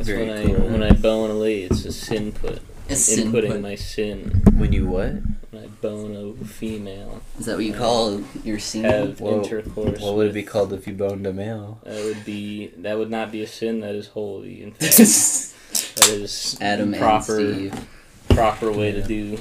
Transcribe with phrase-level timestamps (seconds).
[0.00, 0.66] That's Very when cool.
[0.68, 1.64] I when I bone a lady.
[1.64, 2.62] It's a sin put.
[2.88, 3.60] A sin Inputting put.
[3.60, 4.42] my sin.
[4.56, 5.12] When you what?
[5.50, 7.20] When I bone a female.
[7.38, 8.84] Is that what you call your sin?
[8.84, 9.42] Have Whoa.
[9.42, 10.00] intercourse.
[10.00, 11.80] What would it be called if you boned a male?
[11.84, 13.80] That would be that would not be a sin.
[13.80, 14.62] That is holy.
[14.62, 17.88] In fact, that is Adam proper and Steve.
[18.30, 19.36] proper way to do.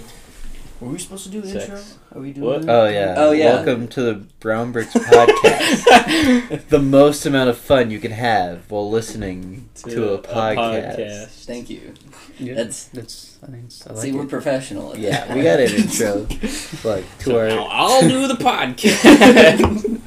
[0.81, 1.63] Were we supposed to do the Sex.
[1.69, 1.81] intro?
[2.11, 2.61] Are we doing What?
[2.63, 2.71] that?
[2.71, 3.13] Oh yeah.
[3.17, 3.53] Oh, yeah.
[3.55, 6.65] Welcome to the Brown Bricks podcast.
[6.69, 11.45] the most amount of fun you can have while listening to, a, podcast.
[11.45, 11.93] Thank you.
[12.39, 12.55] Yeah.
[12.55, 13.37] That's That's.
[13.45, 14.93] I mean, I like see, we're professional.
[14.93, 15.37] At Yeah, that.
[15.37, 16.25] we got an intro.
[16.83, 17.47] Like to So our.
[17.49, 19.99] now I'll do the podcast.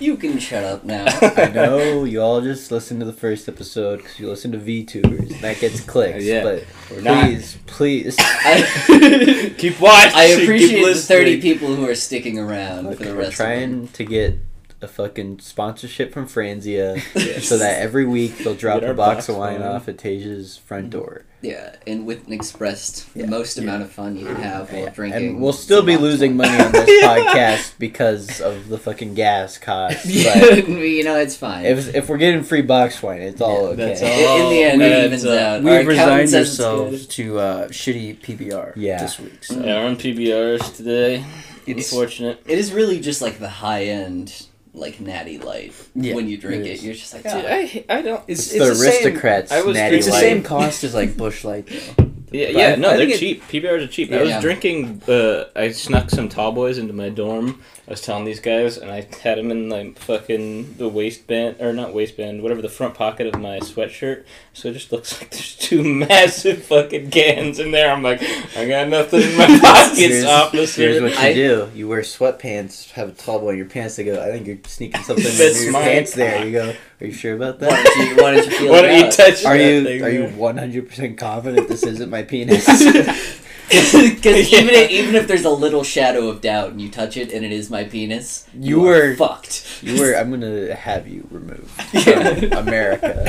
[0.00, 1.04] you can shut up now.
[1.22, 5.30] I know you all just listen to the first episode because you listen to VTubers.
[5.30, 6.24] and That gets clicks.
[6.24, 7.24] Yeah, but we're not.
[7.26, 8.16] please, please.
[8.18, 10.12] I, Keep watching.
[10.14, 11.11] I appreciate the listening.
[11.12, 13.32] Thirty people who are sticking around Look, for the we're rest.
[13.32, 13.46] of them.
[13.46, 14.38] trying to get
[14.80, 17.46] a fucking sponsorship from Franzia Yes.
[17.46, 19.68] so that every week they'll drop a box box of wine wine.
[19.70, 20.98] off at Tasia's front mm-hmm.
[20.98, 21.24] door.
[21.42, 23.24] Yeah, and with an expressed Yeah.
[23.24, 25.28] the most amount of fun you can have while Yeah, drinking.
[25.30, 29.98] And we'll still be losing money on this podcast because of the fucking gas cost.
[30.04, 31.66] But Yeah, you know it's fine.
[31.66, 33.76] if, if we're getting free box wine, it's all Yeah, okay.
[33.86, 34.08] that's In-
[34.42, 35.62] in the end, it evens uh, out.
[35.64, 39.02] We've resigned ourselves to uh, shitty PBR Yeah.
[39.02, 39.42] this week.
[39.42, 39.56] So.
[39.56, 41.24] Yeah, we're on PBRs today.
[41.66, 42.40] It's- Unfortunate.
[42.46, 45.72] It is really just like the high end, like natty light.
[45.94, 46.84] Yeah, when you drink it it, is.
[46.84, 47.48] you're just like, Dude, ah.
[47.48, 48.22] I I don't.
[48.26, 49.52] It's, It's, the the same- aristocrats.
[49.52, 50.20] I was natty It's the light.
[50.20, 52.11] same cost as like Busch Light though.
[52.32, 53.42] Yeah, But yeah, I- no, I they're it- cheap.
[53.48, 54.12] PBRs are cheap.
[54.12, 54.40] I was Yeah.
[54.40, 55.02] drinking.
[55.08, 57.60] Uh, I snuck some tall boys into my dorm.
[57.88, 61.72] I was telling these guys, and I had them in like fucking the waistband or
[61.72, 64.22] not waistband, whatever the front pocket of my sweatshirt.
[64.54, 67.90] So it just looks like there's two massive fucking cans in there.
[67.92, 68.22] I'm like,
[68.56, 70.80] I got nothing in my pockets, Here's, officer.
[70.82, 73.96] here's what you I- do: you wear sweatpants, have a tall boy in your pants.
[73.96, 74.22] They go.
[74.22, 76.14] I think you're sneaking something in your pants.
[76.14, 76.74] There, you go.
[77.02, 77.84] Are you sure about why that?
[77.84, 79.12] don't you, why don't you feel Why it don't you out?
[79.12, 82.64] touch Are you thing are you one hundred percent confident this isn't my penis?
[83.72, 87.32] Because even if, even if there's a little shadow of doubt and you touch it
[87.32, 89.82] and it is my penis, You are were- fucked.
[89.82, 90.14] You were.
[90.14, 93.24] I'm gonna have you removed from America.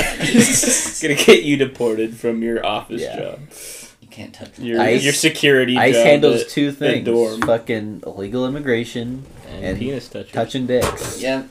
[1.02, 3.18] gonna get you deported from your office Yeah.
[3.20, 3.40] job.
[4.02, 7.42] You can't touch Your Ice- your security ICE job handles at- two things: dorm.
[7.42, 10.34] fucking illegal immigration, and, and penis touching.
[10.34, 11.22] touching dicks.
[11.22, 11.50] Yeah, Touching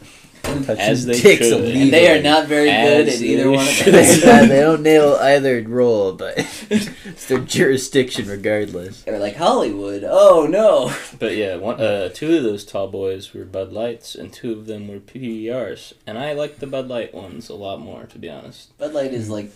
[0.68, 1.52] As they dicks should.
[1.60, 1.82] illegally.
[1.82, 3.94] and they are not very good at either one of should.
[3.94, 4.48] They, them.
[4.48, 6.34] they don't nail either role, but
[6.70, 9.02] it's their jurisdiction regardless.
[9.02, 10.04] They're like Hollywood.
[10.06, 10.92] Oh no!
[11.18, 14.66] But yeah, one, uh, two of those tall boys were Bud Lights, and two of
[14.66, 18.28] them were PBRs, and I like the Bud Light ones a lot more, to be
[18.28, 18.76] honest.
[18.78, 19.50] Bud Light is like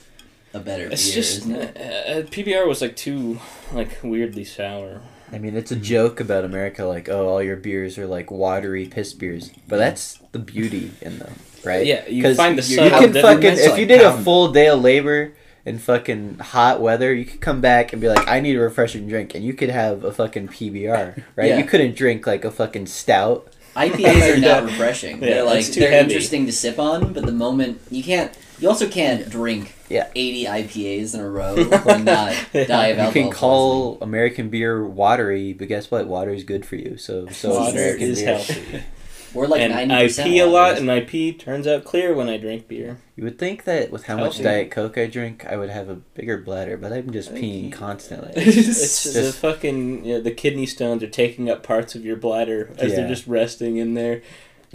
[0.55, 1.77] a better It's beer, just isn't it?
[1.77, 1.81] uh,
[2.13, 3.41] uh, PBR was like too
[3.73, 5.01] like weirdly sour.
[5.33, 5.85] I mean, it's a mm-hmm.
[5.85, 10.19] joke about America, like, oh, all your beers are like watery piss beers, but that's
[10.33, 11.85] the beauty in them, right?
[11.85, 14.69] Yeah, you 'Cause find the you can fucking if like you did a full day
[14.69, 15.33] of labor
[15.65, 19.09] in fucking hot weather, you could come back and be like, I need a refreshing
[19.09, 21.49] drink, and you could have a fucking PBR, right?
[21.49, 21.59] Yeah.
[21.59, 23.53] You couldn't drink like a fucking stout.
[23.75, 25.21] IPAs are not refreshing.
[25.23, 26.05] Yeah, they're like it's too they're heavy.
[26.05, 30.09] interesting to sip on, but the moment you can't, you also can't drink Yeah.
[30.15, 31.55] eighty IPAs in a row
[31.89, 36.07] and not die of You can call American beer watery, but guess what?
[36.07, 36.97] Water is good for you.
[36.97, 38.37] So so Water American is beer.
[38.37, 38.65] poisoning.
[38.71, 38.87] healthy.
[39.35, 42.29] We're like and ninety I pee a lot, and my pee turns out clear when
[42.29, 42.99] I drink beer.
[43.17, 45.95] You would think that with how much Diet Coke I drink, I would have a
[45.97, 48.33] bigger bladder, but I'm just I peeing you- constantly.
[48.37, 52.17] It's the Just- fucking you know, the kidney stones are taking up parts of your
[52.17, 52.97] bladder as Yeah.
[53.01, 54.23] they're just resting in there.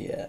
[0.10, 0.28] Yeah.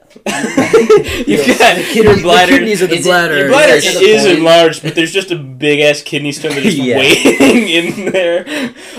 [1.27, 1.59] you Yeah.
[1.59, 2.53] got The your kidney- bladder.
[2.53, 3.38] the kidneys of the Is it- bladder.
[3.38, 6.65] Your bladder to the is enlarged, but there's just a big ass kidney stone that's
[6.65, 6.99] just Yeah.
[6.99, 8.44] waiting in there,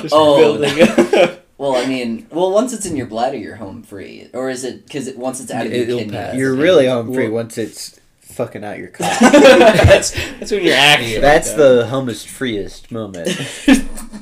[0.02, 0.38] just Oh.
[0.38, 1.40] building up.
[1.56, 4.84] Well, I mean, well, once it's in your bladder, you're home free, or is it
[4.86, 6.12] because it, once it's out of your It'll kidney?
[6.12, 6.36] pass.
[6.36, 9.18] You're really home free Well- once it's fucking out your cock.
[9.22, 11.20] that's that's when you're actually.
[11.20, 11.60] That's done.
[11.60, 13.30] the hummus freest moment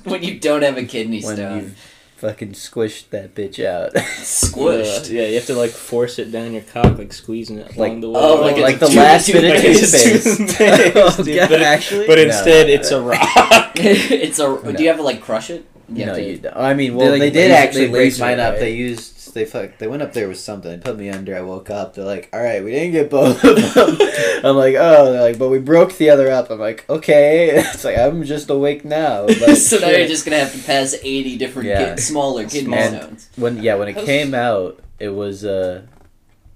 [0.03, 1.75] when you don't have a kidney when stone.
[2.21, 3.93] You've fucking squished that bitch out.
[3.95, 5.09] Squished.
[5.11, 8.01] Yeah, you have to like force it down your cock, like squeezing it Like- along
[8.01, 8.11] the oh,
[8.43, 8.51] way.
[8.51, 10.37] oh, like like a the last bit of like it's toothpaste.
[10.37, 12.07] toothpaste, Oh, dude, God, but, actually?
[12.07, 12.23] but No.
[12.23, 13.71] instead it's a rock.
[13.75, 14.43] it's a.
[14.43, 14.71] No.
[14.71, 15.65] Do you have to like crush it?
[15.89, 16.55] You no, to- you don't.
[16.55, 18.53] I mean, well, they, like, did laser- actually raise break mine up.
[18.53, 18.59] right?
[18.61, 20.71] They used they fuck they went up there with something.
[20.71, 21.35] They put me under.
[21.35, 21.93] I woke up.
[21.93, 23.97] They're like, "All right, we didn't get both of them."
[24.45, 27.83] I'm like, "Oh," they're like, "But we broke the other up." I'm like, "Okay." It's
[27.83, 29.25] like I'm just awake now.
[29.39, 31.89] But so now you're just gonna have to pass eighty different Yeah.
[31.95, 33.29] kid, smaller kidney And- stones.
[33.35, 35.83] when yeah when it came out, it was uh,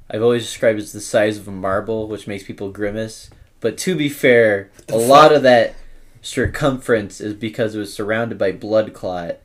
[0.10, 3.30] I've always described it as the size of a marble, which makes people grimace.
[3.62, 5.74] But to be fair, a lot of that
[6.22, 9.38] circumference is because it was surrounded by blood clot.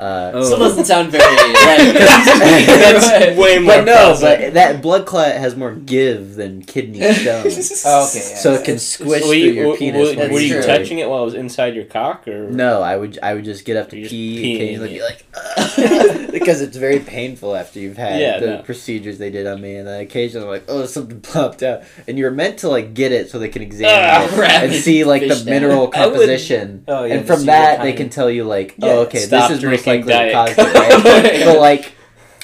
[0.00, 0.42] Uh, Oh.
[0.42, 1.22] Still doesn't sound very.
[1.24, 3.76] Like, That's way more.
[3.76, 4.40] but no, positive.
[4.40, 7.82] but that blood clot has more give than kidney stones.
[7.84, 8.18] Oh, okay.
[8.30, 9.98] Yeah, so it can squish were through you, your were, penis.
[9.98, 10.62] were, when That's you you true.
[10.62, 13.64] touching it while it was inside your cock, or No, I would I would just
[13.66, 17.54] get up to You're just pee peeing occasionally, be like, "Ugh," because it's very painful
[17.54, 18.62] after you've had Yeah, the no.
[18.62, 22.18] procedures they did on me, and then occasionally I'm like, oh, something popped out, and
[22.18, 25.04] you're meant to like get it so they can examine Ah, it rabbit and see
[25.04, 28.30] like the fish mineral I would- composition, Oh, yeah, and from that they can tell
[28.30, 29.62] you like, Yeah, oh, okay, this is
[29.98, 31.44] most drinking likely to Diet cause it, right?
[31.44, 31.94] but like.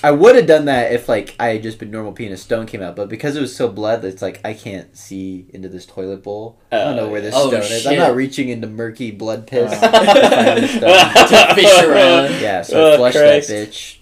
[0.04, 2.36] I would have done that if like I had just been normal peeing and a
[2.36, 5.70] stone came out, but because it was so blood, it's like I can't see into
[5.70, 6.60] this toilet bowl.
[6.70, 7.86] I don't know where this Oh, stone is.
[7.86, 9.72] I'm not reaching into murky blood piss.
[9.74, 9.80] Oh.
[9.90, 11.48] to find the stone.
[11.48, 12.40] To fish around.
[12.42, 13.48] Yeah, so Oh, flush Christ.
[13.48, 13.96] that bitch.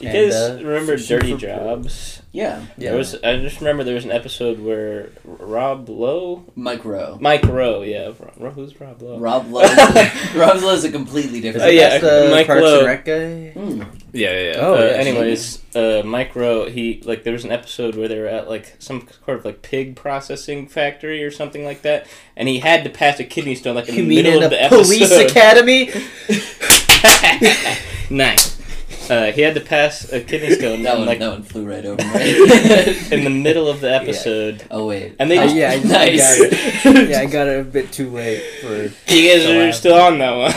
[0.00, 2.20] You And, guys uh, remember Dirty for- Jobs?
[2.32, 2.60] Yeah.
[2.76, 2.90] Yeah.
[2.90, 3.14] There was.
[3.24, 7.16] I just remember there was an episode where Rob Lowe, Mike Rowe.
[7.18, 9.18] Mike Rowe, yeah, Ro- who's Rob Lowe?
[9.18, 9.62] Rob Lowe.
[10.36, 11.64] Rob Lowe's a completely different.
[11.66, 12.84] Oh, yeah, the Mike Parks Lowe.
[12.84, 13.50] Rec guy?
[13.52, 13.82] Hmm.
[14.12, 14.38] Yeah, yeah.
[14.42, 14.52] yeah.
[14.58, 18.18] Oh, uh, yeah, anyways, uh, Mike Rowe, he like there was an episode where they
[18.18, 22.06] were at like some sort of like pig processing factory or something like that,
[22.36, 24.44] and he had to pass a kidney stone like in You the mean middle in
[24.44, 25.30] of a the police episode.
[25.30, 25.90] academy?
[28.10, 28.55] nice.
[29.10, 31.84] Uh, he had to pass a kidney stone That one, like that one flew right
[31.84, 33.12] over my head.
[33.12, 34.64] in the middle of the episode.
[34.70, 35.14] oh wait.
[35.18, 36.38] And they oh, just- yeah, I- I nice.
[36.38, 37.08] got it.
[37.10, 38.74] yeah, I got it a bit too late for.
[39.12, 40.52] You guys are last- still on that one.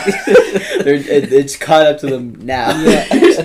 [0.87, 2.79] It, it's caught up to them now.
[2.81, 3.05] Yeah.
[3.11, 3.39] I just.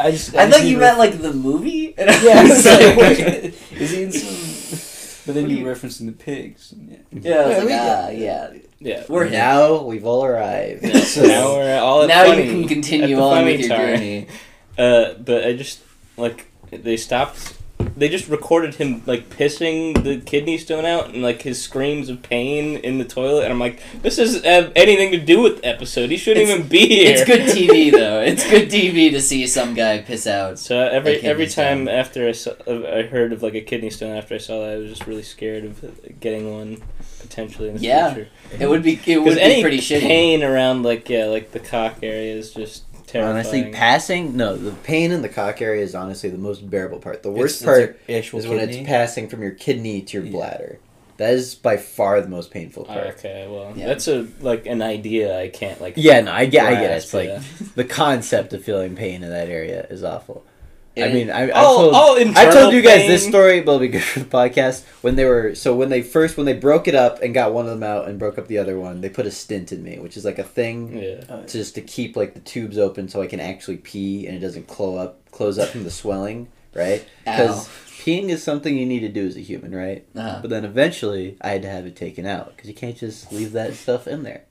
[0.00, 1.94] I just thought you meant like the movie.
[1.98, 4.49] And I Yeah, was like, like, is he in some?
[5.30, 6.74] But then you do you- referencing the pigs.
[6.88, 6.96] Yeah.
[7.12, 8.50] yeah, I was Yeah, like, we ah, got- yeah.
[8.80, 9.04] yeah.
[9.08, 9.32] We're here.
[9.38, 10.84] now we've all arrived.
[11.06, 13.78] So now we're all at Now funny, you can continue the on with your time.
[13.96, 14.26] journey.
[14.78, 15.80] Uh, but I just
[16.16, 17.54] like they stopped.
[17.96, 22.22] They just recorded him like pissing the kidney stone out and like his screams of
[22.22, 25.66] pain in the toilet, and I'm like, this doesn't have anything to do with the
[25.66, 26.10] episode.
[26.10, 27.12] He shouldn't It's- even be here.
[27.12, 28.20] It's good TV though.
[28.20, 30.58] It's good TV to see some guy piss out.
[30.58, 31.88] So uh, every every time stone.
[31.94, 34.76] after I saw, I heard of like a kidney stone after I saw that, I
[34.76, 36.78] was just really scared of getting one
[37.20, 38.14] potentially in the Yeah.
[38.14, 38.30] future.
[38.58, 40.00] It would be it would be any pretty shitty.
[40.00, 43.34] pain around like yeah like the cock area is just terrifying.
[43.36, 47.22] Honestly, passing no, the pain in the cock area is honestly the most bearable part.
[47.22, 48.78] The worst It's- part it's is when kidney.
[48.80, 50.32] it's passing from your kidney to your Yeah.
[50.32, 50.78] bladder.
[51.16, 53.06] That is by far the most painful Oh, part.
[53.18, 53.88] okay, well Yeah.
[53.88, 55.94] that's a like an idea I can't like.
[55.96, 56.94] Yeah, no, I get, I get it.
[56.96, 57.30] It's like
[57.74, 60.44] the concept of feeling pain in that area is awful.
[60.96, 63.80] I mean, I, I all, told, all I told you guys this story, but it'll
[63.80, 64.84] be good for the podcast.
[65.02, 67.66] When they were so when they first when they broke it up and got one
[67.66, 69.98] of them out and broke up the other one, they put a stint in me,
[69.98, 71.24] which is like a thing Yeah.
[71.28, 74.40] Oh, just to keep like the tubes open so I can actually pee and it
[74.40, 77.06] doesn't close up close up from the swelling, right?
[77.24, 77.68] Because
[78.00, 80.04] peeing is something you need to do as a human, right?
[80.16, 80.38] Uh-huh.
[80.40, 83.52] But then eventually, I had to have it taken out because you can't just leave
[83.52, 84.44] that stuff in there.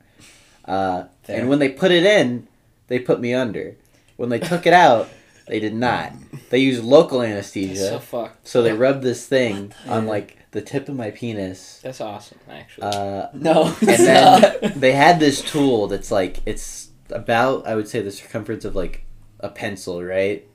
[0.65, 1.39] Uh, Fair.
[1.39, 2.47] and when they put it in,
[2.88, 3.75] they put me under.
[4.18, 5.09] When they took it out,
[5.50, 6.13] they did not.
[6.50, 8.48] They used local That's anesthesia, so fucked.
[8.48, 11.80] so they rubbed this thing on like the tip of my penis.
[11.84, 12.84] That's awesome, actually.
[12.84, 14.74] Uh, No, and then not.
[14.75, 19.06] they had this tool that's like it's about I would say the circumference of like
[19.40, 20.46] a pencil, right?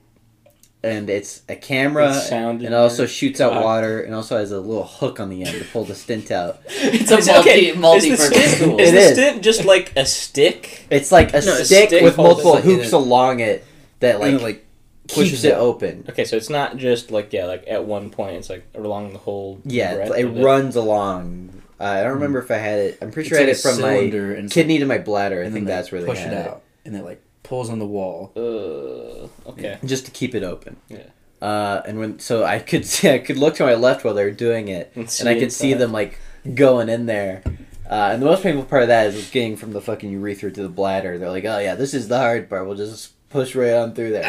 [0.83, 4.37] And it's a camera, With sound and it also your shoots out water, and also
[4.37, 6.61] has a little hook on the end to pull the stint out.
[6.67, 8.79] it's a multi okay, multi is the purpose stint, tool.
[8.79, 9.11] Is It the is.
[9.13, 10.85] stint just like a stick?
[10.91, 13.39] It's like a No, a stick, stick with multiple it like in hoops a- along
[13.39, 13.65] it
[14.01, 14.64] that like
[15.05, 15.57] and keeps pushes it it.
[15.57, 16.05] open.
[16.09, 19.19] Okay, so it's not just like yeah, like at one point it's like along the
[19.19, 19.61] whole.
[19.63, 21.61] Yeah, it of runs along.
[21.79, 22.97] Uh, I don't remember if I had it.
[23.01, 25.43] I'm pretty sure I had it from my cylinder and kidney to my bladder.
[25.43, 27.79] I think that's where they push had it it, out, and it like pulls on
[27.79, 28.31] the wall.
[28.35, 29.77] Uh, okay.
[29.85, 30.77] just to keep it open.
[30.89, 31.03] Yeah.
[31.41, 34.23] Uh, and when so I could see, I could look to my left while they
[34.23, 36.19] were doing it, And, and I could see them like
[36.53, 37.43] going in there.
[37.87, 40.63] Uh, and the most painful part of that is getting from the fucking urethra to
[40.63, 41.19] the bladder.
[41.19, 42.65] They're like, "Oh yeah, this is the hard part.
[42.65, 44.23] We'll just push right on through there."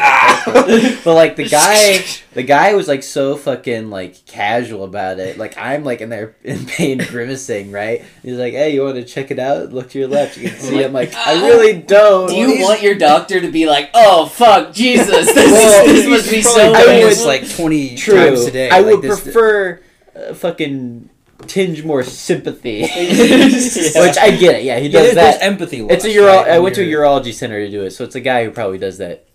[1.05, 5.39] but like the guy, the guy was like so fucking like casual about it.
[5.39, 7.71] Like I'm like in there in pain, grimacing.
[7.73, 8.05] Right?
[8.23, 9.73] He's like, "Hey, you want to check it out?
[9.73, 10.37] Look to your left.
[10.37, 13.67] You can see." I'm like, "I really don't." Do you want your doctor to be
[13.67, 17.09] like, oh fuck, Jesus, this, Well, this must be so doing painful.
[17.11, 18.15] this, like twenty True.
[18.17, 18.71] times a day.
[18.71, 19.81] I like would this- prefer
[20.15, 21.11] uh, fucking
[21.47, 22.81] tinge more sympathy.
[22.87, 24.03] Yeah.
[24.03, 24.65] Which I get it.
[24.65, 25.43] Yeah, he does there's, there's that.
[25.45, 25.81] empathy.
[25.81, 26.27] It's a uro.
[26.27, 28.51] right, I went to a urology center to do it, so it's a guy who
[28.51, 29.27] probably does that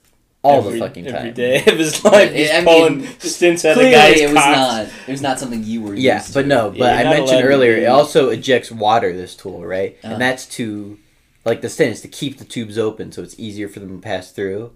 [0.43, 1.15] all every, the fucking time.
[1.15, 2.31] every day of his life.
[2.33, 4.57] He's I mean, pulling stints out of Clearly, guys' it was cocks.
[4.57, 4.87] not.
[5.07, 5.93] It was not something you were.
[5.95, 6.47] Yeah, used but to.
[6.47, 9.13] no, but Yeah, I mentioned earlier, it also ejects water.
[9.13, 9.97] This tool, right?
[10.03, 10.13] Uh-huh.
[10.13, 10.97] And that's to,
[11.45, 14.01] like the stent is to keep the tubes open, so it's easier for them to
[14.01, 14.73] pass through.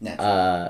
[0.00, 0.30] Naturally.
[0.30, 0.68] Uh,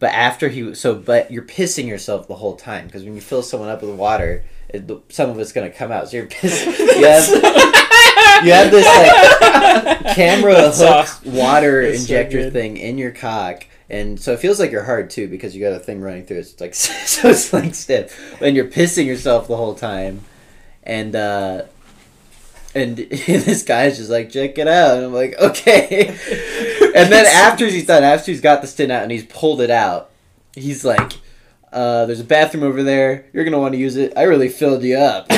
[0.00, 3.42] but after he, so but you're pissing yourself the whole time because when you fill
[3.42, 6.08] someone up with water, it, some of it's gonna come out.
[6.08, 6.76] So you're pissing.
[6.98, 7.30] yes.
[8.44, 12.52] you have this like camera That's hook water so injector good.
[12.52, 13.66] thing in your cock.
[13.90, 16.38] And so it feels like you're hard too because you got a thing running through
[16.38, 16.40] it.
[16.40, 20.22] It's like so it's like stiff, and you're pissing yourself the whole time,
[20.82, 21.64] and uh,
[22.74, 22.96] and
[23.26, 26.08] this guy's just like check it out, and I'm like okay,
[26.94, 29.70] and then after he's done, after he's got the stint out and he's pulled it
[29.70, 30.10] out,
[30.54, 31.12] he's like,
[31.72, 33.26] uh, "There's a bathroom over there.
[33.32, 34.12] You're gonna want to use it.
[34.16, 35.26] I really filled you up."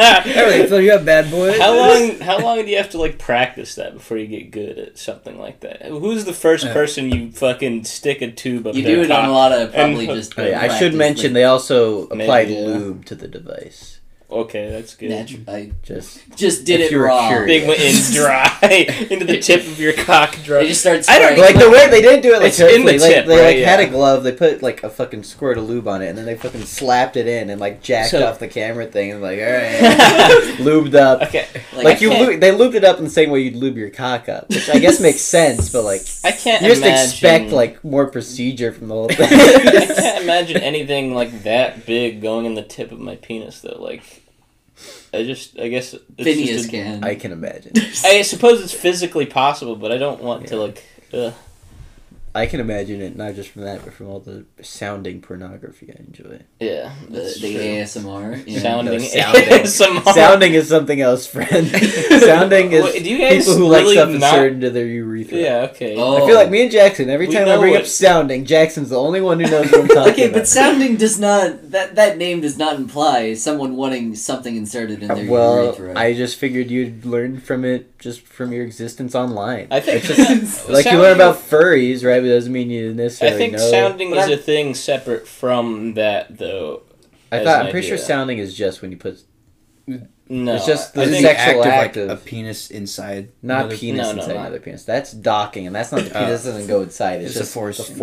[0.00, 1.58] I really feel you up, bad boy.
[1.58, 2.20] How long?
[2.20, 5.38] How long do you have to like practice that before you get good at something
[5.38, 5.86] like that?
[5.86, 9.32] Who's the first person you fucking stick a tube up You do it on a
[9.32, 10.38] lot of probably and- just.
[10.38, 12.66] Oh, yeah, I should mention like, they also applied Maybe, yeah.
[12.66, 13.97] lube to the device.
[14.30, 15.10] Okay, that's good.
[15.10, 17.28] natu- I Just just did it you were wrong.
[17.30, 17.62] curious.
[17.62, 20.36] They went in dry into the tip of your cock.
[20.44, 20.60] Dry.
[20.62, 22.84] They just started I don't like the way they didn't do it like It's in
[22.84, 22.92] the.
[22.98, 23.56] Like tip, they right?
[23.56, 24.24] like had a glove.
[24.24, 27.16] They put like a fucking squirt of lube on it, and then they fucking slapped
[27.16, 29.78] it in and like jacked So- off the camera thing and like all right,
[30.58, 31.22] lubed up.
[31.22, 33.56] okay, Like, Like, you, can't- lu- they lubed it up in the same way you'd
[33.56, 35.72] lube your cock up, which I guess makes sense.
[35.72, 37.04] But like, I can't you just imagine.
[37.10, 39.26] expect like more procedure from the whole thing.
[39.26, 43.78] I can't imagine anything like that big going in the tip of my penis though.
[43.80, 44.17] Like,
[45.12, 47.04] I just, I guess it's Phineas just a- can.
[47.04, 47.72] I can imagine.
[48.04, 50.84] I suppose it's physically possible, but I don't want to like.
[51.12, 51.32] Ugh.
[52.38, 56.00] I can imagine it not just from that, but from all the sounding pornography I
[56.00, 56.40] enjoy.
[56.60, 57.56] Yeah, the, the.
[57.56, 58.46] ASMR.
[58.46, 58.62] you know.
[58.62, 59.42] Sounding No, sounding.
[59.44, 60.14] ASMR.
[60.14, 61.66] Sounding is something else, friend.
[62.20, 64.86] Sounding is Well, do you guys people who really like stuff not- inserted into their
[64.86, 65.38] urethra.
[65.38, 65.68] Yeah.
[65.72, 65.96] Okay.
[65.96, 66.22] Oh.
[66.22, 68.90] I feel like me and Jackson, every time I know bring up what- sounding, Jackson's
[68.90, 70.34] the only one who knows what I'm talking Okay, about.
[70.40, 75.08] but sounding does not that that name does not imply someone wanting something inserted in
[75.08, 75.98] their Uh, well, urethra.
[75.98, 79.68] I just figured you'd learn from it just from your existence online.
[79.70, 82.22] I think It's just- like you learn about furries, right?
[82.28, 83.70] It doesn't mean you I necessarily think know.
[83.70, 86.82] sounding But is I'm- a thing separate from that, though.
[87.32, 89.18] I thought I'm pretty sure sounding is just when you put
[90.30, 93.28] No, It's just the sexual act of, act like, of- a penis inside.
[93.42, 94.84] not another- penis no, no, inside not- another penis.
[94.84, 96.24] That's docking, and that's not the Oh.
[96.24, 97.22] penis doesn't go inside.
[97.22, 97.96] It's, It's the just the foreskin,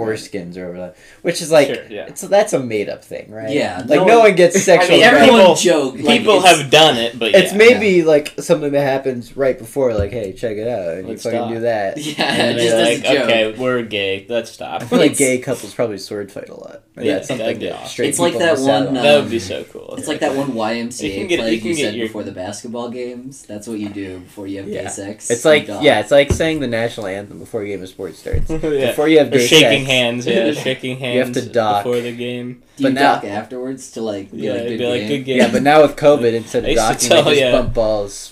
[0.54, 0.94] foreskins or whatever.
[1.22, 2.06] Which is like Sure, yeah.
[2.08, 3.52] it's that's a made up thing, right?
[3.52, 4.96] Yeah, like no no, one- one gets sexual.
[4.96, 5.96] mean, everyone people- joke.
[6.00, 7.58] Like, people have done it, but It's yeah.
[7.58, 11.32] maybe like something that happens right before, like, hey, check it out, and Let's you
[11.32, 11.54] fucking stop.
[11.54, 11.98] do that.
[12.06, 13.24] Yeah, And just like, a joke.
[13.30, 14.26] okay, we're gay.
[14.28, 14.82] Let's stop.
[14.82, 16.82] I feel like gay couples probably sword fight a lot.
[17.00, 17.88] Yeah, something that'd be that awesome.
[17.90, 19.96] straight It's like that one, that would be so cool.
[19.98, 22.08] It's like that one YMCA You can get- play you you, can get said your-
[22.16, 23.44] before the basketball games.
[23.46, 24.84] That's what you do before you have Yeah.
[24.84, 25.30] gay sex.
[25.30, 28.50] It's like yeah, it's like saying the national anthem before a game of sports starts.
[28.50, 28.88] yeah.
[28.88, 29.90] Before you have Or gay shaking sex.
[29.92, 31.16] hands, yeah, shaking hands.
[31.16, 31.84] You have to dock.
[31.84, 32.64] before the game.
[32.78, 35.26] Do you but now- dock afterwards to like be Yeah, like good be like good
[35.26, 35.38] game.
[35.38, 37.52] Yeah, but now with COVID, instead I of used docking, tell, they just yeah.
[37.52, 38.32] bump balls.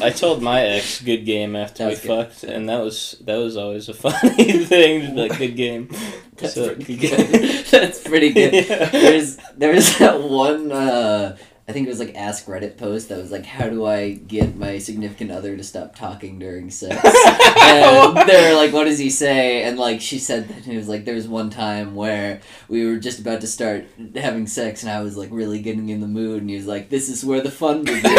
[0.00, 2.26] I told my ex good game after That we good.
[2.28, 5.14] fucked, and that was that was always a funny thing.
[5.14, 5.88] Like good game.
[6.36, 7.66] That's So, pretty good good.
[7.66, 8.52] That's pretty good.
[8.54, 8.86] Yeah.
[8.90, 11.36] There's there that one uh
[11.68, 14.56] I think it was like Ask Reddit post that was like, "How do I get
[14.56, 16.96] my significant other to stop talking during sex?"
[17.60, 21.04] and they're like, "What does he say?" And like she said that it was like
[21.04, 23.84] there was one time where we were just about to start
[24.16, 26.88] having sex, and I was like really getting in the mood, and he was like,
[26.90, 28.02] "This is where the fun begins."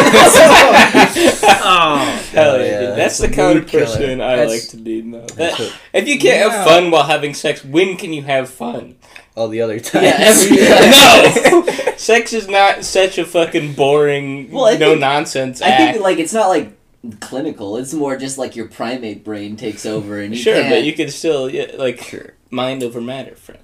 [1.46, 1.60] Oh.
[1.66, 2.80] oh, Hell oh, yeah, yeah.
[2.94, 3.84] That's that's the kind of mood killer.
[3.86, 5.02] person I That's- like to be.
[5.02, 5.20] No.
[5.20, 6.50] That, That's what- if you can't Yeah.
[6.50, 8.96] have fun while having sex, when can you have fun?
[9.36, 10.04] all the other times.
[10.04, 11.66] Yeah, every time.
[11.66, 15.92] no, sex is not such a fucking boring, Well, no think- nonsense I act.
[15.94, 16.72] think like it's not like
[17.20, 17.76] clinical.
[17.76, 20.70] It's more just like your primate brain takes over, and you sure, can't.
[20.70, 22.34] but you can still yeah, like Sure.
[22.50, 23.60] mind over matter, friend.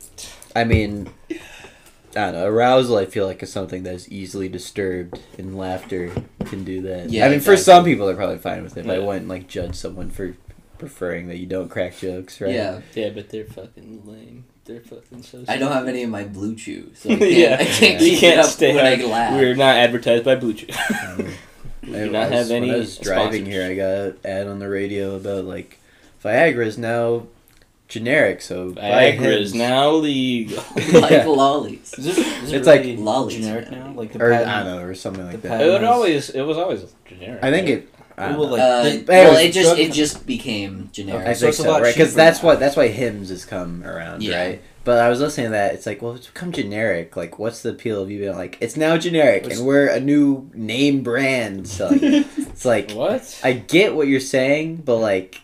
[0.54, 1.34] I mean, I
[2.12, 2.46] don't know.
[2.46, 6.10] Arousal, I feel like, is something that's easily disturbed, and laughter
[6.46, 7.08] can do that.
[7.10, 8.84] Yeah, I mean, for some people, they're probably fine with it.
[8.86, 9.06] But I Yeah.
[9.06, 10.34] wouldn't like judge someone for
[10.78, 12.52] preferring that you don't crack jokes, right?
[12.52, 14.44] Yeah, Yeah, but they're fucking lame.
[14.70, 15.44] They're fucking so.
[15.48, 18.38] I don't have any of my BlueChew, so I can't, yeah, I can't you can't
[18.38, 18.74] up stay.
[18.74, 19.32] when I laugh.
[19.34, 21.34] We're not advertised by BlueChew.
[21.82, 22.66] We I do not was- have any.
[22.68, 23.48] When I was driving sponsors.
[23.48, 25.80] here, I got an ad on the radio about like
[26.22, 27.26] Viagra is now
[27.88, 30.62] generic, so Viagra is now legal.
[30.92, 31.24] like Yeah.
[31.26, 31.92] lollies.
[31.94, 33.38] is it, is it It's like- Lollies.
[33.38, 33.92] generic now?
[33.96, 35.62] Like the or patent- I don't know, or something like the that.
[35.62, 36.30] It would always.
[36.30, 37.42] It was always generic.
[37.42, 37.78] I think right?
[37.78, 37.94] it.
[38.20, 41.26] I Well, like, Uh, the- well, it just it just became generic.
[41.26, 41.94] I So think it's a so, lot right?
[41.94, 42.48] Because that's now.
[42.48, 44.38] what that's why Hims has come around, Yeah.
[44.40, 44.62] right?
[44.82, 45.74] But I was listening to that.
[45.74, 47.14] It's like, well, it's become generic.
[47.16, 50.00] Like, what's the appeal of you being like, it's now generic, What's- and we're a
[50.00, 52.26] new name brand selling it.
[52.38, 53.40] It's like, what?
[53.44, 55.40] I get what you're saying, but like,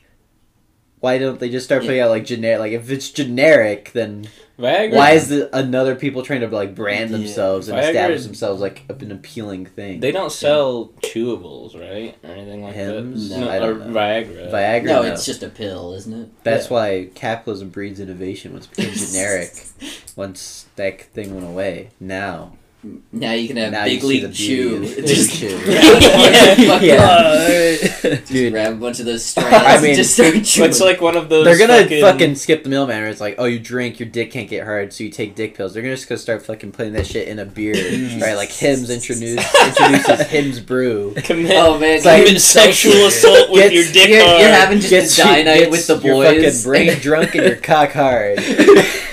[1.01, 2.59] why don't they just start putting out like generic?
[2.61, 4.95] Like, if it's generic, then Viagra.
[4.95, 7.19] why is the another people trying to like brand Yeah.
[7.19, 10.01] themselves and Viagra- establish themselves like an appealing thing?
[10.01, 13.29] They don't sell chewables, right, or anything like Hims?
[13.29, 13.41] that.
[13.41, 13.99] No, I don't know.
[14.01, 14.51] Viagra.
[14.51, 14.85] Viagra.
[14.85, 15.13] no, no.
[15.13, 16.29] it's just a pill, isn't it?
[16.43, 18.53] That's why capitalism breeds innovation.
[18.55, 19.51] Once it became generic,
[20.17, 22.53] once that thing went away, now
[23.11, 24.85] Now you can have Now big league chew.
[25.07, 25.49] Just Chew.
[25.67, 27.87] yeah, fucking- Yeah.
[28.17, 28.53] Just Dude.
[28.53, 30.69] grab a bunch of those strands I mean, and just start chewing.
[30.71, 31.45] It's like one of those.
[31.45, 32.35] They're gonna fucking, fucking...
[32.37, 33.03] skip the middleman.
[33.05, 35.75] It's like, oh, you drink, your dick can't get hard, so you take dick pills.
[35.75, 37.75] They're gonna just gonna start fucking putting that shit in a beer,
[38.21, 38.37] right?
[38.37, 41.15] Like Hims introduce introduces Hims brew.
[41.17, 44.41] commit, Oh man, It's like- commit sexual assault with Gets- your dick you're, hard.
[44.41, 46.05] you're having just Gets a you- die night with the boys.
[46.05, 46.63] your boys.
[46.65, 48.39] fucking brain drunk and your cock hard.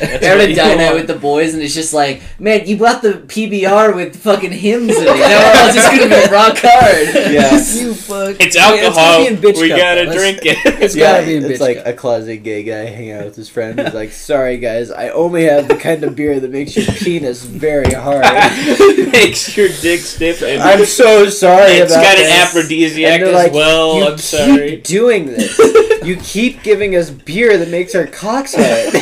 [0.07, 0.95] They're what having a you die night want.
[0.95, 4.89] with the boys, and it's just like, man, you bought the PBR with fucking Hims
[4.89, 5.00] in it.
[5.00, 7.33] You know, we're all just gonna be rock hard.
[7.33, 7.51] Yeah.
[7.53, 8.36] you fuck.
[8.39, 9.24] It's Yeah, it's alcohol.
[9.24, 10.03] gotta bitch we cup, gotta.
[10.03, 10.57] Let's- drink it.
[10.83, 11.88] It's yeah, gotta be in it's bitch like cup.
[11.88, 13.79] a closet gay guy hanging out with his friend.
[13.79, 17.43] He's like, "Sorry guys, I only have the kind of beer that makes your penis
[17.43, 18.24] very hard.
[19.13, 23.98] Makes your dick stiff and I'm so sorry It's got an aphrodisiac as like, well.
[24.00, 24.75] you I'm keep sorry.
[24.77, 25.57] doing this.
[26.03, 28.93] You keep giving us beer that makes our cocks hard.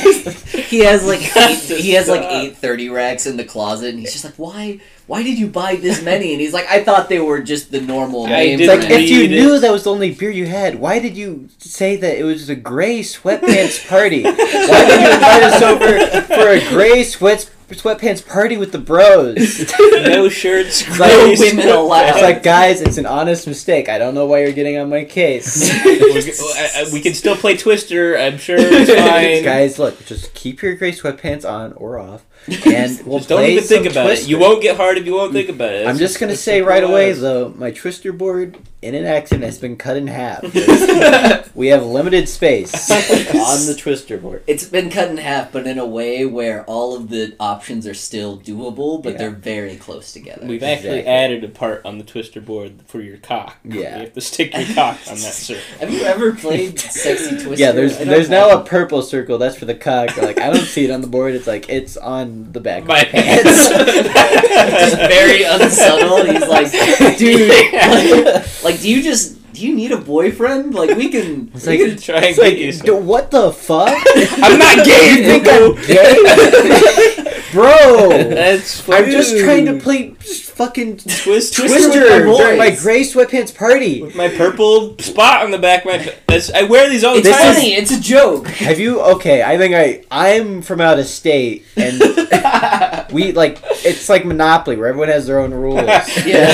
[0.66, 4.12] He has like eight, he has like eight thirty racks in the closet, and he's
[4.14, 4.80] just like, why?
[5.08, 6.32] Why did you buy this many?
[6.32, 8.68] And he's like, I thought they were just the normal I name.
[8.68, 11.98] like if you knew that was the only beer you had, why did you say
[11.98, 14.24] that it was a gray sweatpants party?
[14.62, 19.72] Why did you invite us over for a gray sweat sweatpants party with the bros?
[19.80, 22.10] no shirts, like- gray women allowed.
[22.10, 23.90] It's like, guys, it's an honest mistake.
[23.90, 25.70] I don't know why you're getting on my case.
[25.86, 26.22] We're-
[26.56, 28.18] I- I- we can still play Twister.
[28.18, 29.44] I'm sure it's fine.
[29.44, 32.26] guys, look, just keep your gray sweatpants on or off,
[32.66, 34.28] and we'll just don't play even think some about it.
[34.28, 35.86] You won't get hard if you won't think about it.
[35.86, 37.22] I'm It's just gonna say right away as.
[37.22, 40.42] though, my twister board in an accident has been cut in half.
[41.56, 44.42] we have limited space on the twister board.
[44.48, 47.94] It's been cut in half, but in a way where all of the options are
[47.94, 49.18] still doable, but Yeah.
[49.20, 50.48] they're very close together.
[50.48, 51.14] We've actually Exactly.
[51.14, 53.58] added a part on the twister board for your cock.
[53.64, 53.76] Yeah.
[53.98, 55.62] You have to stick your cock on that circle.
[55.80, 57.56] Have you ever played Sexy Twister?
[57.64, 59.38] Yeah, there's there's now a purple circle.
[59.38, 60.18] That's for the cock.
[60.18, 61.36] Like I don't see it on the board.
[61.36, 63.70] It's like it's on the back My of my pants.
[64.80, 66.26] just very unsubtle.
[66.26, 66.72] He's like,
[67.18, 70.74] dude, like, like, do you just do you need a boyfriend?
[70.74, 71.52] Like, we can.
[71.56, 73.90] It's we like- can Try and It's get like, you d- what the fuck?
[74.16, 75.76] I'm not gay, You think bro.
[75.76, 78.10] I'm gay, bro?
[78.30, 83.02] That's I'm just trying to play fucking twist Twister Twister with my during my gray
[83.02, 84.02] sweatpants party.
[84.02, 86.14] with my purple spot on the back of my.
[86.28, 87.54] That's, I wear these all the It's This time.
[87.56, 87.74] funny.
[87.74, 88.48] It's a joke.
[88.48, 89.02] Have you?
[89.02, 92.00] Okay, I think I I'm from out of state, and
[93.12, 95.82] we like it's like Monopoly where everyone has their own rules.
[96.26, 96.52] Yeah.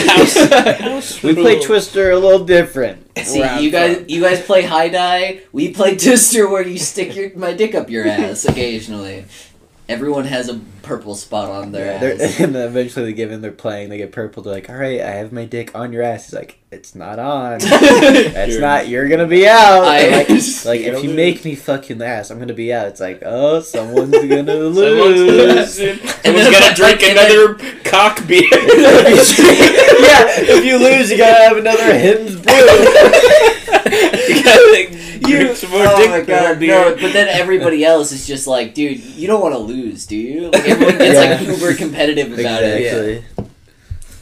[0.79, 1.59] House We play.
[1.61, 2.86] Twister a little different.
[3.23, 4.09] See, where I'm you guys, from.
[4.09, 5.41] you guys play high die.
[5.51, 9.25] We play Twister, where you stick your my dick up your ass occasionally.
[9.89, 12.39] Everyone has a purple spot on their Yeah, ass.
[12.41, 14.43] and then eventually they give in, they're playing, they get purple.
[14.43, 17.19] They're like, "All right, I have my dick on your ass." He's like, "It's not
[17.19, 17.59] on.
[17.59, 18.89] That's You're- not.
[18.89, 20.29] You're gonna be out." I- like,
[20.65, 22.87] like if you gonna make me fucking you ass, I'm gonna be out.
[22.87, 24.75] It's like, oh, someone's gonna lose.
[25.77, 25.99] losing.
[25.99, 28.41] then, Someone's gotta drink like, and another cock beer.
[28.51, 32.53] yeah, if you lose, you gotta have another Hims brew.
[35.21, 36.95] You gotta like, You, more oh dick my god, no!
[36.99, 40.49] But then everybody else is just like, dude, you don't want to lose, do you?
[40.51, 42.81] Like everyone gets like uber competitive about it.
[42.81, 43.47] exactly.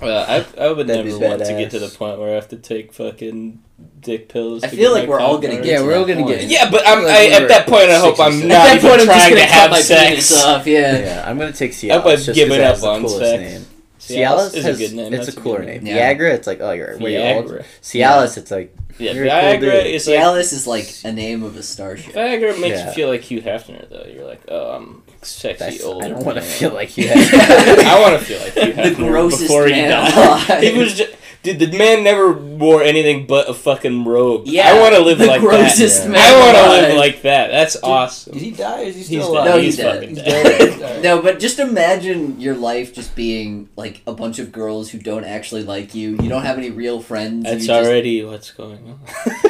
[0.01, 2.31] Well, uh, I, I would That'd never be want to get to the point where
[2.31, 3.63] I have to take fucking
[4.01, 4.63] dick pills.
[4.63, 5.65] I feel like we're all gonna get.
[5.65, 6.39] Yeah, to we're all gonna point.
[6.41, 8.75] get- Yeah, but I'm, Like I, at that point, I hope I'm not At that
[8.77, 10.09] even point, I'm just trying gonna have my sex.
[10.09, 10.67] penis off.
[10.67, 10.99] Yeah.
[10.99, 11.91] Yeah, I'm gonna take Cialis.
[11.91, 13.41] I've just 'cause given it has up on coolest sex.
[13.41, 13.65] name.
[14.07, 15.13] Cialis Cialis is has, a good name.
[15.13, 15.85] It's That's a cooler good name.
[15.87, 16.13] Yeah.
[16.13, 17.45] Viagra, it's like oh you're way old.
[17.47, 17.65] Viagra.
[17.81, 19.85] Cialis, it's like Yeah, You're a cool dude.
[19.87, 22.13] is like Cialis is like a name of a starship.
[22.13, 22.87] Viagra makes Yeah.
[22.89, 24.05] you feel like Hugh Hefner though.
[24.05, 26.03] You're like, oh, I'm sexy that's, old.
[26.03, 27.07] I don't want to feel like you.
[27.09, 30.49] I want to feel like Hugh The grossest before he man died.
[30.49, 30.61] alive.
[30.63, 31.13] He was just,
[31.45, 31.59] dude.
[31.59, 34.43] The man never wore anything but a fucking robe.
[34.47, 36.09] Yeah, I want to live the like grossest that.
[36.09, 36.19] man.
[36.19, 37.51] I want to live like that.
[37.51, 38.33] That's awesome.
[38.33, 38.81] Did he die?
[38.81, 39.41] Or is he He's still dead.
[39.41, 39.45] alive?
[39.45, 39.93] No, he's he's dead.
[39.93, 40.79] fucking He's dead.
[40.79, 41.03] dead.
[41.03, 45.23] No, but just imagine your life just being like a bunch of girls who don't
[45.23, 46.11] actually like you.
[46.11, 47.43] You don't have any real friends.
[47.45, 48.99] That's just- already what's going on.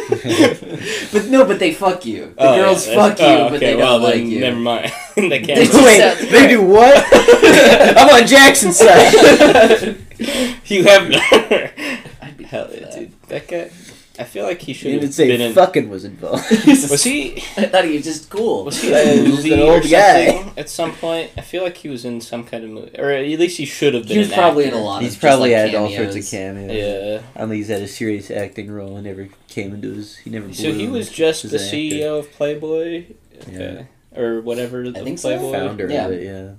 [1.11, 2.33] But no, but they fuck you.
[2.37, 4.39] The Oh, girls that's- fuck you, oh, but okay, they well, don't like you.
[4.39, 4.91] Never mind.
[5.15, 5.71] they They can't.
[5.71, 5.73] just-
[6.21, 7.03] Wait, they do what?
[7.13, 9.97] I'm on Jackson's side.
[10.65, 11.11] you have.
[12.21, 12.93] I'd be Hell for yeah, that.
[12.93, 13.21] dude.
[13.27, 13.71] That guy.
[14.17, 15.53] I feel like he should didn't have say been in.
[15.53, 16.49] fucking was involved.
[16.67, 17.35] Was he?
[17.57, 18.63] I thought he was just cool.
[18.63, 20.27] Was he a he's movie an or old guy.
[20.27, 21.31] something at some point?
[21.37, 23.93] I feel like he was in some kind of movie, or at least he should
[23.93, 24.13] have been.
[24.13, 24.77] He was an probably actor.
[24.77, 25.01] in a lot.
[25.01, 26.71] He's of just, probably like, had all sorts of cameos.
[26.71, 27.21] Yeah.
[27.35, 30.15] I don't think he's had a serious acting role and never came into his.
[30.17, 30.53] He never.
[30.53, 31.75] So he was just the an actor.
[31.75, 33.07] CEO of Playboy,
[33.49, 33.87] okay.
[34.15, 34.89] or whatever.
[34.89, 35.37] The think so.
[35.37, 35.51] Playboy.
[35.51, 36.05] founder Yeah.
[36.05, 36.23] of it.
[36.23, 36.51] Yeah.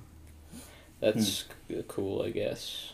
[1.01, 1.75] That's hmm.
[1.75, 2.93] c- cool, I guess.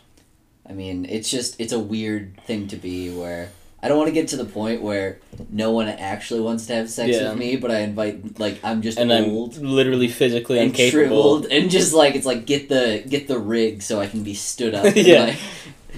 [0.69, 3.49] I mean, it's just it's a weird thing to be where
[3.81, 6.89] I don't want to get to the point where no one actually wants to have
[6.89, 7.29] sex Yeah.
[7.31, 10.91] with me, but I invite like I'm just And I'm literally physically and incapable.
[10.91, 14.33] shriveled and just like it's like get the get the rig so I can be
[14.35, 14.85] stood up.
[14.95, 15.23] and, Yeah.
[15.25, 15.35] like,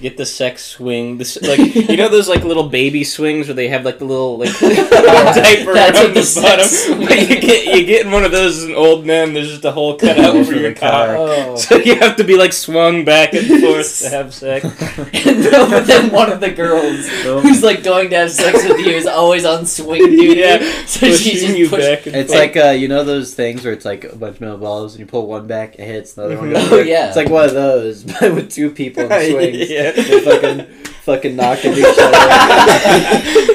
[0.00, 1.16] Get the sex swing.
[1.16, 4.36] This like you know those like little baby swings where they have like the little
[4.36, 7.06] like diaper That's around the the bottom.
[7.08, 9.32] But you get you get in one of those as an old man.
[9.32, 10.90] There's just a hole cut out Hole for for your the cock.
[10.90, 11.16] cock.
[11.18, 11.56] Oh.
[11.56, 14.64] So you have to be like swung back and forth to have sex.
[15.26, 17.08] no, but then one of the girls
[17.42, 20.26] who's like going to have sex with you is always on swing duty.
[20.36, 22.54] Yeah, so she pushing just you push- back and It's forth.
[22.54, 25.00] like uh, you know those things where it's like a bunch of metal balls and
[25.00, 26.70] you pull one back, it hits, the other one goes.
[26.70, 27.08] Oh, yeah.
[27.08, 29.70] It's like one of those, but with two people in swings.
[29.70, 29.85] yeah.
[29.94, 30.66] They're fucking
[31.04, 33.52] fucking knocking each other.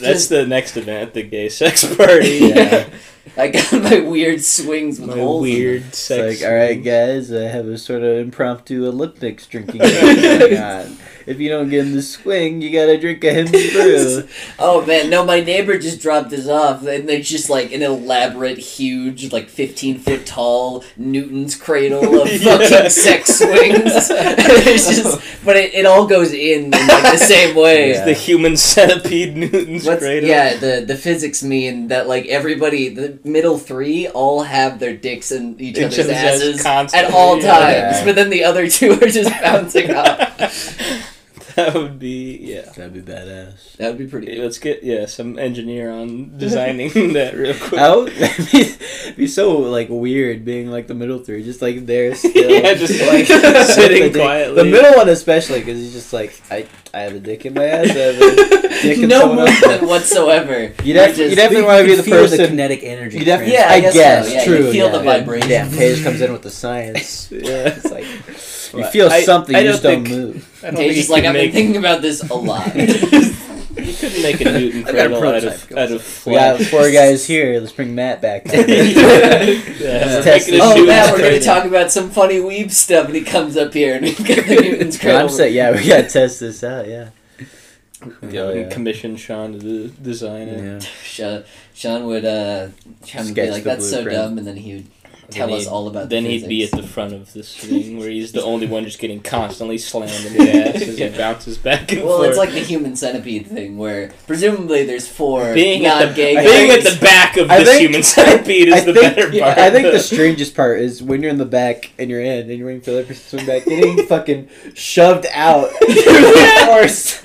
[0.00, 2.38] That's the next event, the gay sex party.
[2.54, 2.88] Yeah.
[3.36, 5.46] I got my weird swings with My holes.
[5.46, 5.60] in them.
[5.60, 6.40] weird It's sex.
[6.40, 10.96] like, all right, guys, I have a sort of impromptu Olympics drinking game going on.
[11.30, 14.24] If you don't get in the swing, you gotta drink a Henry brew.
[14.58, 15.24] Oh man, no!
[15.24, 19.98] My neighbor just dropped us off, and it's just like an elaborate, huge, like fifteen
[20.00, 22.58] foot tall Newton's cradle of Yeah.
[22.58, 23.50] fucking sex swings.
[24.10, 27.90] it's just, but it, it all goes in, in like the same way.
[27.90, 28.04] Yeah.
[28.06, 30.28] The human centipede Newton's What's, cradle.
[30.28, 35.30] yeah, the the physics mean that like everybody, the middle three all have their dicks
[35.30, 37.46] in each, Each other's other's asses at all yeah.
[37.52, 38.04] times, Yeah.
[38.04, 41.16] but then the other two are just bouncing off.
[41.66, 42.62] That would be yeah.
[42.72, 43.76] That'd be badass.
[43.76, 44.40] That would be pretty.
[44.40, 47.78] Let's get yeah some engineer on designing that real quick.
[47.80, 48.16] How it'd
[48.52, 52.50] be, it'd be so like weird being like the middle three, just like there still,
[52.50, 53.26] Yeah, just, like
[53.66, 54.56] sitting the quietly.
[54.62, 57.64] The middle one especially, because he's just like I, I have a dick in my
[57.64, 57.90] ass.
[57.90, 60.72] I have a dick in no movement whatsoever.
[60.84, 62.38] You'd, have, just- you'd definitely want to be the feel person.
[62.38, 63.18] the kinetic energy.
[63.18, 64.72] you definitely, Yeah, I I guess guess, so, yeah, you true.
[64.72, 64.92] feel yeah.
[64.98, 65.48] the vibration.
[65.48, 67.30] Damn, Paige comes in with the science.
[67.30, 67.74] Yeah.
[67.76, 68.04] It's like
[68.74, 70.60] you feel I- something, I you don't just don't move.
[70.62, 72.72] I don't Hey, think just you like I've been thinking about this a lot.
[73.80, 76.60] You couldn't make a Newton I've got a cradle out of out of We got
[76.60, 77.58] four guys here.
[77.60, 78.44] Let's bring Matt back.
[78.46, 80.60] yeah, Let's test making a this.
[80.60, 83.72] oh Newton's man, we're gonna talk about some funny weeb stuff, and he comes up
[83.72, 85.20] here and we've got the Newton's cradle.
[85.22, 86.88] I'm yeah, we gotta test this out.
[86.88, 87.10] Yeah.
[88.28, 88.68] Yeah, Oh, yeah.
[88.68, 90.62] commission Sean to de- design it.
[90.82, 90.88] Yeah.
[91.04, 92.68] Sean, Sean would uh,
[93.06, 94.86] Sean would be like, the "That's so dumb," and then he would
[95.30, 96.08] tell us all about.
[96.08, 98.84] Then the he'd be at the front of the swing where he's the only one
[98.84, 102.28] just getting constantly slammed in the ass as he bounces back and Well, forth.
[102.30, 106.50] it's like the human centipede thing, where presumably there's four being at non-gay the guys.
[106.50, 109.32] being at the back of I this think- human centipede is I the think, better
[109.32, 109.58] yeah, part.
[109.58, 112.58] I think the strangest part is when you're in the back and you're in and
[112.58, 116.62] you're waiting for the other person to swing back, getting fucking shoved out through the
[116.66, 117.20] force.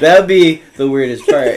[0.00, 1.54] That would be the weirdest part.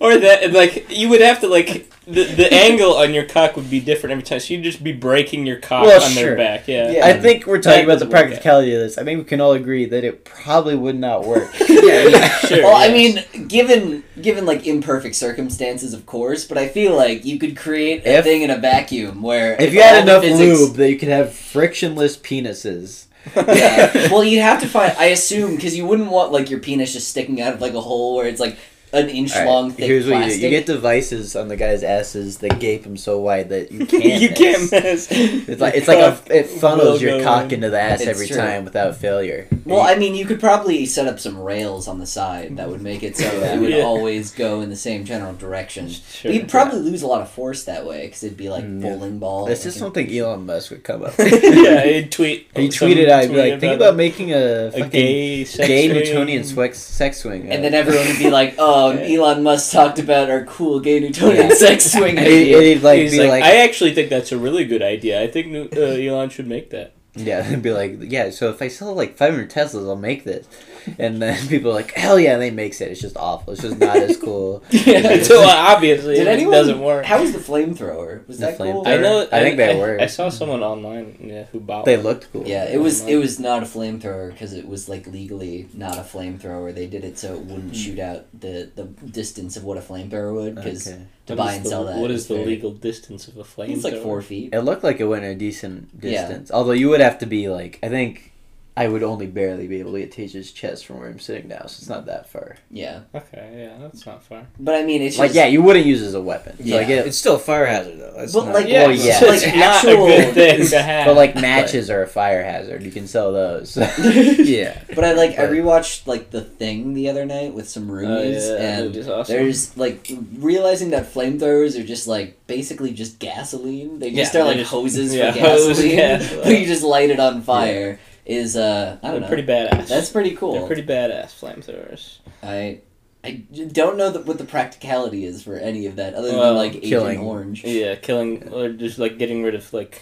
[0.00, 3.68] or that like you would have to like the the angle on your cock would
[3.68, 4.38] be different every time.
[4.40, 6.22] So you'd just be breaking your cock Well, on sure.
[6.24, 6.68] their back.
[6.68, 6.90] Yeah.
[6.90, 7.06] Yeah.
[7.06, 8.26] I think we're talking That about the doesn't work out.
[8.28, 8.96] practicality of this.
[8.98, 11.50] I think we can all agree that it probably would not work.
[11.68, 16.94] yeah, Sure, well, I mean, given given like imperfect circumstances, of course, but I feel
[16.96, 20.22] like you could create a If- thing in a vacuum where If you had enough
[20.22, 23.06] physics- lube that you could have frictionless penises.
[23.36, 24.08] yeah.
[24.12, 24.94] Well, you'd have to find.
[24.98, 27.80] I assume because you wouldn't want like your penis just sticking out of like a
[27.80, 28.56] hole where it's like
[28.92, 31.56] an inch All right, long, thick Here's what you do: you get devices on the
[31.56, 34.04] guys' asses that gape them so wide that you can't.
[34.04, 34.38] you miss.
[34.38, 35.08] can't miss.
[35.10, 37.54] It's like it's like a, it funnels Will your cock in.
[37.54, 38.36] into the ass It's every true.
[38.36, 39.48] time without failure.
[39.64, 42.80] well, I mean, you could probably set up some rails on the side that would
[42.82, 43.82] make it so it would Yeah.
[43.82, 45.88] always go in the same general direction.
[45.90, 46.30] Sure.
[46.32, 48.90] You'd probably lose a lot of force that way because it'd be like Mm, yeah.
[48.90, 49.46] bowling ball.
[49.46, 51.18] This is like, something Elon Musk would come up.
[51.18, 51.42] with.
[51.42, 52.48] yeah, he'd tweet.
[52.56, 55.88] He some tweeted out, he'd be like, think about making a a gay sex gay.
[55.88, 57.50] Newtonian sex, sex swing.
[57.50, 59.18] And then everyone would be like, "Oh, Yeah.
[59.22, 61.54] Elon Musk talked about our cool gay Newtonian Yeah.
[61.54, 64.64] sex swing." he'd, he'd like He's be like, like, I actually think that's a really
[64.64, 65.22] good idea.
[65.22, 66.92] I think uh, Elon should make that.
[67.14, 68.30] yeah, and be like, yeah.
[68.30, 70.46] So if I sell like 500 Teslas, I'll make this.
[70.98, 72.90] And then people are like, hell yeah, and they makes it.
[72.92, 73.52] It's just awful.
[73.52, 74.62] It's just not as cool.
[74.70, 75.22] Yeah.
[75.30, 76.52] so uh, obviously, Did it anyone?
[76.52, 77.04] doesn't work.
[77.04, 78.26] How was the flamethrower?
[78.28, 78.84] Was The that cool?
[78.84, 78.86] flamethrower?
[78.86, 79.28] I know.
[79.32, 80.00] I think they I, were.
[80.00, 81.84] I saw someone online, yeah, who bought.
[81.84, 82.04] They one.
[82.06, 82.46] looked cool.
[82.46, 83.04] Yeah, it was.
[83.06, 86.74] It was not a flamethrower because it was like legally not a flamethrower.
[86.74, 90.32] They did it so it wouldn't shoot out the the distance of what a flamethrower
[90.34, 90.54] would.
[90.54, 91.02] Because Okay.
[91.26, 93.36] to What buy and the- sell that, What is is the very- legal distance of
[93.36, 93.68] a flame?
[93.68, 94.54] think it's like four feet.
[94.54, 96.22] It looked like it went a decent Yeah.
[96.28, 96.50] distance.
[96.52, 98.32] Although you would have to be like, I think
[98.78, 101.60] I would only barely be able to get Tage's chest from where I'm sitting now,
[101.60, 102.56] so it's not that far.
[102.70, 104.46] Yeah, Okay, yeah, that's not far.
[104.60, 106.58] but I mean, it's Like, just, yeah, you wouldn't use it as a weapon.
[106.58, 106.76] So Yeah.
[106.80, 108.12] I get, It's still a fire hazard though.
[108.14, 109.18] That's But, not, like, Well, yeah.
[109.18, 111.06] so like not actual- a good thing to have.
[111.06, 112.82] but like matches are a fire hazard.
[112.82, 113.76] You can sell those.
[114.06, 114.78] yeah.
[114.94, 118.34] But I like I rewatched like the thing the other night with some Oh, roomies,
[118.46, 119.34] yeah, that and movie's awesome.
[119.36, 124.00] there's like realizing that flamethrowers are just like basically just gasoline.
[124.00, 126.34] They just Yeah, are they like just- hoses yeah, for hose gasoline, gas.
[126.44, 127.98] but you just light it on fire.
[128.26, 129.28] Is uh I They're don't know.
[129.28, 129.86] pretty badass.
[129.88, 130.52] That's pretty cool.
[130.54, 132.18] They're pretty badass flamethrowers.
[132.42, 132.80] I
[133.24, 136.56] I don't know that what the practicality is for any of that other Well, than
[136.56, 137.18] like Agent killing.
[137.20, 137.64] Orange.
[137.64, 140.00] Yeah, killing or just like getting rid of like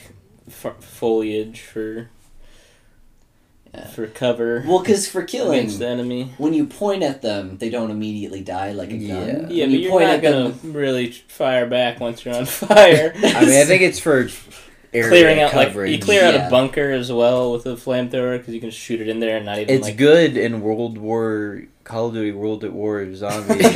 [0.48, 2.08] f- foliage for
[3.74, 3.86] Yeah.
[3.88, 6.32] for cover Well, because for killing, against the enemy.
[6.38, 9.00] when you point at them, they don't immediately die like a gun.
[9.08, 9.24] Yeah.
[9.26, 12.34] Yeah, When but you you're point not at gonna them- really fire back once you're
[12.34, 13.12] on fire.
[13.16, 14.30] I mean, I think it's for area
[15.02, 16.46] Clearing out like you clear out Yeah.
[16.46, 19.46] a bunker as well with a flamethrower because you can shoot it in there and
[19.46, 19.96] not even It's like.
[19.96, 23.56] good in World War Call of Duty World at War Zombies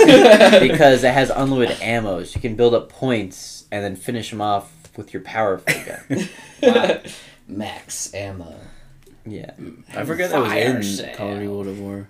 [0.61, 2.22] because it has unlimited ammo.
[2.24, 6.28] So you can build up points and then finish them off with your powerful gun.
[6.62, 7.00] Wow.
[7.46, 8.54] Max ammo.
[9.24, 9.52] Yeah.
[9.61, 9.83] Mm.
[9.96, 11.14] I forgot that was Fire in sale.
[11.16, 12.09] Call of Duty World of War.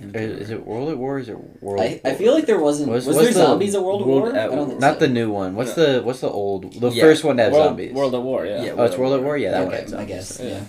[0.00, 1.16] Is, is it World at War?
[1.16, 1.80] Or is it World?
[1.80, 2.90] I, I feel like there wasn't.
[2.90, 4.30] What's- was what's there the zombies at World of World War?
[4.36, 5.00] at I don't think not so.
[5.00, 5.54] the new one.
[5.54, 6.72] What's the what's the old?
[6.80, 7.02] The Yeah.
[7.04, 7.92] first one that had World, zombies.
[7.94, 8.62] World at War, yeah.
[8.64, 8.72] Yeah.
[8.76, 9.36] oh, it's World at War.
[9.36, 10.08] Yeah, that one Okay, had I zombies.
[10.08, 10.40] guess.
[10.42, 10.60] Yeah.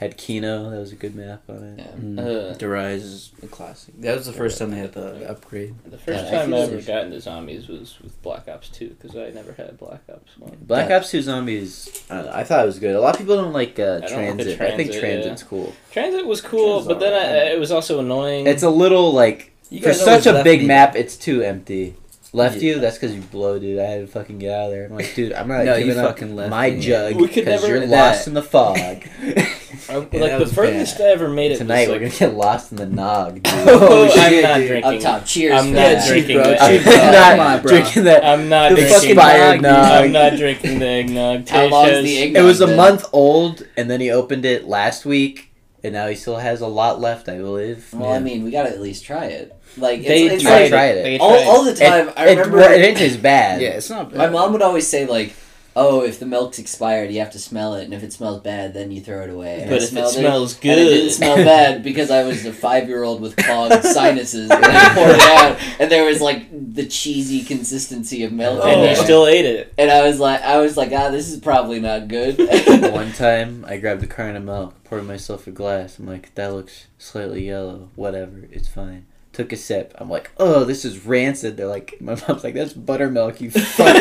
[0.00, 0.06] Yeah.
[0.08, 0.70] Had Kino.
[0.70, 1.78] That was a good map on it.
[1.78, 1.86] yeah.
[2.00, 2.18] Mm.
[2.18, 4.00] Uh, Der Riese is a classic.
[4.00, 5.74] That was the first time they had the upgrade.
[5.84, 8.48] The first Yeah, I time feel I ever like- got into zombies was with Black
[8.48, 10.56] Ops 2 because I never had Black Ops 1.
[10.62, 10.96] Black Yeah.
[10.96, 12.02] Ops Two Zombies.
[12.10, 12.94] I, don't know, I thought it was good.
[12.96, 14.60] A lot of people don't like uh, I don't like the TranZit.
[14.72, 15.72] I think TranZit, TranZit's cool.
[15.92, 17.28] TranZit was cool, TranZit's but then alright.
[17.48, 18.46] I, it was also annoying.
[18.46, 21.16] It's a little like You for guys such always a left big me map, it's
[21.16, 21.96] too empty.
[22.32, 22.74] Left Yeah.
[22.74, 22.80] you?
[22.80, 23.80] That's because you blow, dude.
[23.80, 24.84] I had to fucking get out of there.
[24.86, 26.80] I'm like, dude, I'm not No, you giving up fucking left my me.
[26.80, 28.78] jug because you're that- lost in the fog.
[28.78, 29.02] I-
[29.90, 31.06] like that the was furthest bad.
[31.08, 33.34] I ever made it Tonight was we're gonna get lost in the nog.
[33.42, 33.52] Dude.
[33.66, 34.68] Oh, shit, I'm not dude.
[34.68, 34.94] drinking.
[34.96, 35.26] Up top.
[35.26, 35.60] Cheers.
[35.60, 36.08] I'm not that.
[36.08, 36.44] drinking bro.
[36.44, 36.62] that.
[36.62, 37.72] I'm Cheap, not bro.
[37.72, 38.24] drinking that.
[38.24, 39.72] I'm not The drinking expired nog.
[39.74, 41.48] I'm not drinking the eggnog.
[41.48, 44.68] How Tay long's says- the It was a month old, and then he opened it
[44.68, 45.50] last week,
[45.82, 47.88] and now he still has a lot left, I believe.
[47.92, 49.56] Well, I mean, we gotta at least try it.
[49.76, 51.02] Like it's, They it's tried like tried it.
[51.02, 51.46] They all, tried.
[51.46, 52.08] all the time.
[52.08, 53.60] it, I remember it, it didn't bad.
[53.60, 54.18] Yeah, it's not bad.
[54.18, 55.34] my mom would always say like,
[55.76, 58.74] "Oh, if the milk's expired, you have to smell it, and if it smells bad,
[58.74, 61.04] then you throw it away." And I But if it smelled smells and it didn't
[61.06, 65.20] good, smell bad because I was a five-year-old with clogged sinuses, and I poured it
[65.20, 69.44] out, and there was like the cheesy consistency of milk, and in you still ate
[69.44, 69.72] it.
[69.78, 72.38] and I was like, I was like, ah, this is probably not good.
[72.92, 75.98] One time, I grabbed a carton of milk, poured myself a glass.
[75.98, 77.90] I'm like, that looks slightly yellow.
[77.94, 79.06] Whatever, it's fine.
[79.32, 79.94] Took a sip.
[79.98, 81.56] I'm like, oh, this is rancid.
[81.56, 83.96] They're like, my mom's like, that's buttermilk, you fucking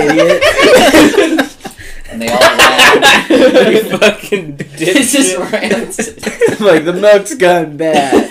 [0.00, 0.42] idiot.
[2.10, 3.30] and they all laughed.
[3.30, 6.22] you fucking this is rancid.
[6.52, 8.30] I'm like, the milk's gone bad.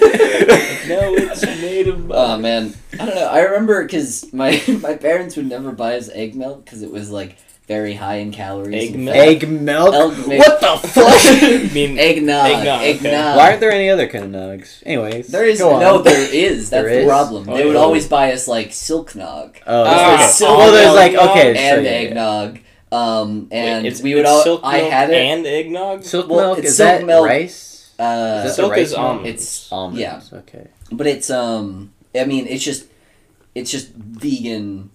[0.87, 2.05] No, it's made of.
[2.05, 2.11] milk.
[2.13, 3.27] Oh man, I don't know.
[3.27, 7.09] I remember because my my parents would never buy us egg milk because it was
[7.09, 8.75] like very high in calories.
[8.89, 9.15] Egg and milk?
[9.17, 9.93] Egg milk?
[9.93, 10.39] Egg milk.
[10.39, 11.05] What the fuck?
[11.69, 12.45] I mean, Eggnog.
[12.51, 13.35] Eggnog, okay.
[13.37, 14.83] Why aren't there any other kind of nugs?
[14.85, 15.79] Anyways, There is go on.
[15.81, 16.69] no, there is.
[16.71, 17.07] That's There the is?
[17.07, 17.47] problem.
[17.49, 17.79] Oh, they would yeah.
[17.79, 20.27] always buy us like silk nog Oh, Ah, okay.
[20.31, 21.97] silk well, there's like milk okay, and yeah, yeah.
[22.09, 22.59] eggnog.
[22.91, 24.43] Um, and wait, it's, we would it's all.
[24.43, 25.15] silk I milk had it.
[25.15, 26.03] and eggnog.
[26.03, 27.25] Silk Well, milk it's is silk that milk.
[27.27, 27.91] rice?
[27.97, 28.99] uh, Is that the silk is milk?
[29.01, 29.29] almonds.
[29.29, 29.99] It's Almonds.
[29.99, 30.21] yeah.
[30.39, 30.67] Okay.
[30.91, 31.91] but it's um.
[32.15, 32.85] I mean, it's just,
[33.55, 34.91] it's just vegan.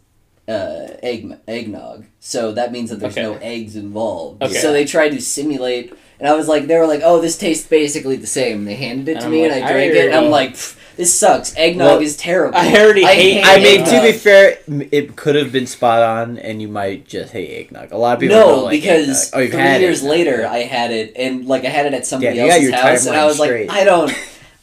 [0.49, 2.07] Uh, egg eggnog.
[2.21, 3.23] So that means that there's Okay.
[3.23, 4.43] no eggs involved.
[4.43, 4.55] Okay.
[4.55, 7.67] So they tried to simulate, and I was like, they were like, "Oh, this tastes
[7.67, 9.93] basically the same." They handed it And to I'm me, like, and I I drank
[9.93, 11.55] it, and I'm like, "Pff, "This sucks.
[11.55, 14.59] Eggnog Well, is terrible." I already hate I mean, to be fair,
[14.91, 17.93] it could have been spot on, and you might just hate eggnog.
[17.93, 19.49] A lot of people no, don't like because eggnog.
[19.49, 20.47] Oh, three had years eggnog, later.
[20.47, 23.21] I had it, and like I had it at somebody Yeah, else's house, and I
[23.21, 23.71] timeline was like.
[23.71, 24.11] I don't,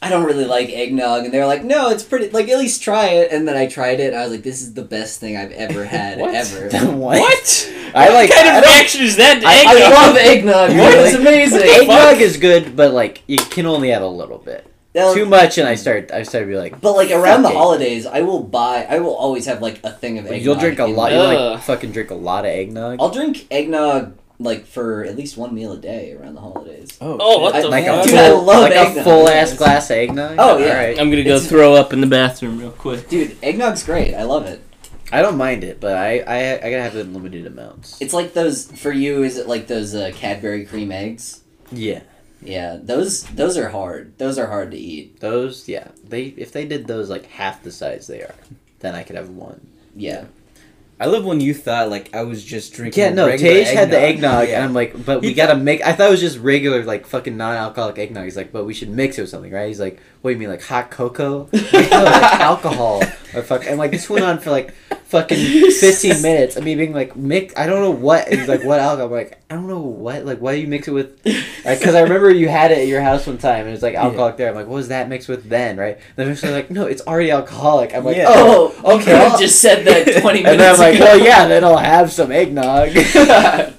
[0.06, 2.30] I don't really like eggnog, and they're like, no, it's pretty.
[2.30, 4.62] Like at least try it, and then I tried it, and I was like, this
[4.62, 6.34] is the best thing I've ever had What?
[6.34, 6.68] ever.
[6.96, 7.18] what?
[7.20, 7.72] What?
[7.94, 8.28] I like.
[8.30, 9.92] What kind I of don't- reaction is that to I- I eggnog?
[9.92, 10.68] I love eggnog.
[10.70, 10.78] dude.
[10.78, 11.08] Really?
[11.08, 11.60] It's amazing.
[11.62, 14.66] Eggnog is good, but like you can only have a little bit.
[14.94, 16.10] Now, Too much, and I start.
[16.10, 18.86] I start to be like, But like around the holidays, I will buy.
[18.88, 20.40] I will always have like a thing of eggnog.
[20.42, 21.12] you'll drink a lot.
[21.12, 22.96] my- You like fucking drink a lot of eggnog.
[23.00, 26.96] I'll drink eggnog like for at least one meal a day around the holidays.
[27.00, 28.04] Oh, Oh, what I- the like a fuck?
[28.04, 30.36] Dude, full, I love like a full ass glass of eggnog.
[30.38, 30.68] Oh, yeah.
[30.68, 30.98] All right.
[31.00, 33.08] I'm gonna go It's- throw up in the bathroom real quick.
[33.08, 34.14] Dude, eggnog's great.
[34.14, 34.60] I love it.
[35.12, 37.96] I don't mind it, but I I, I gotta have it in limited amounts.
[38.00, 39.22] It's like those for you.
[39.22, 41.42] Is it like those uh, Cadbury cream eggs?
[41.70, 42.00] yeah,
[42.42, 44.18] Yeah, those those are hard.
[44.18, 45.20] Those are hard to eat.
[45.20, 45.68] those.
[45.68, 48.34] Yeah, they if they did those like half the size they are,
[48.80, 49.66] then I could have one.
[49.94, 50.24] Yeah.
[50.98, 53.02] I love when you thought like I was just drinking.
[53.02, 54.56] Yeah, no, Tage had the eggnog, Yeah.
[54.56, 55.82] and I'm like, but we gotta make.
[55.84, 58.24] I thought it was just regular, like fucking non-alcoholic eggnog.
[58.24, 59.68] He's like, but we should mix it with something, right?
[59.68, 61.48] He's like, what do you mean, like hot cocoa?
[61.52, 63.02] Like, no, like alcohol
[63.34, 63.66] or fuck.
[63.66, 64.72] And like this went on for like
[65.06, 66.56] fucking 15 minutes.
[66.56, 67.54] I mean, being like, mix.
[67.56, 68.28] I don't know what.
[68.28, 69.06] He's like, what alcohol?
[69.06, 70.24] I'm like, I don't know what.
[70.26, 71.22] Like, why do you mix it with?
[71.22, 74.36] Because I remember you had it at your house one time, and it's like alcoholic
[74.36, 74.48] there.
[74.50, 75.96] I'm like, what was that mixed with then, right?
[76.16, 77.94] And then they're like, no, it's already alcoholic.
[77.94, 78.26] I'm like, Yeah.
[78.28, 79.30] oh, Oh, okay.
[79.32, 81.04] You just said that twenty minutes And then I'm like, ago.
[81.04, 82.90] well, yeah, then I'll have some eggnog.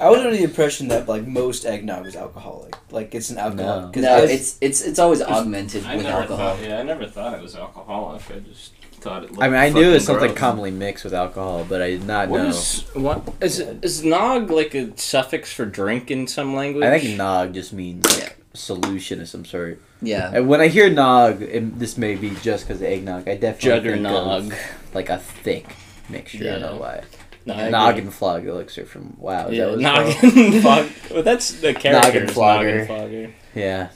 [0.00, 2.74] I was under the impression that like most eggnog is alcoholic.
[2.90, 3.82] Like it's an alcohol.
[3.82, 3.90] No.
[3.92, 6.56] 'cause no, as- it's it's it's always augmented I with alcohol.
[6.56, 6.62] thought.
[6.66, 8.22] Yeah, I never thought it was alcoholic.
[8.30, 9.30] I just thought it.
[9.32, 10.38] Looked I mean, I knew it was something gross.
[10.38, 12.48] commonly mixed with alcohol, but I did not What know.
[12.48, 16.84] is what is is nog like a suffix for drink in some language?
[16.84, 19.80] I think nog just means like solution of some sort.
[20.00, 20.30] Yeah.
[20.34, 23.90] And when I hear nog, and this may be just because of eggnog, I definitely
[23.92, 24.52] think Juggernog.
[24.52, 25.74] of like a thick
[26.08, 26.44] mixture.
[26.44, 27.02] I don't know why.
[27.44, 29.48] No, I Nog and Flog elixir from WoW.
[29.48, 30.86] Is Yeah, that what it's Noggin called?
[30.86, 31.10] Fog.
[31.10, 31.90] Well, that's the character.
[32.20, 32.70] Noggin is Flogger.
[32.78, 33.32] Noggin Flogger.
[33.56, 33.88] Yeah.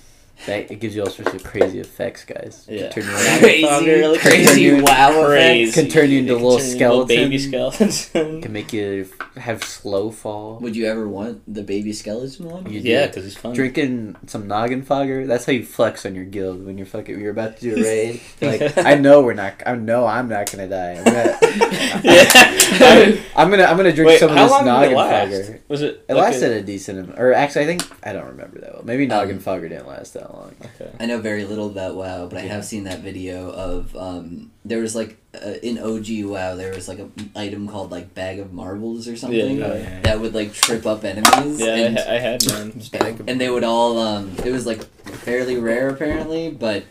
[0.44, 2.66] That, it gives you all sorts of crazy effects, guys.
[2.68, 2.90] Yeah.
[2.92, 5.72] Can turn you, Noggin Crazy- Flogger, like, crazy can- wow crazy.
[5.72, 7.90] Can turn you into It little turn you into baby skeleton.
[7.90, 8.42] skeletons.
[8.44, 10.58] can make you have slow fall.
[10.60, 12.70] Would you ever want the baby skeleton one?
[12.70, 13.54] You yeah, because he's fun.
[13.54, 17.56] Drinking some Noggenfogger, that's how you flex on your guild when you're fucking you're about
[17.58, 18.20] to do a raid.
[18.42, 20.92] Like, I know we're not I know I'm not gonna die.
[20.98, 21.38] I'm gonna
[22.04, 23.20] yeah.
[23.36, 25.60] I'm gonna I'm gonna drink Wait, some of this long Noggenfogger.
[25.68, 26.04] Was it?
[26.08, 28.74] It like lasted a- a, decent am- or actually I think I don't remember that
[28.74, 28.82] well.
[28.84, 30.54] Maybe noggin Um, fogger didn't last that long.
[30.80, 30.90] Okay.
[31.00, 34.80] I know very little about WoW, but I have seen that video of um, there
[34.80, 38.52] was like uh, in OG WoW there was like an item called like bag of
[38.52, 40.00] marbles or something Yeah, Oh, yeah.
[40.02, 41.60] that would like trip up enemies.
[41.60, 42.82] Yeah, I, and, ha- I had one.
[43.28, 46.84] and they would all um, it was like fairly rare apparently, but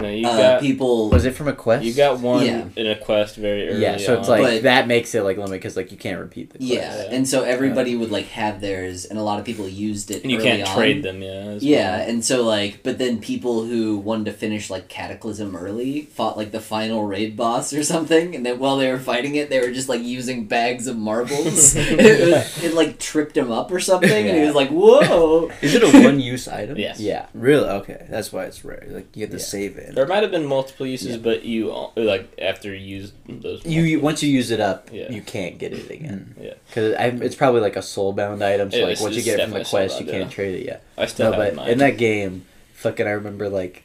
[0.00, 1.84] No, you uh, got people Was it from a quest?
[1.84, 2.64] you got one Yeah.
[2.76, 3.82] in a quest very early.
[3.82, 4.40] yeah, so it's on.
[4.40, 6.70] like But- that makes it like limit because like you can't repeat the quest.
[6.72, 7.10] yeah, Yeah.
[7.16, 10.22] and so everybody would like have theirs, and a lot of people used it.
[10.22, 10.74] and you early can't on.
[10.76, 11.20] trade them.
[11.20, 11.30] Yeah.
[11.30, 12.08] as Yeah, well.
[12.08, 16.52] and so like, but then people who wanted to finish like Cataclysm early fought like
[16.52, 19.72] the final raid boss or something, and then while they were fighting it, they were
[19.72, 21.74] just like using bags of marbles.
[21.76, 25.74] it, was- it like tripped him up or something, and he was like, "Whoa!" Is
[25.74, 26.78] it a one use item?
[26.78, 27.00] Yes.
[27.00, 27.26] Yeah.
[27.34, 27.68] Really?
[27.68, 28.86] Okay, that's why it's rare.
[28.88, 29.42] Like you have to Yeah.
[29.58, 29.94] Save it.
[29.94, 31.22] There might have been multiple uses, Yeah.
[31.22, 33.64] but you like after you use those.
[33.64, 35.10] You, you once you use it up, Yeah.
[35.10, 36.34] you can't get it again.
[36.40, 36.54] Yeah.
[36.68, 38.70] Because it's probably like a soulbound item.
[38.70, 40.82] So It like once you get it from the quest, you can't trade it yet.
[40.96, 41.70] I still No, have but mine.
[41.70, 42.44] in that game,
[42.74, 43.84] fucking, I remember like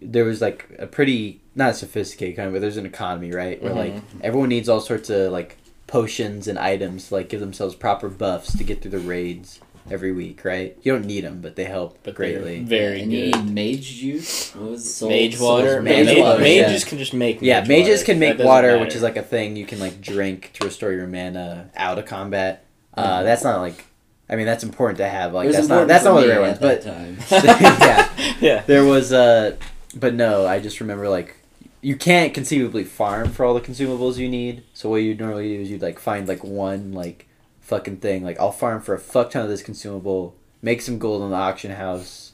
[0.00, 3.74] there was like a pretty not sophisticated kind of, but there's an economy right where
[3.74, 4.02] like Mhm.
[4.22, 5.56] everyone needs all sorts of like
[5.86, 10.12] potions and items to like give themselves proper buffs to get through the raids every
[10.12, 10.76] week, right?
[10.82, 12.62] You don't need them, but they help but they're greatly.
[12.62, 13.44] very and you good.
[13.46, 14.54] need mage juice.
[14.54, 14.94] What was?
[14.94, 15.82] Soul, Mage Soul- water.
[15.82, 16.88] Mage Mage, water, mages yeah.
[16.88, 17.42] can just make.
[17.42, 18.04] Yeah, mages water.
[18.06, 18.80] can make water, matter.
[18.80, 22.06] which is like a thing you can like drink to restore your mana out of
[22.06, 22.64] combat.
[22.94, 23.24] Uh, Mhm.
[23.24, 23.84] that's not like,
[24.28, 25.32] I mean, that's important to have.
[25.32, 27.16] It Like was that's not that's not one of me the rare ones, but time.
[27.30, 28.08] yeah,
[28.40, 28.62] yeah.
[28.66, 29.56] there was uh,
[29.96, 31.36] but no, I just remember like
[31.84, 34.62] you can't conceivably farm for all the consumables you need.
[34.72, 37.26] So what you normally do is you'd like find like one like
[37.62, 38.22] fucking thing.
[38.22, 41.36] Like I'll farm for a fuck ton of this consumable, make some gold in the
[41.36, 42.32] auction house,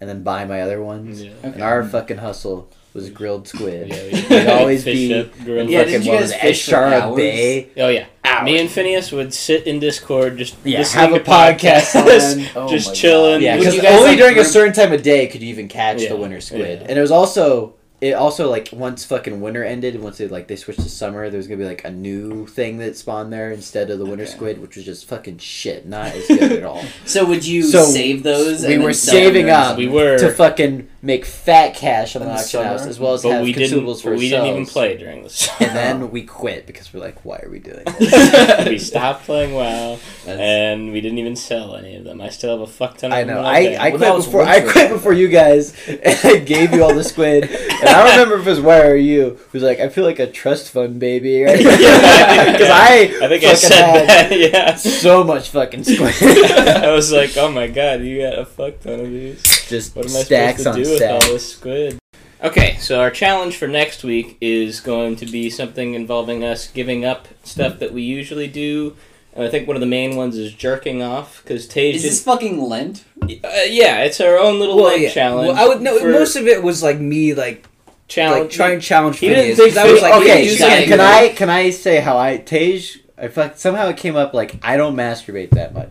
[0.00, 1.22] and then buy my other ones.
[1.22, 1.32] Yeah.
[1.42, 3.88] And our fucking hustle was grilled squid.
[3.88, 5.58] Yeah, It'd always fish be up, grill.
[5.58, 7.16] in Yeah, fucking didn't you guys was fish for Azshara?
[7.16, 7.68] Bay.
[7.76, 8.06] Oh yeah.
[8.24, 8.44] Hours.
[8.44, 12.56] Me and Phineas would sit in Discord just Yeah, listening have a to podcast podcasts,
[12.56, 12.62] on.
[12.64, 13.42] Oh just chilling.
[13.42, 16.10] Yeah, because only like, during a certain time of day could you even catch Yeah,
[16.10, 16.86] the winter squid, yeah.
[16.88, 20.56] and it was also it also like once fucking winter ended, once they like they
[20.56, 23.90] switched to summer, there was gonna be like a new thing that spawned there instead
[23.90, 24.32] of the winter Okay.
[24.32, 26.82] squid, which was just fucking shit, not as good at all.
[27.04, 28.64] So would you So, save those?
[28.64, 32.20] we and were then them saving up We were, to fucking make fat cash on
[32.22, 33.78] the the auction house, as well as but have we didn't.
[33.84, 35.48] consumables for we didn't even play during this.
[35.60, 38.68] And then we quit because we're like, why are we doing this?
[38.68, 42.20] we stopped playing WoW, That's- and we didn't even sell any of them.
[42.20, 43.40] I still have a fuck ton of I know.
[43.40, 43.76] I.
[43.80, 47.04] I Well, quit before I quit before you guys, and I gave you all the
[47.04, 47.44] squid.
[47.44, 50.18] And I don't remember if it was Why are you who's like, I feel like
[50.18, 51.56] a trust fund baby, right?
[51.56, 54.38] Because I, I think fucking I said had that.
[54.38, 54.74] Yeah.
[54.74, 56.14] so much fucking squid.
[56.22, 59.59] I was like, oh my god, you got a fuck ton of these.
[59.70, 61.26] Just What am I stacks supposed to on do with stacks.
[61.26, 61.98] all this squid?
[62.42, 67.04] Okay, so our challenge for next week is going to be something involving us giving
[67.04, 68.96] up stuff that we usually do.
[69.32, 72.10] And I think one of the main ones is jerking off because Tage Is this
[72.12, 73.04] just fucking Lent?
[73.22, 73.26] uh,
[73.68, 75.48] yeah, it's our own little like challenge.
[75.54, 75.98] Well, I would no.
[76.00, 77.68] for Most of it was like me, like
[78.08, 78.42] challenge.
[78.44, 79.18] like trying to challenge.
[79.18, 81.48] He didn't Phineas, think 'cause I was like, okay, you you can, can I can
[81.50, 83.00] I say how I Tage?
[83.16, 85.90] I fuck, somehow it came up like I don't masturbate that much.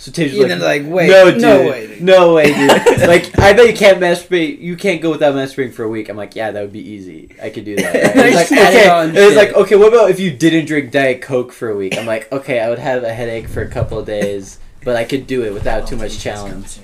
[0.00, 2.00] So Tage was And then like, wait, no, dude, no way, dude.
[2.02, 3.00] no way, dude.
[3.06, 4.58] like, I bet you can't masturbate.
[4.58, 6.08] You can't go without masturbating for a week.
[6.08, 7.36] I'm like, yeah, that would be easy.
[7.42, 8.16] I could do that.
[8.16, 8.34] Right?
[8.34, 8.88] I It's like, okay.
[8.88, 11.76] on It was like, okay, what about if you didn't drink Diet Coke for a
[11.76, 11.98] week?
[11.98, 15.04] I'm like, okay, I would have a headache for a couple of days, but I
[15.04, 16.78] could do it without too much challenge.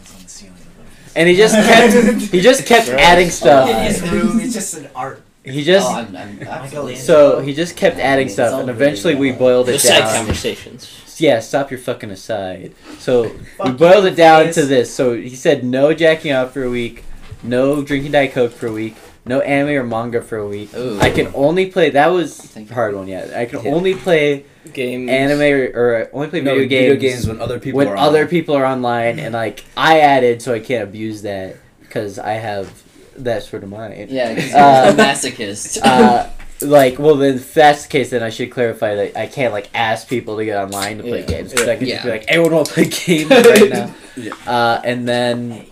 [1.14, 3.00] And he just kept, he just kept Gross.
[3.00, 3.70] adding In stuff.
[3.80, 5.22] his room, it's just an art.
[5.42, 6.96] He just, oh, I'm, I'm absolutely.
[6.96, 10.00] so he just kept adding stuff, all and really eventually we boiled it the side
[10.00, 10.16] down.
[10.16, 10.90] conversations.
[11.18, 12.74] Yeah, stop your fucking aside.
[12.98, 13.32] So
[13.64, 14.54] we boiled it down Phineas.
[14.56, 14.94] to this.
[14.94, 17.04] So he said no jacking off for a week,
[17.42, 20.74] no drinking Diet Coke for a week, no anime or manga for a week.
[20.76, 20.98] Ooh.
[21.00, 21.90] I can only play.
[21.90, 23.08] That was a hard one.
[23.08, 23.70] Yeah, I can Yeah.
[23.72, 25.08] only play Games.
[25.10, 27.96] anime or, or only play no, video games, video games when other people when are
[27.96, 28.28] other on.
[28.28, 32.82] people are online, and like I added so I can't abuse that because I have
[33.18, 34.10] that sort of mind.
[34.10, 35.78] Yeah, Uh, a masochist.
[35.82, 36.28] Uh,
[36.62, 39.68] like, well, then if that's the case, then I should clarify that I can't like
[39.74, 41.26] ask people to get online to play Yeah.
[41.26, 41.94] games because I could Yeah.
[41.96, 44.32] just be like, "Everyone want to play games right now." Yeah.
[44.46, 45.66] Uh, and then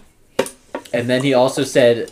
[0.93, 2.11] and then he also said,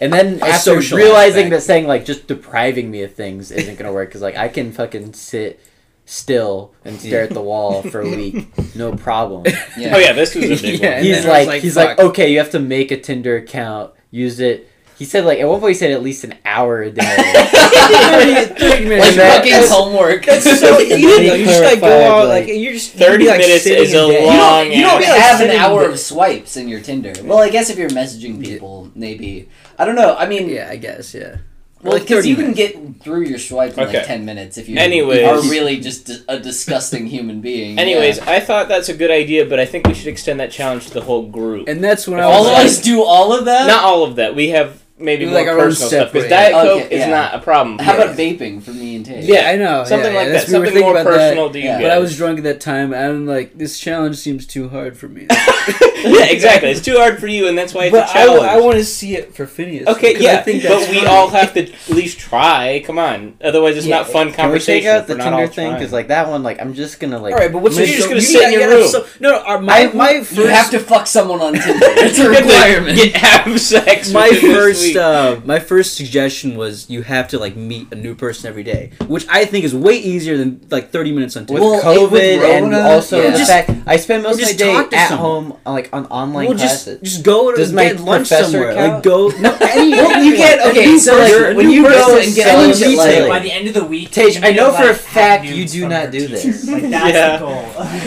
[0.00, 1.50] and then A after social realizing aspect.
[1.50, 4.72] that saying like just depriving me of things isn't gonna work because like I can
[4.72, 5.60] fucking sit
[6.06, 8.46] still and stare at the wall for a week,
[8.76, 9.44] no problem.
[9.78, 9.94] Yeah.
[9.96, 11.02] Oh yeah, this was a big Yeah, one.
[11.04, 11.98] he's then I was like, like, he's fuck.
[11.98, 14.68] like, okay, you have to make a Tinder account, use it.
[14.98, 17.02] He said like at one point he said at least an hour a day.
[17.84, 19.06] 30, 30 minutes.
[19.06, 20.24] Like that- fucking that's- homework.
[20.24, 21.02] That's so easy.
[21.28, 21.34] though.
[21.34, 24.08] You just gotta go out like, like, you're just Thirty like, minutes is in a
[24.08, 24.20] bed.
[24.22, 24.64] You long.
[24.64, 25.90] don't, you don't like, have an hour there.
[25.90, 27.12] of swipes in your Tinder.
[27.24, 29.48] Well, I guess if you're messaging people, maybe.
[29.78, 30.14] I don't know.
[30.16, 31.12] I mean, Yeah, I guess.
[31.14, 31.38] Yeah.
[31.82, 33.98] well, because 30 you can get through your swipes in Okay.
[33.98, 35.26] like ten minutes if you Anyways.
[35.26, 37.78] are really just a disgusting human being.
[37.78, 38.30] Anyways, yeah.
[38.30, 40.94] I thought that's a good idea, but I think we should extend that challenge to
[40.94, 41.68] the whole group.
[41.68, 43.66] And that's when I all was of like, us do all of that.
[43.66, 44.34] Not all of that.
[44.36, 47.10] We have maybe Like more own personal stuff because Diet Okay, Coke is yeah.
[47.10, 47.78] not a problem.
[47.78, 49.84] How about vaping for me and yeah, I know.
[49.84, 50.48] something yeah, like that's- that?
[50.48, 51.80] we Something thinking more about that, personal to you Yeah.
[51.80, 54.96] But I was drunk at that time, and I'm like, this challenge seems too hard
[54.96, 55.26] for me.
[55.30, 56.70] yeah, exactly.
[56.70, 58.42] It's too hard for you, and that's why it's but a I, challenge.
[58.44, 59.86] I want to see it for Phineas.
[59.88, 61.06] Okay, because I yeah, think but that's we fun.
[61.08, 62.82] all have to at least try.
[62.84, 64.88] Come on, otherwise it's Yeah, not fun Can we take conversation.
[64.90, 65.72] out the Tinder thing?
[65.74, 67.32] Because like that one, like I'm just gonna like.
[67.34, 68.88] All right, but what's You're your just gonna you sit in your you room.
[68.88, 71.78] So, no, no, our, my I- my first You have to fuck someone on Tinder.
[71.82, 72.96] It's a You have requirement.
[72.96, 74.12] Get have sex.
[74.12, 78.48] my first uh, my first suggestion was you have to like meet a new person
[78.48, 81.62] every day, which I think is way easier than like 30 minutes on with Tinder.
[81.62, 83.30] Well, COVID with and Rona, also yeah.
[83.30, 85.18] the Just- fact I spend most of my day at someone.
[85.50, 87.00] home, like on online well, just classes.
[87.02, 88.74] just go to Does my get lunch somewhere.
[88.74, 88.94] count?
[88.94, 89.90] Like go no any.
[89.92, 92.66] Well, you get- a okay, new so, like, person, when you go and get any
[92.72, 95.44] lunch at, like- By the end of the week, Tage, I know for a fact
[95.44, 96.66] have you do not do this.
[96.66, 97.36] Like that's Yeah.
[97.36, 97.64] the goal.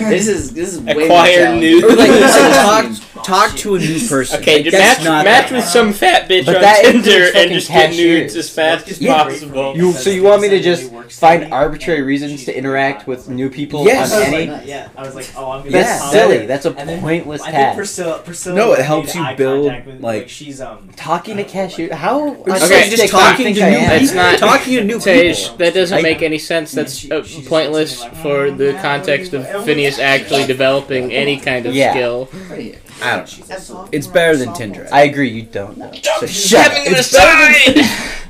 [0.10, 1.72] This is this is way more Acquire challenging.
[1.82, 1.96] nudes.
[1.98, 3.04] Like you said, Challenging.
[3.14, 4.40] talk talk to a new person.
[4.42, 7.90] Okay, like, match not match with some fat bitch But on Tinder and just get
[7.90, 8.22] cashiers.
[8.22, 9.24] nudes as fast as Yeah.
[9.24, 9.76] possible.
[9.76, 10.77] You so you want me to just
[11.10, 14.14] find arbitrary reasons to interact with new people Yes.
[14.14, 14.48] on any?
[14.52, 15.72] like, yeah, I was like, oh, I'm gonna.
[15.72, 16.12] That's comment.
[16.14, 16.46] silly.
[16.46, 17.78] That's a And then pointless I think task.
[17.78, 20.90] Priscilla, Priscilla No, it helps you build, with- like- she's um.
[20.96, 23.90] Talking to cashier, how Okay, just, autistic just do you talking to new am?
[23.90, 24.04] people.
[24.04, 25.58] It's not- talking to new people.
[25.58, 26.72] that doesn't make any sense.
[26.72, 31.38] That's uh, pointless said something like, for the "Mm, context of Phineas actually developing any
[31.40, 32.30] kind of skill.
[32.50, 32.80] Right.
[33.02, 33.26] I don't know.
[33.28, 34.68] She's a sophomore It's better than sophomore.
[34.76, 34.88] Tinder.
[34.92, 35.30] I agree.
[35.30, 35.92] You don't know.
[36.20, 36.72] So shut up.
[36.74, 38.24] Having an It's better aside.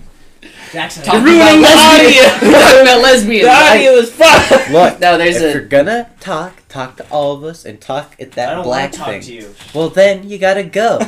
[0.71, 1.03] Jackson.
[1.03, 2.51] Talking ruining about the lesbian- audio.
[2.59, 3.45] Talking about lesbians.
[3.45, 4.71] The I- audio is fucked.
[4.71, 8.15] Look, No, there's if a- you're gonna talk, talk to all of us and talk
[8.19, 9.55] at that I that don't black want to talk to you.
[9.73, 10.97] Well, then you gotta go.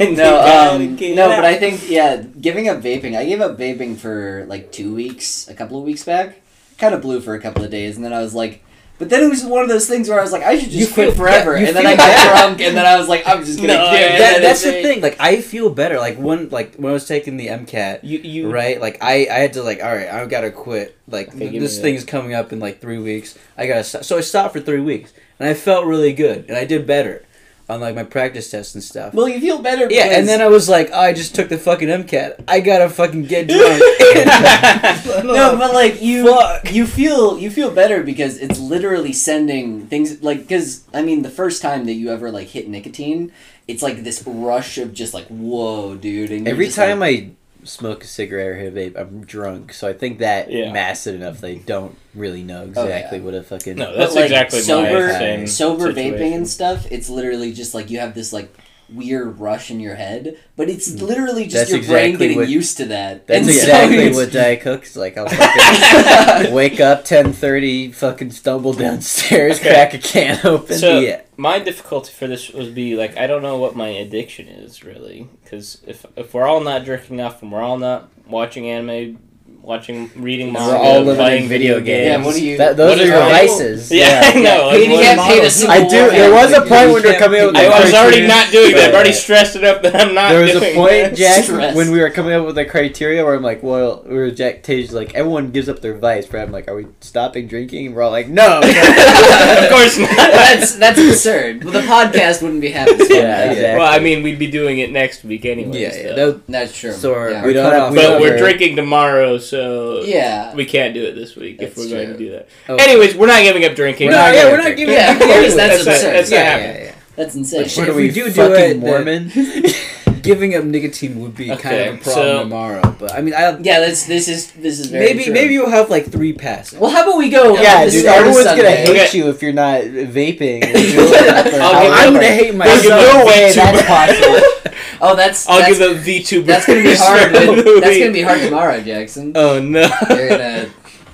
[0.00, 3.16] no, um, no, but I think yeah, giving up vaping.
[3.16, 6.40] I gave up vaping for like two weeks, a couple of weeks back.
[6.78, 8.62] Kind of blew for a couple of days, and then I was like,
[9.00, 10.88] but then it was one of those things where I was like, I should just
[10.90, 12.38] You quit feel- forever, yeah, and then feel I got bad.
[12.46, 14.18] drunk, and then I was like, I'm just gonna No, quit.
[14.18, 15.00] That, that's the thing.
[15.00, 15.98] Like I feel better.
[15.98, 18.80] Like one, like when I was taking the MCAT, You you right?
[18.80, 20.96] Like I, I had to like, all right, I gotta quit.
[21.08, 23.36] Like Okay, th- this thing's thing coming up in like three weeks.
[23.58, 24.04] I gotta stop.
[24.04, 27.24] So I stopped for three weeks, and I felt really good, and I did better
[27.70, 29.14] on like my practice tests and stuff.
[29.14, 29.86] Well, you feel better.
[29.90, 32.44] yeah, and then I was like, oh, I just took the fucking MCAT.
[32.48, 33.80] I gotta fucking get drunk.
[35.24, 36.72] no, but like you, Fuck.
[36.72, 41.30] you feel you feel better because it's literally sending things like because I mean the
[41.30, 43.32] first time that you ever like hit nicotine,
[43.68, 46.30] it's like this rush of just like whoa, dude.
[46.32, 47.30] And Every time like, I
[47.64, 49.72] smoke a cigarette or hit a vape, I'm drunk.
[49.72, 50.72] So I think that Yeah.
[50.72, 51.40] masked it enough.
[51.40, 53.24] They don't really know Oh, exactly yeah.
[53.24, 53.76] what a fucking.
[53.76, 56.14] No, that's like, exactly sober- my same sober situation.
[56.18, 58.52] vaping and stuff, it's literally just like you have this like
[58.92, 61.02] weird rush in your head, but it's mm.
[61.02, 63.26] literally just That's your brain getting what- used to that.
[63.26, 65.16] That's And exactly it's- what Diet Coke's like.
[65.16, 69.70] I'll fucking wake up ten thirty, fucking stumble downstairs, Okay.
[69.70, 70.76] crack a can open.
[70.78, 71.22] So Yeah.
[71.36, 75.28] my difficulty for this would be like I don't know what my addiction is really
[75.42, 79.18] because if if we're all not jerking off and we're all not watching anime,
[79.62, 82.06] watching reading We're manga, all living playing in video games.
[82.06, 83.90] Yeah, what do you- That, those what are your vices.
[83.90, 84.70] Yeah, I know.
[84.70, 86.10] He What can't pay the I do.
[86.10, 88.72] There was a point when we were coming up with I was already not doing
[88.74, 88.88] that.
[88.88, 91.16] I've already stressed it up that I'm not There was doing a point, that.
[91.16, 91.76] Jack, Stress.
[91.76, 94.62] when we were coming up with the criteria where I'm like, well, we were Jack
[94.62, 97.86] Tage like everyone gives up their vice, but I'm like, are we stopping drinking?
[97.88, 98.58] And we're all like, no.
[98.60, 100.08] of course not.
[100.16, 101.64] that's that's absurd.
[101.64, 103.06] Well, the podcast wouldn't be happening.
[103.10, 103.78] Yeah, exactly.
[103.78, 105.82] Well, I mean, we'd be doing it next week anyway.
[105.82, 106.32] yeah, yeah.
[106.48, 106.92] That's true.
[106.92, 107.12] So
[107.44, 110.54] we don't cut have- off- we but don't we're drinking tomorrow, so yeah.
[110.54, 112.48] we can't do it this week if we're going to do that.
[112.68, 112.76] Oh.
[112.76, 114.06] Anyways, we're not giving up drinking.
[114.08, 114.96] We're no, not yeah, we're not giving.
[114.96, 115.16] up.
[115.16, 115.40] of anyway.
[115.40, 116.12] course, that's That's not- absurd.
[116.14, 116.76] that's not yeah, happening.
[116.76, 116.94] yeah, yeah.
[117.16, 117.62] That's insane.
[117.64, 119.30] But What if are we we, do do it, the- Mormon?
[120.22, 122.96] Giving up nicotine would be kind of a problem so- tomorrow.
[122.98, 125.32] But I mean, I yeah, that's this is this is very maybe true.
[125.32, 126.78] maybe you'll have like three passes.
[126.78, 127.54] Well, how about we go?
[127.54, 129.16] yeah, dude, start of everyone's gonna hate Okay.
[129.18, 130.62] you if you're not vaping.
[130.66, 132.82] I'll give I'm gonna hate I'll myself.
[132.82, 133.54] give no way VTuber.
[133.54, 134.40] that's possible.
[135.02, 136.44] Oh, that's I'll that's, give the VTuber.
[136.46, 137.30] that's gonna be hard.
[137.34, 139.32] for that's gonna be hard tomorrow, Jackson.
[139.36, 139.88] Oh no!
[140.10, 140.68] You're gonna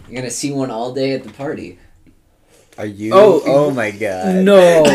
[0.09, 1.79] you're gonna see one all day at the party.
[2.79, 3.13] Are you?
[3.15, 4.45] Oh, Oh, my god.
[4.45, 4.83] No.
[4.85, 4.93] No!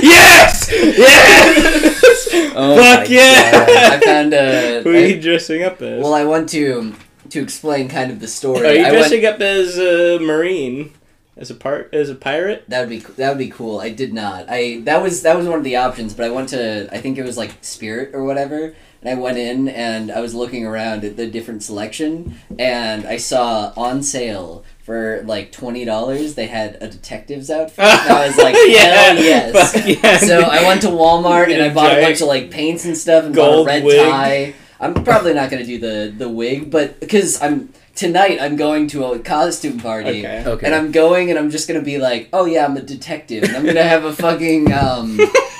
[0.00, 0.70] yes!
[0.70, 0.70] yes!
[0.70, 2.28] Yes!
[2.54, 3.50] Oh Fuck my yeah!
[3.66, 3.68] God.
[3.94, 4.82] I found a.
[4.82, 6.00] Who are you dressing up as?
[6.02, 6.94] well, I want to
[7.30, 8.66] to explain kind of the story.
[8.66, 10.92] are you I went- dressing up as a marine?
[11.34, 12.64] As a part as a pirate?
[12.68, 13.80] That would be that would be cool.
[13.80, 14.46] I did not.
[14.50, 17.16] I that was that was one of the options, but I went to I think
[17.16, 21.04] it was like Spirit or whatever, and I went in and I was looking around
[21.04, 26.76] at the different selection, and I saw on sale for like twenty dollars they had
[26.82, 27.82] a detective's outfit.
[27.86, 29.86] And I was like, hell yes.
[29.86, 30.18] Yeah.
[30.18, 33.24] So I went to Walmart and I bought a bunch of like paints and stuff
[33.24, 34.06] and bought gold a red wig.
[34.06, 34.54] tie.
[34.78, 39.04] I'm probably not gonna do the the wig, but because I'm tonight I'm going to
[39.04, 40.20] a costume party.
[40.26, 40.44] Okay.
[40.46, 40.66] Okay.
[40.66, 43.44] And I'm going and I'm just gonna be like, oh yeah, I'm a detective.
[43.44, 45.18] And I'm gonna have a fucking, um,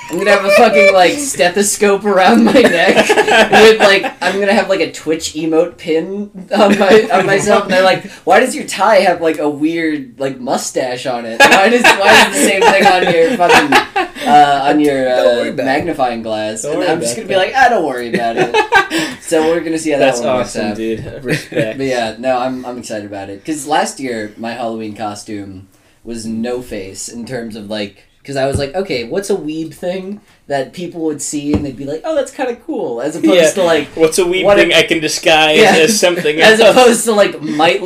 [0.09, 3.07] I'm gonna have a fucking, like, stethoscope around my neck.
[3.51, 7.63] with, like, I'm gonna have, like, a Twitch emote pin on my on myself.
[7.63, 11.39] And they're like, why does your tie have, like, a weird, like, mustache on it?
[11.39, 15.47] Why does, why is the same thing on your fucking, uh, on your uh, about
[15.47, 15.55] it.
[15.55, 16.61] magnifying glass?
[16.63, 17.39] Don't and I'm just gonna be that.
[17.39, 19.21] like, ah, don't worry about it.
[19.21, 20.77] so we're gonna see how That's that one works awesome, out.
[20.77, 21.05] dude.
[21.23, 21.77] Respect.
[21.77, 25.67] But yeah, no, I'm I'm excited about it because last year my Halloween costume
[26.03, 29.73] was no face in terms of like because I was like, okay, what's a weeb
[29.73, 33.15] thing that people would see and they'd be like, oh, that's kind of cool, as
[33.15, 33.51] opposed Yeah.
[33.51, 33.87] to like.
[33.95, 35.75] What's a weeb What thing if- I can disguise Yeah.
[35.77, 36.75] as something As else?
[36.75, 37.81] opposed to like might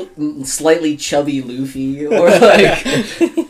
[0.45, 2.83] slightly chubby Luffy or like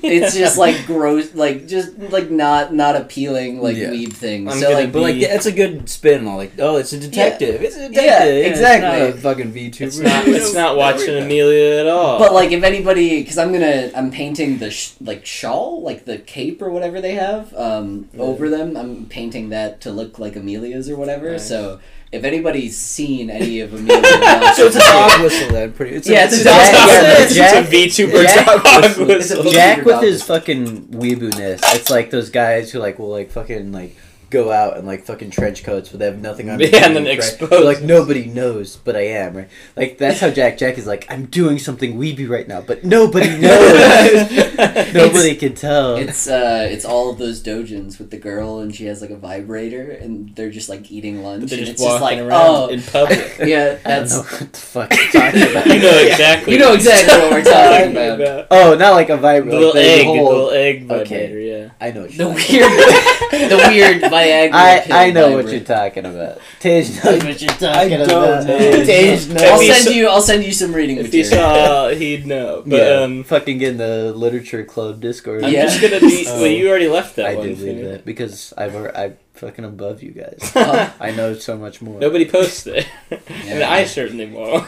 [0.04, 3.90] it's just like gross like just like not not appealing like Yeah.
[3.92, 4.52] weeb things.
[4.54, 6.28] I'm so gonna like But like be- that's a good spin.
[6.28, 7.62] All like, oh, it's a detective.
[7.62, 8.04] It's a detective.
[8.04, 9.08] Yeah, it's not exactly.
[9.10, 9.82] a fucking VTuber.
[9.88, 10.28] It's not.
[10.28, 12.20] It's not watching Amelia at all.
[12.20, 16.18] But like, if anybody, because I'm gonna, I'm painting the sh- like shawl, like the
[16.18, 18.22] cape or whatever they have um, Yeah.
[18.22, 18.76] over them.
[18.78, 21.34] I'm painting that to look like Amelia's or whatever.
[21.34, 21.48] Nice.
[21.48, 21.80] So
[22.12, 24.02] if anybody's seen any of Amelia's,
[24.58, 25.74] so it's a dog whistle then.
[25.74, 25.96] Pretty.
[25.96, 27.36] It's Yeah, a, it's a Jack- dog yeah, whistle.
[27.36, 29.06] Jack- it's a VTuber Jack dog whistle.
[29.06, 29.40] whistle.
[29.42, 30.36] It's a Jack with his whistle.
[30.36, 31.62] fucking weeboo-ness.
[31.76, 33.96] It's like those guys who like will like fucking like
[34.30, 36.60] go out in like fucking trench coats but they have nothing on.
[36.68, 37.14] Yeah, and then right?
[37.16, 37.50] expose.
[37.50, 39.50] They're like nobody knows, but I am right.
[39.76, 41.06] Like that's how Jack Jack is like.
[41.10, 44.94] I'm doing something weeby right now, but nobody knows.
[44.94, 45.96] nobody can tell.
[45.96, 49.16] It's uh, it's all of those dojins with the girl, and she has like a
[49.18, 52.28] vibrator, and they're just like eating lunch, But they're and just it's just like, walking
[52.28, 53.38] around oh, in public.
[53.40, 55.66] yeah, I don't that's know what the fuck you're talking about.
[55.68, 56.54] You know exactly.
[56.54, 58.48] you know exactly what we're talking about.
[58.52, 59.58] Oh, not like a The vibrator.
[59.58, 61.28] little like egg, the the little egg Okay.
[61.28, 61.40] vibrator.
[61.40, 61.70] Yeah.
[61.80, 62.02] I know.
[62.02, 64.54] What The you're weird, the weird Viagra.
[64.54, 66.40] I I know what you're talking about.
[66.60, 68.46] Tage knows what you're talking don't about.
[68.48, 68.58] know.
[68.86, 69.42] Tage knows.
[69.42, 70.08] I'll send you.
[70.08, 71.50] I'll send you some reading If he material.
[71.50, 72.64] saw, he'd know.
[72.66, 75.44] But yeah, um, fucking get in the literature club Discord.
[75.44, 75.66] I'm Yeah.
[75.66, 76.26] just gonna be.
[76.28, 76.38] Oh.
[76.42, 77.48] well, you already left that I one.
[77.48, 77.86] did leave thing.
[77.92, 80.52] that because I've al- I'm fucking above you guys.
[80.56, 82.00] I know so much more.
[82.00, 83.22] Nobody posts it, and
[83.60, 83.72] Yeah.
[83.72, 84.66] I certainly won't.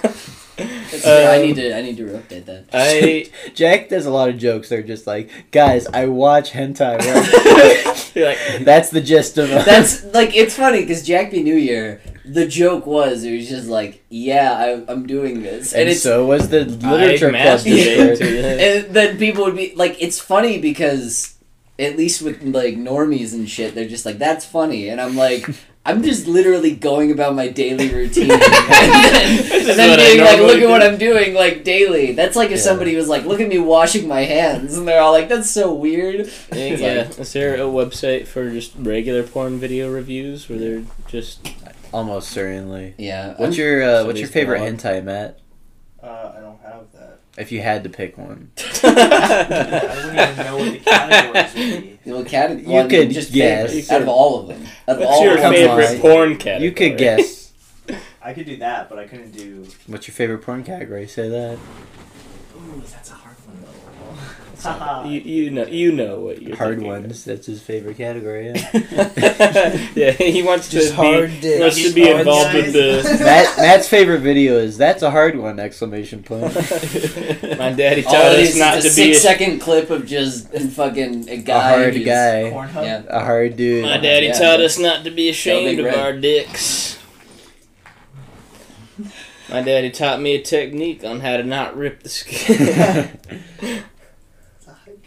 [0.90, 1.76] True, I Um, need to.
[1.78, 2.66] I need to update that.
[2.74, 4.70] I Jack does a lot of jokes.
[4.70, 6.98] They're just like, guys, I watch hentai.
[7.00, 9.66] right?" you're like That's the gist of it.
[9.66, 11.44] That's like it's funny because Jack B.
[11.44, 12.02] New Year.
[12.26, 16.28] The joke was it was just like, yeah, I, I'm doing this, and, and so
[16.28, 21.34] was the literature club to and then people would be like, it's funny because
[21.80, 25.50] at least with like normies and shit, they're just like, that's funny, and I'm like.
[25.86, 30.54] I'm just literally going about my daily routine, and then, and then being like, normally
[30.56, 30.84] "Look at what.
[30.84, 32.64] I'm doing, like daily." That's like if Yeah.
[32.64, 35.74] somebody was like, "Look at me washing my hands," and they're all like, "That's so
[35.74, 40.60] weird." It's Yeah, like- is there a website for just regular porn video reviews where
[40.60, 41.40] they're just
[41.92, 42.94] Almost certainly.
[43.00, 43.30] Yeah.
[43.30, 44.74] What's I'm- your uh, What's your favorite blog.
[44.78, 45.40] hentai, Matt?
[46.04, 46.99] Uh, I don't have that.
[47.40, 48.52] If you had to pick one,
[48.84, 52.00] I wouldn't even know what the categories would be.
[52.12, 53.68] Well, cat- You well, I mean, could just guess.
[53.70, 54.64] favorites, out of all of them.
[54.88, 55.54] Out of What's all your of them.
[55.54, 56.00] favorite on.
[56.00, 56.66] porn category?
[56.66, 57.54] you could guess.
[58.22, 59.66] I could do that, but I couldn't do.
[59.88, 61.08] What's your favorite porn category?
[61.08, 61.58] Say that.
[62.58, 63.14] Ooh, that's a
[64.64, 65.10] hard one though.
[65.10, 66.88] you, you know you know what you're Hard thinking.
[66.88, 67.24] ones.
[67.26, 68.48] That's his favorite category.
[68.54, 69.90] Yeah.
[69.96, 71.60] yeah, he wants Just to hard be dick.
[71.62, 73.18] wants to be hard involved with the.
[73.24, 76.54] Matt, Matt's favorite video is "That's a hard one!" Exclamation point.
[76.56, 78.90] My daddy All taught it us not to a be.
[78.90, 81.70] six A, second clip of just fucking a guy.
[81.84, 82.52] hard guy.
[82.54, 82.84] Pornhub.
[82.84, 83.04] Yeah.
[83.10, 83.84] A hard dude.
[83.86, 85.96] my daddy Yeah, taught that's- us not to be ashamed of red.
[85.96, 86.98] our dicks.
[89.50, 93.10] My daddy taught me a technique on how to not rip the skin.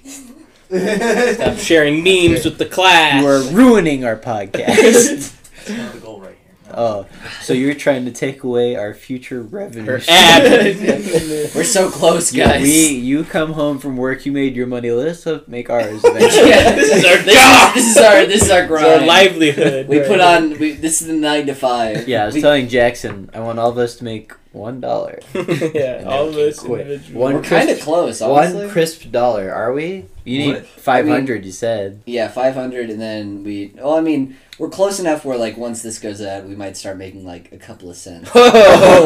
[0.04, 3.20] Stop sharing memes with the class.
[3.22, 4.64] you are ruining our podcast.
[5.66, 6.38] That's the goal right here.
[6.74, 7.06] Oh,
[7.42, 10.00] so you're trying to take away our future revenue?
[10.08, 10.42] Ab.
[11.54, 12.62] We're so close, Yeah, guys.
[12.62, 14.90] we you come home from work, you made your money.
[14.90, 16.02] Let us uh, make ours.
[16.04, 16.48] Eventually.
[16.48, 16.74] Yeah.
[16.74, 17.76] This is our this job.
[17.76, 18.86] Is, this is our this is our It's grind.
[19.02, 19.88] our livelihood.
[19.88, 20.58] we put on.
[20.58, 22.08] We, this is the nine to five.
[22.08, 25.18] yeah, I was we, telling Jackson, I want all of us to make One dollar.
[25.34, 27.18] yeah, all of us individually.
[27.18, 28.60] One We're kind of close, honestly.
[28.64, 30.04] One crisp dollar, are we?
[30.24, 30.66] You need What?
[30.66, 31.44] five hundred.
[31.46, 32.02] You said.
[32.06, 33.72] Yeah, 500, and then we.
[33.74, 36.96] Well, I mean, we're close enough where, like, once this goes out, we might start
[36.98, 38.30] making, like, a couple of cents.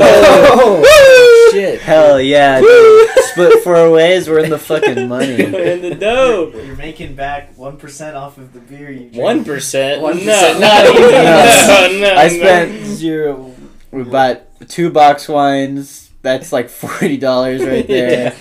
[0.08, 1.80] Oh, Shit.
[1.80, 2.60] Hell yeah!
[2.60, 3.08] dude.
[3.26, 4.28] Split four ways.
[4.28, 5.42] We're in the fucking money.
[5.44, 6.50] in the dough.
[6.54, 9.14] You're making back one percent off of the beer you drink.
[9.16, 10.02] One percent.
[10.02, 11.00] 1%, No, not even.
[11.02, 12.28] no, no, I no.
[12.28, 13.54] spent zero.
[13.92, 16.10] We bought two box wines.
[16.22, 18.34] That's like forty dollars right there.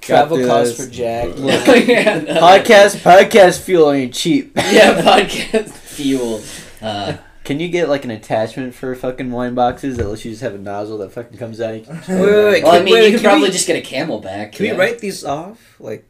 [0.00, 0.86] Travel through costs those.
[0.86, 1.28] for Jack.
[1.36, 2.34] Yeah, no.
[2.40, 4.52] Podcast podcast fuel ain't cheap.
[4.56, 6.40] Yeah, podcast fuel.
[6.80, 10.42] Uh, Can you get like an attachment for fucking wine boxes that lets you just
[10.42, 11.74] have a nozzle that fucking comes out?
[11.74, 12.64] You can Wait, wait, wait.
[12.64, 14.52] well, I mean, wait, you could can probably we- just get a camelback.
[14.52, 14.72] Can yeah.
[14.72, 15.76] we write these off?
[15.80, 16.04] Like,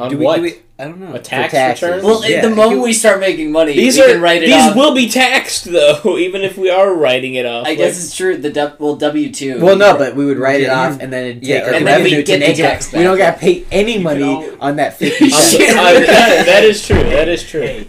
[0.00, 0.36] On do we, what?
[0.36, 0.54] do we?
[0.76, 1.14] I don't know.
[1.14, 1.82] A tax taxes.
[1.88, 2.04] return?
[2.04, 4.56] Well, Yeah, the moment we start making money, these we are can write it these
[4.56, 4.74] off.
[4.76, 7.66] will be taxed though, even if we are writing it off.
[7.66, 8.36] I guess it's true.
[8.36, 9.60] The du- well W two.
[9.60, 11.84] Well, no, but we would write it off and then it'd yeah, take our we
[11.86, 12.96] revenue to the make tax it.
[12.96, 13.34] We don't back.
[13.34, 15.74] gotta pay any money can on that fifty I'm so- cents.
[15.78, 16.96] I- that- that is true.
[16.96, 17.84] That is true.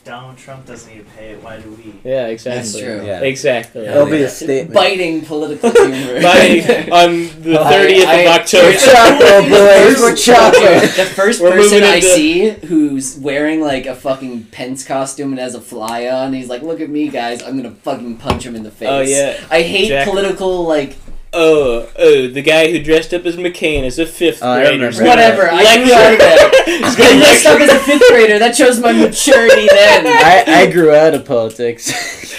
[0.00, 1.94] If, Donald Trump doesn't need to pay it, why do we?
[2.04, 2.60] Yeah, exactly.
[2.60, 3.06] That's true.
[3.06, 3.20] Yeah.
[3.20, 3.86] Exactly.
[3.86, 4.74] It'll be a statement.
[4.74, 6.20] biting political humor.
[6.22, 8.72] By on the thirtieth I- of October.
[8.78, 9.20] Chocolate,
[9.50, 10.82] boys, The we're first- chocolate.
[10.96, 15.32] The first We're person moving I into- see who's wearing like a fucking Pence costume
[15.32, 17.42] and has a fly on, he's like, "Look at me, guys!
[17.42, 19.38] I'm gonna fucking punch him in the oh, face." Oh yeah.
[19.50, 20.96] I hate Jack- political like
[21.32, 24.86] Oh, oh, the guy who dressed up as McCain as a fifth oh, I grader.
[24.86, 25.48] remember whatever.
[25.48, 26.62] I grew out of that.
[26.66, 28.38] He's I dressed up as a fifth grader.
[28.40, 30.06] That shows my maturity then.
[30.08, 31.92] I, I grew out of politics.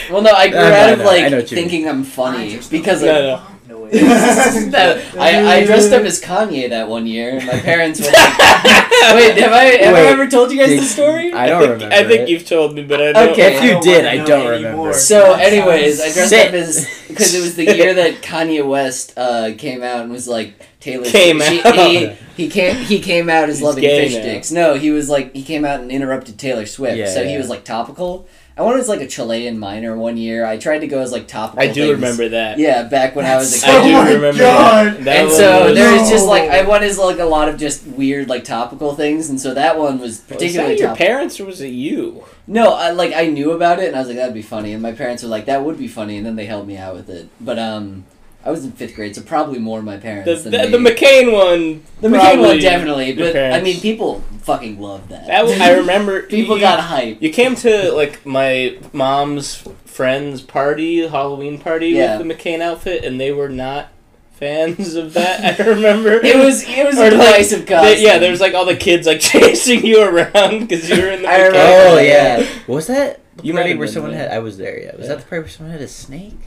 [0.10, 1.46] Well, no, I grew No, no, out of no, like what mean.
[1.48, 3.26] thinking I'm funny because No, of, no.
[3.26, 3.48] No way.
[4.72, 8.16] that, I, I dressed up as Kanye that one year, and my parents were like,
[9.16, 11.72] "Wait, have I have I ever told you guys did- the story?" I don't think,
[11.74, 11.96] remember.
[11.96, 12.30] I think it.
[12.30, 13.30] you've told me, but I don't.
[13.32, 13.58] Okay.
[13.58, 14.72] If you don't did, I don't anymore.
[14.72, 14.94] remember.
[14.94, 16.48] So, anyways, I dressed Sit.
[16.48, 20.28] up as because it was the year that Kanye West uh, came out and was
[20.28, 21.06] like Taylor.
[21.06, 21.76] Came she- out.
[21.76, 22.76] He, he came.
[22.78, 24.22] He came out as He's loving fish now.
[24.22, 24.52] sticks.
[24.52, 26.98] No, he was like he came out and interrupted Taylor Swift.
[26.98, 28.26] Yeah, so he was like topical.
[28.58, 30.45] I wanted as like a Chilean minor one year.
[30.45, 31.62] I tried to go as like topical.
[31.64, 31.91] I do things.
[31.93, 32.60] remember that.
[32.60, 33.84] Yeah, back when I was a I kid.
[33.84, 34.86] do Oh my remember God.
[34.97, 35.04] that.
[35.06, 37.58] That and so was- there was just like I went as like a lot of
[37.58, 41.39] just weird like topical things, and so that one was Was particularly that your parents
[41.39, 42.26] or was it you?
[42.45, 44.82] No, I like I knew about it and I was like that'd be funny and
[44.82, 47.10] my parents were like that would be funny and then they helped me out with
[47.10, 47.30] it.
[47.39, 48.06] But um
[48.44, 50.89] I was in 5th grade so probably more my parents the, than the me.
[50.92, 51.84] McCain one.
[52.02, 55.28] the McCain one definitely, your but I mean people fucking love that.
[55.28, 56.24] That was, I remember.
[56.28, 57.22] people you, got hype.
[57.22, 62.18] You came to like my mom's friend's party, Halloween party Yeah.
[62.18, 63.89] with the McCain outfit, and they were not
[64.32, 65.60] fans of that.
[65.60, 68.56] I remember It was it was Or, a like, divisive They- yeah, there was like
[68.56, 71.28] all the kids like chasing you around because you were in the.
[71.30, 72.38] I McCain remember Oh yeah.
[72.39, 72.48] yeah.
[72.68, 74.22] Was that the You might party have where someone there.
[74.30, 74.32] had?
[74.32, 74.80] I was there.
[74.82, 74.96] Yeah.
[74.96, 75.08] Was Yeah.
[75.16, 76.39] that the party where someone had a snake?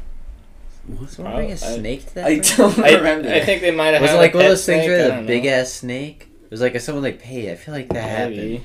[1.09, 2.27] Someone Oh, bring a I- snake to that?
[2.27, 2.57] I party?
[2.57, 3.29] don't I, remember.
[3.31, 4.03] I think they might have.
[4.03, 6.29] Was it like a one of those things snake, where the big ass snake?
[6.45, 7.51] It was like someone like paid.
[7.51, 8.65] I feel like that happened Maybe.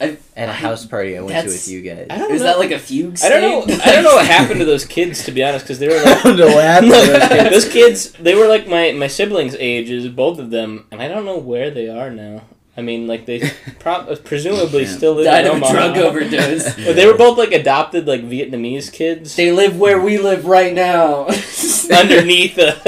[0.00, 2.06] at a house party I went to with you guys.
[2.10, 2.46] I don't Is know.
[2.48, 3.74] that like a fugue I don't know.
[3.82, 6.04] I don't know what happened to those kids to be honest, because they were I
[6.04, 6.22] like.
[6.22, 7.50] don't know what happened to those kids.
[7.50, 11.24] those kids, they were like my my siblings' ages, both of them, and I don't
[11.24, 12.42] know where they are now.
[12.78, 13.40] I mean, like they
[13.80, 14.96] pro- presumably Yeah.
[14.96, 15.72] still live Died in of a Omaha.
[15.72, 16.76] drug overdose.
[16.86, 20.72] But they were both like adopted, like Vietnamese kids They live where we live right
[20.72, 21.26] now.
[21.92, 22.78] underneath us.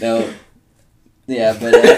[0.00, 0.28] No.
[1.28, 1.74] Yeah, but.
[1.74, 1.96] Uh,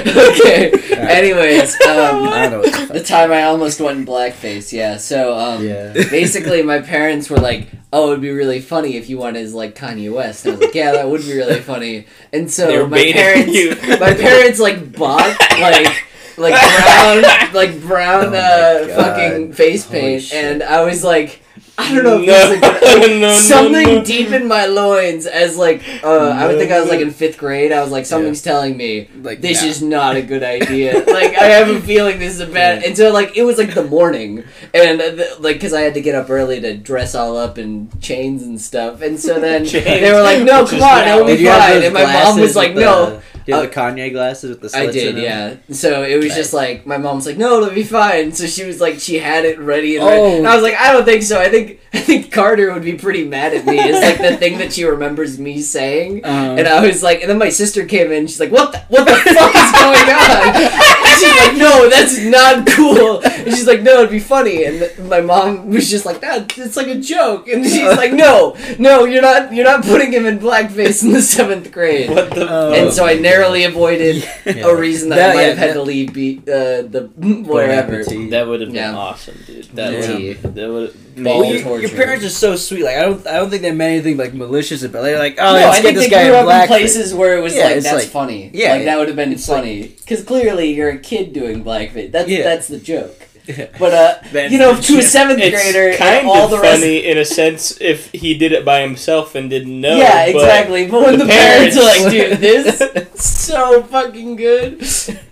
[0.00, 0.72] okay.
[0.72, 0.96] Okay.
[0.96, 2.58] Anyways, um, I don't know.
[2.60, 4.72] What the the time I almost went in blackface.
[4.72, 4.96] Yeah.
[4.96, 5.92] So um, Yeah.
[5.92, 9.74] basically, my parents were like, "Oh, it'd be really funny if you went as like
[9.74, 13.12] Kanye West." And I was like, "Yeah, that would be really funny." And so my
[13.12, 13.70] parents, you.
[13.98, 16.04] my parents like bought like.
[16.38, 17.22] Like brown,
[17.52, 20.42] like brown, Oh uh, fucking face Holy paint, shit.
[20.42, 21.41] and I was like,
[21.78, 24.04] I don't know if No, this a good, like, no, no, something no.
[24.04, 27.38] deep in my loins as like uh, I would think I was like in fifth
[27.38, 27.72] grade.
[27.72, 29.70] I was like something's telling me Like this yeah.
[29.70, 30.92] is not a good idea.
[31.06, 32.84] like I have a feeling this is a bad.
[32.84, 34.44] And so like it was like the morning,
[34.74, 37.56] and uh, the, like because I had to get up early to dress all up
[37.58, 41.44] in chains and stuff, and so then they were like, "No, come on, it'll be
[41.44, 44.60] fine." And my mom was like, "No." the- Do you have the Kanye glasses with
[44.60, 45.24] the I slits in did, them?
[45.24, 45.74] yeah.
[45.74, 48.80] So it was just like my mom's like, "No, it'll be fine." So she was
[48.80, 50.08] like, she had it ready and, Oh.
[50.10, 50.36] ready.
[50.38, 51.40] and I was like, "I don't think so.
[51.40, 51.61] I think
[51.94, 54.84] I think Carter would be pretty mad at me." It's like the thing that she
[54.84, 56.24] remembers me saying.
[56.24, 58.26] Uh, And I was like, and then my sister came in.
[58.26, 62.18] She's like, "What the what the fuck is going on?" And she's like, "No, that's
[62.18, 66.04] not cool." And she's like, "No, it'd be funny." And th- my mom was just
[66.06, 69.52] like, "That it's like a joke." And she's like, "No, no, you're not.
[69.52, 72.46] You're not putting him in blackface in the seventh grade." What the?
[72.48, 72.72] Oh.
[72.72, 74.66] And so I Did narrowly avoided Yeah.
[74.66, 77.10] a reason that, That- I might yeah, have had that- to leave be, uh, the
[77.46, 78.02] wherever.
[78.04, 78.96] That would have been Yeah.
[78.96, 79.64] awesome, dude.
[79.74, 80.12] That Yeah.
[80.42, 81.86] would that would Ball Well, your, torture.
[81.86, 82.84] your parents are so sweet.
[82.84, 85.00] Like I don't, I don't think they meant anything like malicious about.
[85.00, 85.02] it.
[85.12, 86.46] They're like, oh, no, let's I get think this they guy grew in up in
[86.46, 86.68] black.
[86.68, 88.50] places where it was Yeah, like that's like- funny.
[88.54, 92.10] yeah, like that would have been funny because clearly you're a kid doing blackface.
[92.12, 92.42] That's Yeah.
[92.44, 93.28] that's the joke.
[93.76, 94.14] But uh,
[94.48, 95.02] you know, to a joke.
[95.02, 96.80] seventh grader, It's kind all of the rest.
[96.80, 99.96] funny in a sense if he did it by himself and didn't know.
[99.96, 100.86] yeah, but exactly.
[100.86, 102.80] But when the the, parents, are like, "Dude, this
[103.14, 104.80] is so fucking good,"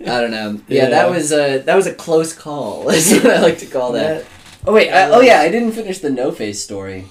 [0.01, 0.59] I don't know.
[0.67, 0.89] Yeah, Yeah.
[0.89, 2.89] that was a that was a close call.
[2.93, 4.25] Is what I like to call that.
[4.65, 7.05] Oh wait, I, oh yeah, I didn't finish the No Face story.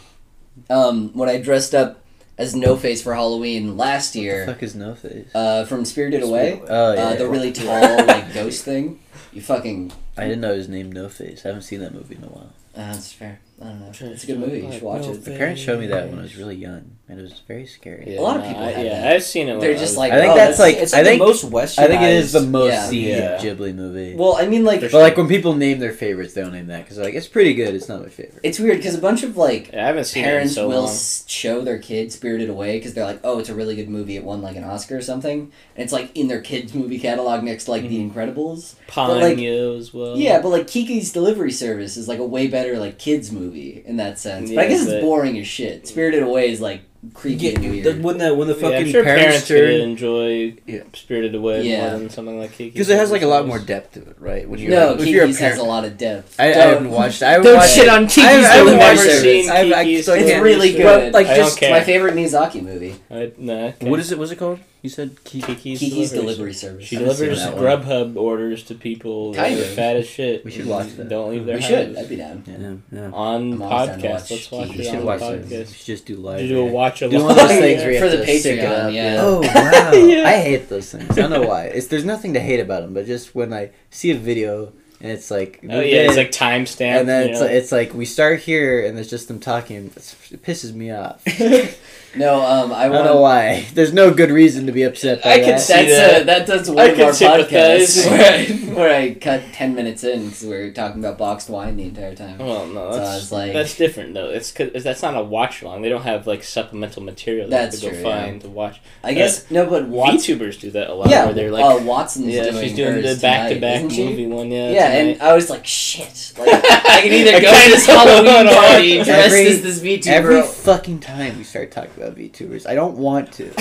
[0.68, 2.03] Um, when I dressed up
[2.38, 5.34] as No Face for Halloween last year, fuck is no face.
[5.34, 7.01] uh, from Spirited Away, Oh yeah.
[7.01, 9.01] uh, the really tall like ghost thing.
[9.32, 9.92] You fucking.
[10.16, 11.44] I didn't know his name No Face.
[11.44, 12.53] I haven't seen that movie in a while.
[12.74, 13.40] Uh, that's fair.
[13.61, 13.88] I don't know.
[14.12, 14.61] It's a good movie.
[14.61, 15.26] You should watch No it.
[15.26, 18.04] My parents showed me that when I was really young, and it was very scary.
[18.14, 19.12] Yeah, A lot of people I, have yeah, that.
[19.12, 19.61] I've seen it.
[19.61, 21.84] They're just like, I think oh, that's like- It's I think- the most western.
[21.84, 22.86] I think it is the most Yeah.
[22.88, 23.38] seen Yeah.
[23.38, 24.14] Ghibli movie.
[24.16, 26.84] Well, I mean, like, but like when people name their favorites, they don't name that
[26.84, 27.74] because like it's pretty good.
[27.74, 28.40] It's not my favorite.
[28.42, 30.96] it's weird because a bunch of like I haven't seen parents so will long.
[31.26, 34.16] show their kids Spirited Away because they're like, oh, it's a really good movie.
[34.16, 37.42] It won like an Oscar or something, and it's like in their kids' movie catalog
[37.44, 38.18] next to like The mm-hmm.
[38.18, 38.74] Incredibles.
[38.96, 40.16] like- as well.
[40.16, 43.96] Yeah, but like Kiki's Delivery Service is like a way better like kids movie in
[43.96, 44.51] that sense.
[44.51, 45.86] but I guess but- it's boring as shit.
[45.86, 46.82] Spirited Away is like
[47.14, 49.80] creepy Yeah, and the, when the when the Yeah, fucking I'm sure parents, parents could
[49.80, 50.82] enjoy Yeah.
[50.94, 51.88] Spirited Away Yeah.
[51.90, 52.70] more than something like Kiki.
[52.70, 54.46] because it has like a lot more depth to it, right?
[54.48, 56.36] When you're no, like, if you're a Kiki's has a lot of depth.
[56.38, 57.22] I, I haven't watched.
[57.22, 59.24] I haven't Don't watched shit on Kiki's I haven't- I haven't Delivery watched Service.
[59.24, 59.51] it.
[59.51, 60.82] I haven't- I Kiki's still It's really good.
[60.84, 63.88] But, like just my favorite Miyazaki movie, I, no, okay.
[63.88, 64.18] what is it?
[64.18, 64.59] What's it called?
[64.82, 65.54] You said Kiki.
[65.54, 66.88] Kiki's, Kiki's Delivery Delivery Service.
[66.88, 66.88] Service.
[66.88, 67.84] She I haven't delivers.
[67.84, 70.42] Grubhub orders to people that Kind are fat as shit.
[70.42, 71.08] We should watch that.
[71.10, 71.70] Don't leave their we house.
[71.70, 71.96] should.
[71.98, 72.44] I'd be down.
[72.46, 73.10] Yeah, yeah.
[73.12, 74.10] on I'm always down to podcast.
[74.12, 74.78] watch Let's watch Kiki.
[74.78, 75.42] it We on should the watch that.
[75.44, 75.50] podcast.
[75.68, 76.38] We should just do live.
[76.40, 77.22] To do a watch Do along.
[77.22, 78.92] one of those Yeah, things where you for have the to sync it Patreon, up.
[78.94, 79.16] yeah.
[79.20, 79.92] Oh wow!
[80.06, 80.28] Yeah.
[80.28, 81.10] I hate those things.
[81.10, 81.64] I don't know why.
[81.64, 84.72] It's there's nothing to hate about them, but just when I see a video
[85.02, 87.00] and it's like Oh yeah, it's like timestamp.
[87.00, 87.46] and then you it's know.
[87.46, 89.90] like, it's like we start here and it's just them talking.
[89.94, 91.22] It's, it pisses me off.
[92.16, 93.66] No, um, I I don't know why.
[93.74, 95.61] There's no good reason to be upset by I can that.
[95.61, 96.20] see That's that.
[96.22, 97.96] uh, that does one I of can our sympathize.
[97.96, 101.48] podcasts where I, where I cut ten minutes in because we were talking about boxed
[101.48, 102.38] wine the entire time.
[102.38, 104.30] Well, no, So that's it's like- that's different though.
[104.30, 105.82] It's cause that's not a watch along.
[105.82, 108.80] They don't have like supplemental material that That's to go true, find to watch.
[109.04, 110.38] I guess no, but Watson.
[110.38, 111.11] VTubers do that a lot.
[111.11, 114.04] Yeah, where they're like, uh, Watson's yeah, doing she's doing the back to back isn't
[114.04, 114.50] movie one.
[114.50, 114.98] Yeah, Yeah, tonight.
[115.12, 116.32] and I was like, shit.
[116.36, 120.06] Like, I can either go to this Halloween party dressed Every- as this VTuber.
[120.08, 123.44] Every fucking time we start talking about VTubers, I don't want to.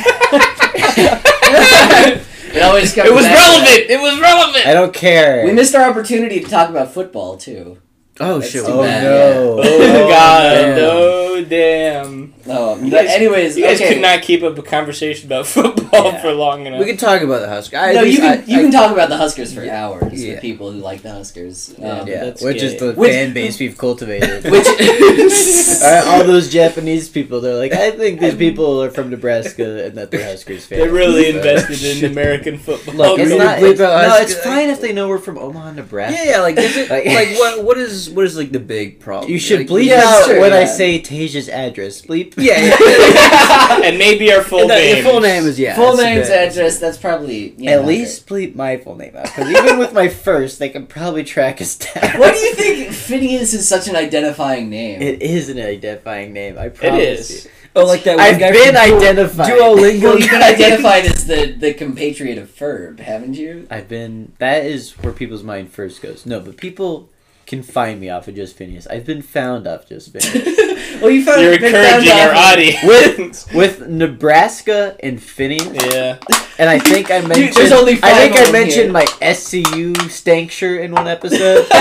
[2.53, 3.89] it always comes it was back to relevant.
[3.89, 4.65] It was relevant.
[4.65, 5.37] I don't care.
[5.37, 5.45] that.
[5.45, 7.79] We missed our opportunity to talk about football too.
[8.19, 8.65] Oh That's shit!
[8.65, 9.59] too oh bad, no!
[9.59, 10.51] Oh, oh god!
[10.51, 10.77] damn.
[10.79, 12.33] Oh damn!
[12.49, 13.93] Oh, You but guys- anyways, You guys okay.
[13.93, 16.21] could not keep up a conversation about football Yeah.
[16.21, 16.79] for long enough.
[16.79, 17.79] We can talk about the Huskers.
[17.79, 20.33] I, no, you I- can you I- can talk about the Huskers for hours Yeah.
[20.33, 21.73] with people who like the Huskers.
[21.77, 21.99] Yeah.
[21.99, 22.65] Um, yeah, That's which gay.
[22.65, 24.43] is the Which- fan base we've cultivated.
[24.51, 24.67] Which
[25.81, 29.95] Alright, all those Japanese people, they're like, I think these people are from Nebraska and
[29.97, 30.81] that they're Huskers fans.
[30.81, 32.95] They're really So- invested in American football.
[32.95, 33.59] Look, it's not.
[33.59, 36.17] bleep It's, out no, it's fine if they know we're from Omaha, Nebraska.
[36.23, 38.99] Yeah, yeah, like is it Like- like, what what is what is like the big
[38.99, 39.31] problem?
[39.31, 42.01] You should Like, bleep out sure, when I say Tasia's address.
[42.01, 42.33] Bleep.
[42.49, 43.81] Yeah, yeah.
[43.83, 44.95] and maybe our full name.
[45.03, 45.75] the full name is yeah.
[45.75, 46.79] full it's name's bit- address.
[46.79, 50.07] That's probably yeah, At not least bleep my full name out, because even with my
[50.07, 52.01] first, they can probably track us down.
[52.11, 52.19] great.
[52.19, 52.93] What do you think?
[52.93, 55.01] Phineas is such an identifying name.
[55.01, 56.57] It is an identifying name.
[56.57, 57.45] I promise It is.
[57.45, 57.51] you.
[57.75, 59.47] Oh, like that one I've guy been identified.
[59.51, 60.01] Duolingo.
[60.01, 63.67] well, you've been identified as the the compatriot of Ferb, haven't you?
[63.69, 64.33] I've been.
[64.39, 66.25] That is where people's mind first goes.
[66.25, 67.09] No, but people
[67.45, 68.85] can find me off of just Phineas.
[68.87, 70.57] I've been found off just Phineas.
[71.01, 72.83] Well, you found You're been found encouraging our audience.
[72.83, 75.59] with with Nebraska and Finney.
[75.63, 76.17] yeah.
[76.57, 77.53] and I think I mentioned.
[77.55, 78.91] there's only I think I mentioned here.
[78.91, 81.65] my SCU stank shirt in one episode.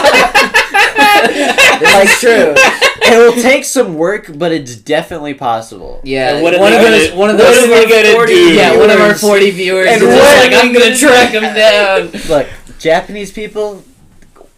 [1.19, 2.55] That's true.
[2.57, 6.01] it will take some work, but it's definitely possible.
[6.05, 8.55] Yeah, what one of gonna- those, one of what those are they gonna 40 do?
[8.55, 9.21] Yeah, one of our Viewers.
[9.21, 12.11] forty viewers And is just like, I'm gonna track them down.
[12.29, 12.49] Look,
[12.79, 13.83] Japanese people,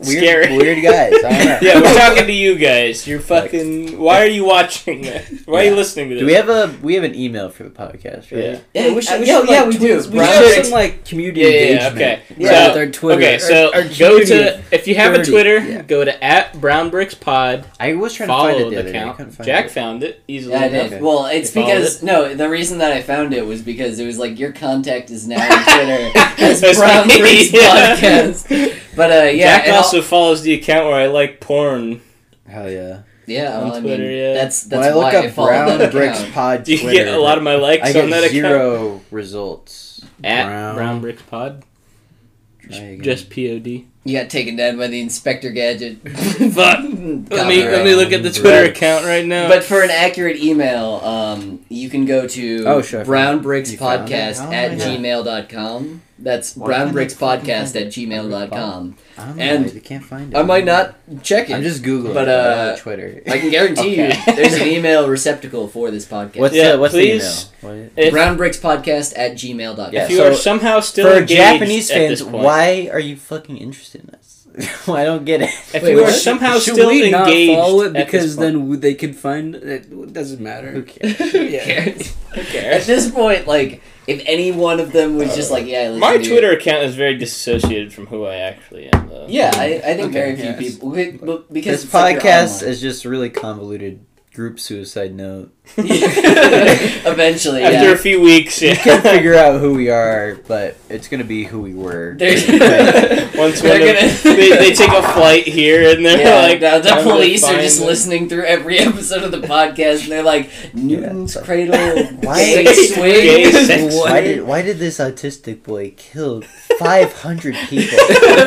[0.07, 0.57] weird, Scary.
[0.57, 1.13] weird guys.
[1.15, 1.59] I don't know.
[1.63, 3.07] Yeah, we're talking to you guys.
[3.07, 3.99] You're fucking.
[3.99, 5.25] Why are you watching that?
[5.47, 6.21] Why are you listening to this?
[6.21, 8.45] Do we have a we have an email for the podcast, right?
[8.45, 8.61] Yeah.
[8.89, 10.11] Yeah, we should, we yeah, should, yeah, like, we tweet- do.
[10.11, 11.97] We Brown should have Bricks- some like community Yeah, yeah, yeah, engagement.
[11.97, 12.23] okay.
[12.39, 13.19] Yeah, So- with our Twitter.
[13.21, 15.83] Okay, so Our- our go to if you have a Twitter, yeah.
[15.83, 17.67] go to at Brown Bricks Pod.
[17.79, 19.17] I was trying to find Follow it the, the other account.
[19.17, 19.71] couldn't find Jack it.
[19.71, 20.53] found it easily.
[20.55, 20.73] Yeah, enough.
[20.85, 20.93] did.
[20.95, 21.03] Okay.
[21.03, 24.07] Well, it's You followed because no, the reason that I found it was because it
[24.07, 27.51] was like your contact is now on Twitter as That's Brown Bricks.
[28.01, 28.79] Podcast.
[28.97, 32.01] But uh, yeah, Jack and I'll- also follows the account where I like porn.
[32.49, 33.03] Hell yeah!
[33.27, 34.33] yeah, on well, I Twitter, mean, yeah.
[34.35, 36.35] that's When that's I look why I up Brown Bricks account.
[36.35, 38.33] Pod Do you get a lot of my likes I get on that account?
[38.33, 40.05] zero results.
[40.25, 40.75] At Brown.
[40.75, 41.65] Brown Bricks Pod.
[42.69, 43.87] Just P O D.
[44.05, 45.99] You got taken down by the Inspector Gadget.
[46.09, 46.79] Fuck.
[46.83, 46.89] Let
[47.49, 48.71] me let me look at the Twitter Right.
[48.71, 49.49] account right now.
[49.49, 53.01] But for an accurate email, um, you can go to Oh, sure.
[53.01, 54.55] You found brownbrickspodcast it?
[54.55, 54.97] at Oh, yeah.
[54.97, 56.03] gmail.com.
[56.23, 58.97] That's Why can't I brownbrickspodcast at gmail.com.
[59.19, 59.43] I don't know.
[59.43, 60.37] and I can't find it.
[60.37, 61.55] I might not check it.
[61.55, 62.15] I'm just googling.
[62.15, 63.23] But, I don't uh, Twitter.
[63.27, 64.23] I can guarantee Okay.
[64.27, 66.37] you there's an email receptacle for this podcast.
[66.37, 67.49] what's Yeah, the what's please.
[67.61, 67.83] the email?
[67.85, 69.93] What- if, brownbrickspodcast at gmail.com.
[69.93, 72.89] Yeah, if you so are somehow still For engaged Japanese at fans, this point, why
[72.93, 74.37] are you fucking interested in this?
[74.89, 75.51] I don't get it.
[75.73, 76.15] if Wait, you are what?
[76.15, 79.87] somehow Should still we not engaged follow it because then they could find it?
[79.93, 80.73] It doesn't matter.
[80.73, 81.17] Who cares?
[81.33, 82.15] Who cares?
[82.35, 83.81] Who At this point, like,
[84.11, 86.29] if any one of them was just like, yeah, listen My to.
[86.29, 89.27] Twitter account is very dissociated from who I actually am, though.
[89.29, 90.59] Yeah, I, I think Okay, very few yes.
[90.59, 90.91] people.
[90.91, 95.53] but Because This it's like podcast is just really convoluted group suicide note.
[95.77, 97.93] Eventually, After yeah.
[97.93, 101.61] a few weeks, We can't figure out who we are, but it's gonna be who
[101.61, 102.11] we were.
[102.19, 106.79] Once They're of- gonna- they, they take a flight here and they're Yeah, like, now
[106.79, 110.51] the police are just them." listening through every episode of the podcast, and they're like,
[110.75, 115.63] "Newton's it's like- Cradle, Why- gay Gay swing." sex Why did why did this autistic
[115.63, 116.43] boy kill
[116.79, 117.99] 500 people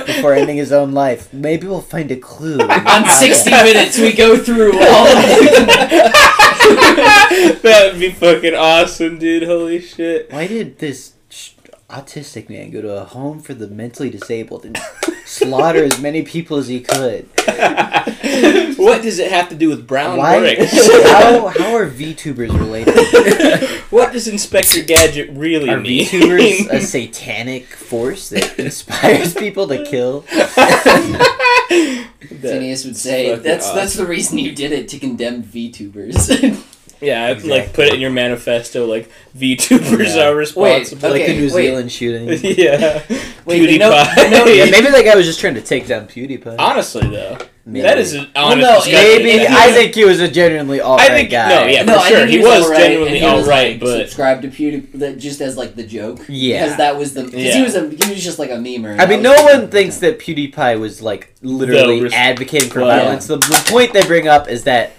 [0.05, 1.31] before ending his own life?
[1.33, 2.59] Maybe we'll find a clue.
[2.59, 5.72] On 60 minutes, we go through all of the.
[7.61, 9.43] that would be fucking awesome, dude.
[9.43, 10.31] Holy shit.
[10.31, 11.13] Why did this
[11.89, 14.77] autistic man go to a home for the mentally disabled and
[15.25, 17.29] slaughter as many people as he could?
[18.77, 20.39] what does it have to do with brown Why?
[20.39, 20.71] bricks?
[21.09, 23.69] how, how are VTubers related?
[23.91, 26.05] what does Inspector Gadget really Are mean?
[26.05, 30.25] VTubers a satanic force that inspires people to kill?
[32.51, 36.63] Phineas would say, "That's that's the reason you did it to condemn VTubers."
[37.03, 38.85] Yeah, I'd, like put it in your manifesto.
[38.85, 40.27] Like VTubers Yeah.
[40.29, 41.09] are responsible.
[41.09, 41.65] like the Okay, New wait.
[41.67, 42.27] Zealand shooting.
[42.57, 43.01] yeah,
[43.45, 44.31] Wait, but no- PewDiePie.
[44.31, 46.55] no, Yeah, maybe that guy was just trying to take down PewDiePie.
[46.59, 47.81] Honestly, though, Maybe.
[47.83, 48.87] that is an Well, honest.
[48.87, 48.93] no.
[48.93, 51.49] Maybe I think he was a genuinely all I think- guy.
[51.49, 51.83] no, yeah.
[51.83, 53.79] no, for I sure, think he he, was alright, genuinely and he was, alright, like,
[53.79, 56.19] but- subscribe to PewDiePie just as like the joke.
[56.27, 56.63] Yeah.
[56.63, 57.55] because that was the because Yeah.
[57.57, 58.99] he was a he was just like a memer.
[58.99, 62.97] I mean, no was- one thinks that PewDiePie was like literally res- advocating for Well,
[62.99, 63.27] violence.
[63.27, 64.91] The, the point they bring up is that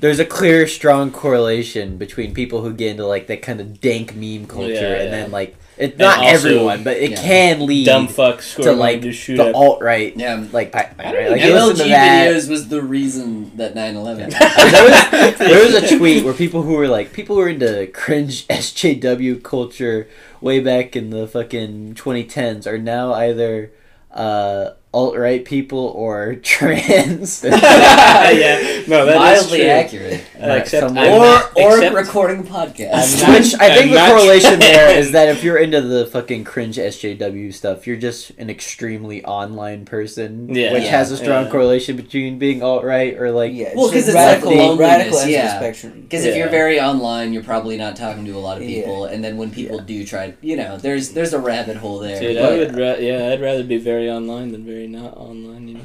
[0.00, 4.14] there's a clear, strong correlation between people who get into like that kind of dank
[4.14, 7.22] meme culture Yeah, and then like it's not also- everyone, but it Yeah.
[7.22, 10.16] can lead dumb fucks to like going to shoot the alt right.
[10.16, 10.44] Yeah.
[10.52, 11.24] Like, pi- I don't right?
[11.24, 11.30] know.
[11.32, 12.28] like you listen to MLG that.
[12.32, 14.30] videos was the reason that 9/11.
[14.38, 17.88] there, was, there was a tweet where people who were like people who were into
[17.88, 20.06] cringe SJW culture
[20.40, 23.72] way back in the fucking 2010s are now either
[24.12, 27.42] uh, alt right people or trans.
[27.44, 29.66] yeah, no, that is Mildly true.
[29.68, 30.24] accurate.
[30.40, 33.22] Uh, except Some- I'm or not- or except- recording podcast.
[33.24, 35.06] I'm not- Which I think I'm the correlation there trans.
[35.06, 39.84] is that if you're into the fucking cringe SJW stuff, you're just an extremely online
[39.84, 40.72] person, Yeah.
[40.72, 40.90] which Yeah.
[40.90, 41.50] has a strong Yeah.
[41.50, 44.80] correlation between being alt right or like Yeah, Well, just 'cause it's radical, like loneliness,
[44.98, 45.56] radical ends yeah.
[45.58, 46.00] spectrum.
[46.02, 48.76] Because if you're very online, you're probably not talking to a lot of Yeah.
[48.82, 52.18] people, and then when people do try, you know, there's there's a rabbit hole there.
[52.20, 55.68] Dude, But I would ra- yeah, I'd rather be very online than very not online.
[55.68, 55.80] You know.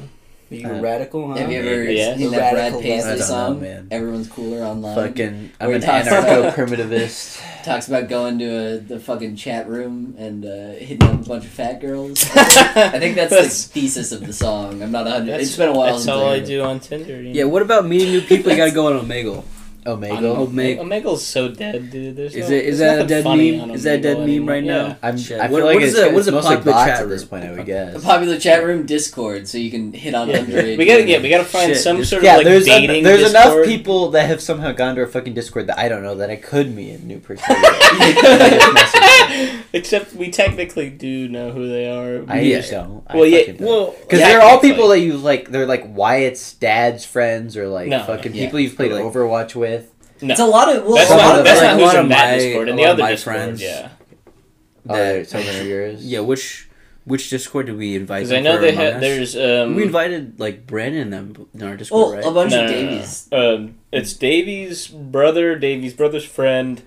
[0.52, 1.36] You Uh, radical, huh?
[1.36, 2.16] have you ever Yeah.
[2.16, 3.60] seen that Brad Radical Paisley I don't know, song?
[3.60, 3.86] man.
[3.92, 4.96] Everyone's cooler online.
[4.96, 7.40] fucking I'm an anarcho-primitivist.
[7.64, 11.44] Talks about going to a, the fucking chat room and uh, hitting up a bunch
[11.44, 12.24] of fat girls.
[12.34, 14.82] I think that's, That's- the thesis of the song.
[14.82, 15.40] I'm not a hundred.
[15.40, 16.46] It's been a while That's since all I heard it.
[16.46, 17.22] do on Tinder.
[17.22, 18.50] You Yeah, what about meeting new people?
[18.50, 19.44] You gotta go on Omegle.
[19.86, 20.22] Omegle.
[20.22, 20.78] Oh, Omegle.
[20.80, 22.14] Omegle's so dead, dude.
[22.16, 23.70] There's Is no, it- is that a dead meme?
[23.70, 24.50] Is that a dead meme anymore.
[24.54, 24.86] right now?
[24.88, 24.96] Yeah.
[25.02, 25.40] I'm, Shit.
[25.40, 27.00] I feel What- like what is it's, the- what it's is popular bots chat at
[27.00, 27.08] room?
[27.10, 27.44] this point.
[27.44, 27.94] I would guess.
[27.94, 30.38] The popular chat room Discord, so you can hit on Yeah.
[30.40, 30.76] underage.
[30.78, 31.06] We gotta women.
[31.06, 31.22] get.
[31.22, 32.90] We gotta find Shit, some just- sort yeah, of like there's dating.
[32.96, 36.02] en- there's enough people that have somehow gone to a fucking Discord that I don't
[36.02, 37.44] know that I could meet a new person.
[37.48, 39.00] I just message
[39.50, 39.62] them.
[39.72, 42.24] Except we technically do know who they are.
[42.28, 42.56] I Yeah.
[42.58, 43.02] just don't.
[43.06, 43.46] I well, yeah.
[43.46, 43.60] don't.
[43.60, 45.50] Well, Because yeah, they're all people that you like.
[45.50, 49.79] They're like Wyatt's dad's friends, or like No, fucking people you've played Like- Overwatch with.
[50.22, 50.32] No.
[50.32, 50.84] It's a lot of.
[50.84, 52.38] Well, That's a lot of That's the- not a who's lot in of that my-
[52.38, 52.68] Discord.
[52.68, 53.62] And the other my Discord, friends.
[53.62, 53.88] yeah.
[54.88, 56.04] Oh, That- they're some of yours.
[56.06, 56.68] Yeah, which
[57.04, 58.20] which Discord did we invite?
[58.28, 58.94] Because I know they Among had.
[58.94, 59.00] Us?
[59.00, 59.74] There's um.
[59.74, 62.26] we invited like Brandon and them in our Discord, a right?
[62.26, 62.90] A bunch no, of no, no, no.
[62.90, 63.28] Davies.
[63.32, 66.82] Um, it's Davies' brother, Davies' brother's friend.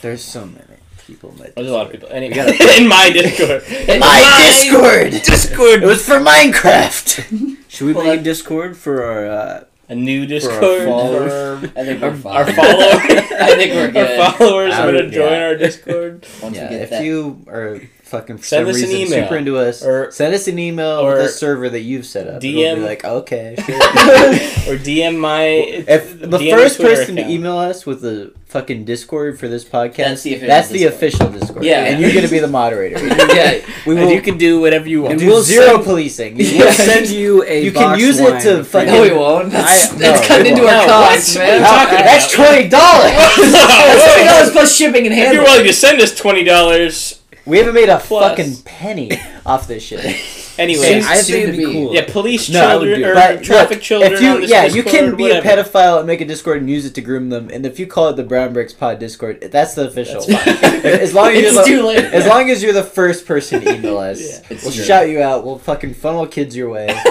[0.00, 0.64] There's so many
[1.06, 2.08] people in my There's a lot of people.
[2.10, 3.62] Any, We gotta- in my Discord.
[3.88, 5.10] In My Discord!
[5.24, 5.82] Discord.
[5.82, 7.56] It was for Minecraft!
[7.68, 10.84] Should we Well, make that- Discord for our uh, A new for our Discord.
[10.84, 11.32] followers?
[11.76, 12.36] I think we're Our, fine.
[12.36, 13.32] our followers.
[13.32, 14.18] I think we're good.
[14.18, 15.44] Our followers are gonna join yeah.
[15.44, 16.26] our Discord.
[16.42, 17.04] Once yeah, we get if that.
[17.04, 17.80] you are
[18.12, 19.22] fucking for Send some us an email.
[19.24, 22.28] super into us, Or- send us an email or with a server that you've set
[22.28, 22.42] up.
[22.44, 23.74] and we'll DM be like, okay, sure.
[23.76, 25.42] or DM my.
[25.42, 27.28] if the DM first person account.
[27.28, 30.78] to email us with the fucking Discord for this podcast, That's the official that's the
[30.78, 30.94] Discord.
[30.94, 31.64] official Discord.
[31.64, 31.84] Yeah.
[31.86, 32.98] and you're gonna be the moderator.
[33.34, 33.64] yeah.
[33.86, 34.12] We And will.
[34.12, 35.18] you can do whatever you want.
[35.18, 36.36] do we'll zero send- policing.
[36.36, 36.70] We'll Yeah.
[36.70, 37.64] send you a.
[37.64, 39.50] You can box use it wine to fucking- No, we won't.
[39.50, 40.74] That's, I- that's no, cutting into won't.
[40.76, 41.40] our No, costs, what?
[41.42, 41.62] man.
[41.62, 42.04] What are you talking?
[42.04, 43.12] That's twenty dollars.
[43.12, 45.16] That's twenty dollars plus shipping and handling.
[45.16, 45.44] If you're handling.
[45.44, 48.28] willing to send us twenty dollars, we haven't made a Plus.
[48.28, 49.10] fucking penny
[49.46, 50.16] off this shit.
[50.58, 51.00] anyway.
[51.00, 51.72] I soon think it'd to be be.
[51.72, 51.94] cool.
[51.94, 54.12] yeah, police No, children or but traffic look, children.
[54.14, 55.48] If you, on this yeah, you can be whatever.
[55.48, 57.48] a pedophile and make a Discord and use it to groom them.
[57.52, 60.22] And if you call it the Brown Bricks Pod Discord, that's the official.
[60.26, 60.84] That's fine.
[60.86, 62.04] as long as It's you're the, too late.
[62.12, 64.42] As long as you're the first person to email us, Yeah.
[64.50, 64.84] We'll true.
[64.84, 65.44] shout you out.
[65.44, 66.88] We'll fucking funnel kids your way.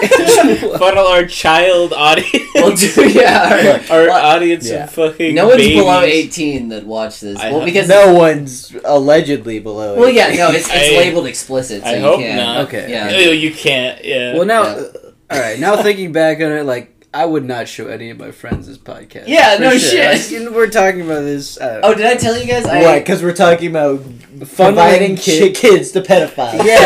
[0.78, 2.50] funnel our child audience.
[2.56, 3.62] We'll do, yeah.
[3.80, 4.84] Look, our Well, audience yeah.
[4.86, 5.36] of fucking.
[5.36, 5.78] No one's babies.
[5.80, 7.40] below eighteen that watch this.
[7.40, 9.98] I well, because no one's allegedly below.
[9.98, 12.36] well, yeah, no, it's, it's I- labeled explicit, so I you hope can't.
[12.38, 12.68] not.
[12.68, 12.90] Okay.
[12.92, 13.31] Yeah.
[13.32, 14.04] Ew, you can't.
[14.04, 14.34] Yeah.
[14.36, 14.84] Well, now, Yeah.
[15.32, 15.60] all right.
[15.60, 18.78] Now thinking back on it, like I would not show any of my friends this
[18.78, 19.26] podcast.
[19.28, 19.80] Yeah, no sure.
[19.80, 20.22] shit.
[20.22, 21.58] Like, you know, we're talking about this.
[21.60, 22.66] Uh, Oh, did I tell you guys?
[22.66, 23.00] I, What?
[23.00, 26.64] Because we're talking about Funneling providing kid- kids to pedophiles.
[26.66, 26.78] yeah.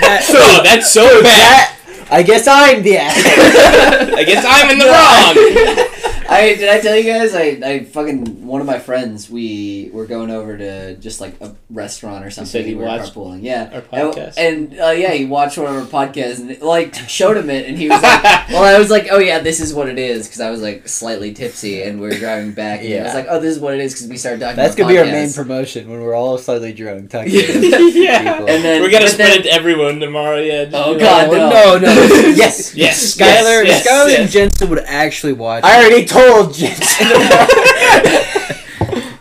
[0.00, 1.70] that- so that's so bad.
[1.70, 1.70] That,
[2.10, 4.18] I guess I'm the asshole.
[4.18, 6.00] I guess I'm in the wrong.
[6.28, 10.06] I did I tell you guys I, I fucking one of my friends we were
[10.06, 12.50] going over to just like a restaurant or something.
[12.50, 13.42] said he we were watched carpooling.
[13.42, 14.34] Yeah, our podcast.
[14.38, 17.66] And, and, uh, yeah, he watched one of our podcasts and like showed him it,
[17.68, 20.26] and he was like, "Well, I was like, oh yeah, this is what it is,"
[20.26, 23.26] because I was like slightly tipsy, and we were driving back, and I was like,
[23.28, 24.56] "Oh, this is what it is," because we started talking.
[24.56, 27.32] That's about gonna be our main promotion when we're all slightly drunk talking.
[27.94, 28.18] Yeah.
[28.22, 28.48] to people.
[28.54, 30.38] And then We're gonna spread then- it to everyone tomorrow.
[30.38, 30.68] Yeah.
[30.72, 31.92] Oh, God, like, no, no.
[32.34, 33.16] yes, Yes.
[33.16, 34.20] Skylar, yes, Skylar yes.
[34.20, 35.64] and Jensen would actually watch.
[35.64, 37.06] I already told Jensen.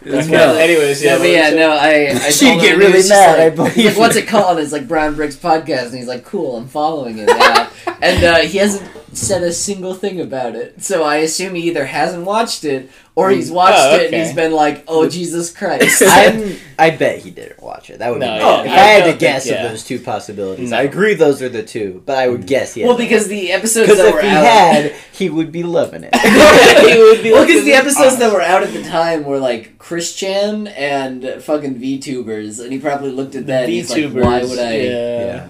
[0.05, 0.31] It's Okay.
[0.31, 0.57] well.
[0.57, 1.13] Anyways, yeah.
[1.13, 2.09] Yeah, but yeah, no, I.
[2.11, 3.99] I She'd get really was just mad, I Like, believe he's like, you.
[4.01, 4.59] what's it called?
[4.59, 7.69] It's like Brown Bricks Podcast, and he's like, cool, I'm following it now.
[8.01, 11.85] and uh, he hasn't said a single thing about it, so I assume he either
[11.85, 13.55] hasn't watched it or he's mm.
[13.55, 16.01] watched Oh, it and he's been like, oh Jesus Christ.
[16.05, 17.99] I'm, I bet he didn't watch it.
[17.99, 19.63] That would No, be yeah, oh, if I I, had don't to think- guess yeah.
[19.65, 20.71] of those two possibilities.
[20.71, 20.77] No.
[20.77, 22.47] I agree those are the two, but I would mm.
[22.47, 22.87] guess yes.
[22.87, 24.43] well, because the episodes that if were he out.
[24.43, 26.15] had, he would be loving it.
[26.15, 29.23] he would be well, because the this is episodes that were out at the time
[29.23, 33.65] were like Christian and fucking VTubers, and he probably looked at that.
[33.65, 34.23] and he's like, VTubers.
[34.23, 34.75] why would I?
[34.77, 35.49] Yeah.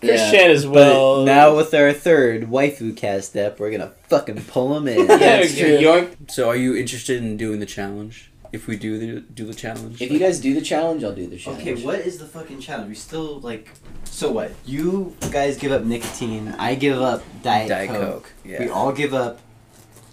[0.00, 0.12] Yeah.
[0.12, 0.16] Yeah.
[0.30, 1.24] Christian as But well.
[1.24, 5.06] now with our third waifu cast step, we're gonna fucking pull him in.
[5.20, 6.10] Yeah, true.
[6.28, 8.30] So, are you interested in doing the challenge?
[8.50, 11.26] If we do the do the challenge, If you guys do the challenge, I'll do
[11.26, 11.62] the challenge.
[11.68, 12.88] Okay, what is the fucking challenge?
[12.88, 13.68] We still like.
[14.04, 14.52] So what?
[14.64, 16.54] You guys give up nicotine.
[16.58, 18.00] I give up diet, Diet coke.
[18.00, 18.60] Coke, yeah.
[18.60, 19.40] We all give up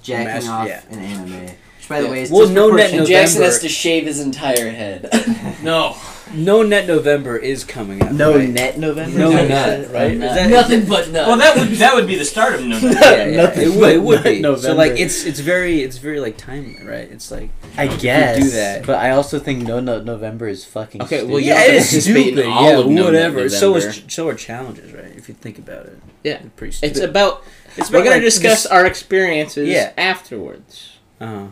[0.03, 0.81] jacking Mas- off yeah.
[0.91, 1.45] in anime.
[1.77, 4.69] Which, by the way, is Well, no net And Jackson has to shave his entire
[4.69, 5.07] head.
[5.65, 5.97] No.
[6.33, 8.11] No Net November is coming up.
[8.11, 8.49] No right?
[8.49, 9.17] net November.
[9.19, 9.89] No Is that nut, what it is?
[9.91, 10.11] right?
[10.11, 10.35] Is Nut.
[10.35, 11.27] that- Nothing but nut.
[11.27, 12.97] Well, that would that would be the start of November.
[13.01, 14.41] Yeah, yeah, Nothing it would, but it would be.
[14.41, 14.67] November.
[14.67, 17.09] So like it's it's very it's very like timely, right?
[17.11, 18.85] It's like I guess do that.
[18.87, 21.03] but I also think no no November is fucking.
[21.03, 21.31] Okay, stupid.
[21.31, 22.45] well, you yeah, it is stupid.
[22.47, 23.47] all yeah, of No whatever.
[23.49, 25.13] So is so are challenges, right?
[25.15, 26.41] If you think about it, Yeah.
[26.55, 26.97] Pretty stupid.
[26.97, 27.43] It's about.
[27.77, 29.91] It's We're gonna like, discuss just- our experiences Yeah.
[29.97, 30.97] afterwards.
[31.21, 31.47] uh-huh.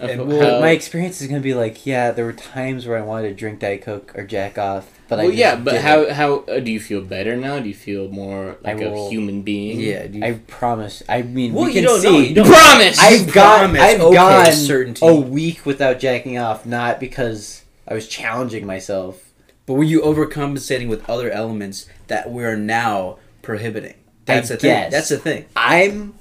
[0.00, 2.96] Of And Well, how- my experience is gonna be like, yeah, there were times where
[2.98, 5.72] I wanted to drink Diet Coke or jack off, but I well, just yeah, but
[5.72, 5.84] didn't.
[5.84, 7.58] how how uh, do you feel better now?
[7.58, 9.80] Do you feel more I like a human being?
[9.80, 10.06] Yeah.
[10.06, 11.02] Do you, I promise.
[11.08, 12.10] I mean, well, we you can don't see.
[12.10, 12.18] know.
[12.18, 12.98] You don't Promise.
[13.00, 13.58] I've gone.
[13.58, 13.80] promise.
[13.80, 15.06] I've Okay, gone certainty.
[15.06, 19.24] a week without jacking off, not because I was challenging myself.
[19.66, 23.94] But were you overcompensating with other elements that we are now prohibiting?
[24.24, 24.90] That's I the thing.
[24.90, 25.44] That's the thing.
[25.56, 26.14] I'm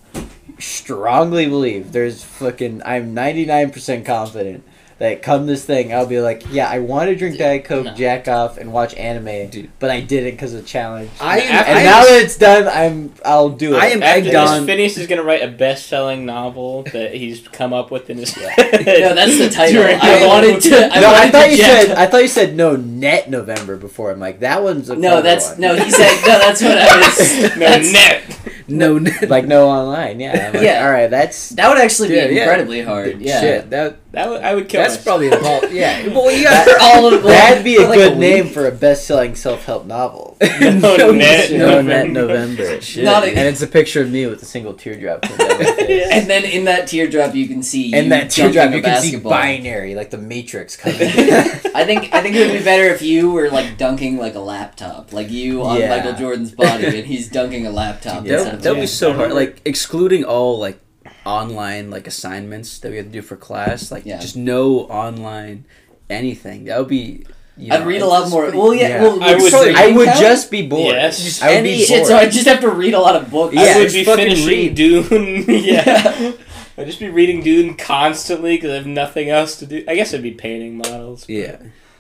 [0.59, 2.81] strongly believe there's fucking.
[2.85, 4.63] I'm 99 percent confident
[4.99, 7.93] that come this thing, I'll be like, yeah, I want to drink Diet Coke, No.
[7.93, 9.69] jack off, and watch anime, Dude.
[9.77, 11.11] but I didn't because of challenge.
[11.21, 11.65] I am.
[11.67, 13.13] And I now am- that it's done, I'm.
[13.23, 13.77] I'll do it.
[13.77, 14.65] I am After egged this, on.
[14.65, 18.55] Phineas is gonna write a best-selling novel that he's come up with in his head.
[18.87, 19.83] No, that's the title.
[19.83, 20.75] During- I wanted to.
[20.91, 21.97] I no, I thought to you jet- said.
[21.97, 24.09] I thought you said no net November before.
[24.09, 25.61] I'm like that one's a No, that's one.
[25.61, 25.75] no.
[25.75, 26.39] He said no.
[26.39, 27.41] That's what I was.
[27.55, 28.36] no that's- net.
[28.67, 30.19] No, like no online.
[30.19, 30.85] Yeah, like, Yeah.
[30.85, 32.41] All right, that's That would actually be Yeah, yeah.
[32.43, 33.21] incredibly hard.
[33.21, 33.39] Yeah.
[33.39, 34.81] Shit, that That would, I would kill.
[34.81, 35.05] that's myself.
[35.05, 35.73] probably impossible.
[35.75, 36.07] Yeah.
[36.07, 38.19] Well, you That- got all of that'd be a like good week.
[38.19, 40.37] name for a best-selling self-help novel.
[40.61, 41.83] No net no November.
[41.83, 42.81] net November.
[42.81, 43.03] Shit.
[43.05, 45.23] A- and it's a picture of me with a single teardrop.
[45.23, 46.07] coming down my face.
[46.11, 49.01] And then in that teardrop, you can see And you that teardrop, you a can
[49.01, 49.31] see basketball.
[49.31, 50.99] binary, like the Matrix coming.
[51.01, 54.39] I think I think it would be better if you were like dunking like a
[54.39, 55.89] laptop, like you on Yeah.
[55.89, 58.25] Michael Jordan's body, and he's dunking a laptop.
[58.25, 58.43] Yeah.
[58.43, 59.33] that of would be so hard.
[59.33, 60.79] Like excluding all like
[61.27, 63.91] online like assignments that we have to do for class.
[63.91, 64.19] Like Yeah.
[64.19, 65.65] just no online
[66.09, 66.65] anything.
[66.65, 67.25] That would be
[67.57, 68.43] you I'd read a lot more.
[68.43, 68.87] pretty- Well, yeah.
[68.87, 69.01] yeah.
[69.01, 70.93] Well, I would sorry, I would just be bored.
[70.95, 71.23] Yes.
[71.23, 72.05] Just, I would Any be bored.
[72.07, 73.55] So I just have to read a lot of books.
[73.55, 74.75] Yeah, I would be fucking finishing read.
[74.75, 75.45] Dune.
[75.47, 76.31] yeah.
[76.77, 79.83] I'd just be reading Dune constantly because I have nothing else to do.
[79.87, 81.27] I guess I'd be painting models.
[81.27, 81.57] Yeah,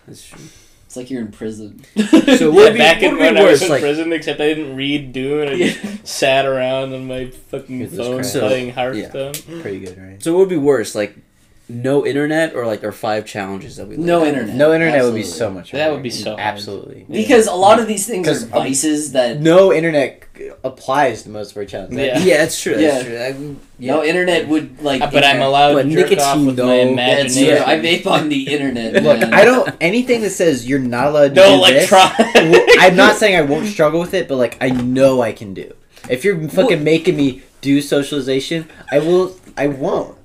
[0.07, 0.39] that's true.
[0.87, 1.83] It's like you're in prison.
[1.97, 4.13] So Yeah, would be- back would in be when I was worse, in like- prison,
[4.13, 5.49] except I didn't read Dune.
[5.49, 8.37] I just sat around on my fucking phone Christ.
[8.37, 9.33] playing Hearthstone.
[9.61, 10.23] Pretty good, right?
[10.23, 11.15] So what would be worse, like
[11.69, 14.27] no internet or like our five challenges that we laid No out?
[14.27, 14.55] internet.
[14.55, 15.71] No internet would be so much.
[15.71, 16.39] That would be so hard.
[16.39, 17.05] absolutely.
[17.09, 20.23] Because a lot of these things are um, vices that No internet
[20.63, 21.97] applies to most of our challenges.
[21.97, 22.19] Yeah.
[22.19, 22.75] Yeah, that's true.
[22.77, 23.09] That's Yeah.
[23.09, 23.17] true.
[23.19, 23.93] I, yeah.
[23.95, 25.01] no internet would like.
[25.11, 26.95] But I'm allowed But to jerk off nicotine, with my though.
[26.95, 27.43] That's true.
[27.43, 27.63] imagination.
[27.63, 29.03] I vape on the internet.
[29.03, 29.33] Look, man.
[29.33, 31.91] I don't anything that says you're not allowed to no do this.
[31.91, 32.33] electronic.
[32.35, 35.53] well, I'm not saying I won't struggle with it, but like I know I can
[35.53, 35.73] do.
[36.09, 39.35] If you're fucking Well- making me do socialization, I will.
[39.57, 40.16] I won't.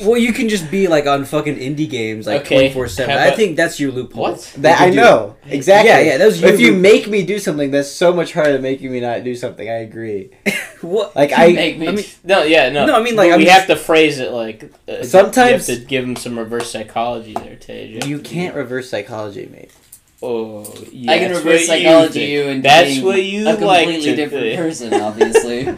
[0.00, 3.14] Well, you can just be like on fucking indie games like Okay, twenty four seven.
[3.16, 4.22] how I about- think that's your loophole.
[4.22, 4.52] What?
[4.58, 5.90] That You I can do know exactly.
[5.90, 8.52] Yeah, yeah, that was your If you make me do something, that's so much harder
[8.52, 9.68] than making me not do something.
[9.68, 10.30] I agree.
[10.82, 11.16] What?
[11.16, 11.88] Like You I, make me.
[11.88, 12.84] I mean- No, yeah, no.
[12.84, 14.70] No, I mean, like, But I'm we just- have to phrase it like.
[14.86, 18.00] Uh, Sometimes- you have to give him some reverse psychology there, Tej.
[18.06, 19.70] you can't reverse psychology, mate.
[20.22, 22.30] Oh, yeah, I can that's reverse what you psychology think.
[22.30, 24.58] you into That's being what you a like completely to different think.
[24.60, 25.64] person, obviously.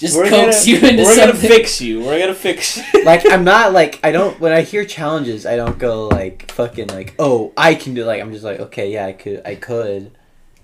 [0.00, 1.42] Just We're coax gonna, you into We're something.
[1.42, 2.00] gonna fix you.
[2.00, 2.78] We're gonna fix.
[2.94, 3.04] you.
[3.04, 6.88] Like I'm not like I don't when I hear challenges, I don't go like fucking
[6.88, 10.12] like oh I can do like I'm just like okay yeah I could I could.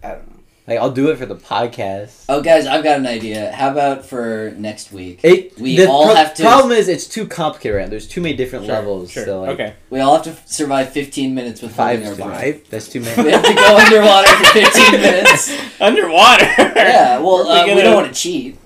[0.02, 0.32] I don't know.
[0.66, 2.24] Like I'll do it for the podcast.
[2.28, 3.52] Oh, guys, I've got an idea.
[3.52, 5.20] How about for next week?
[5.22, 7.76] It We the all pro- have to- problem is it's too complicated.
[7.78, 7.88] Right?
[7.90, 9.12] There's too many different Sure, levels.
[9.12, 9.24] Sure.
[9.26, 9.74] So like okay.
[9.90, 12.68] We all have to survive 15 minutes with five, holding our five.
[12.68, 13.22] That's too many.
[13.22, 13.36] We many.
[13.36, 15.80] have to go underwater for 15 minutes.
[15.80, 16.44] Underwater.
[16.58, 18.56] Yeah, well, uh, we gonna don't want to cheat.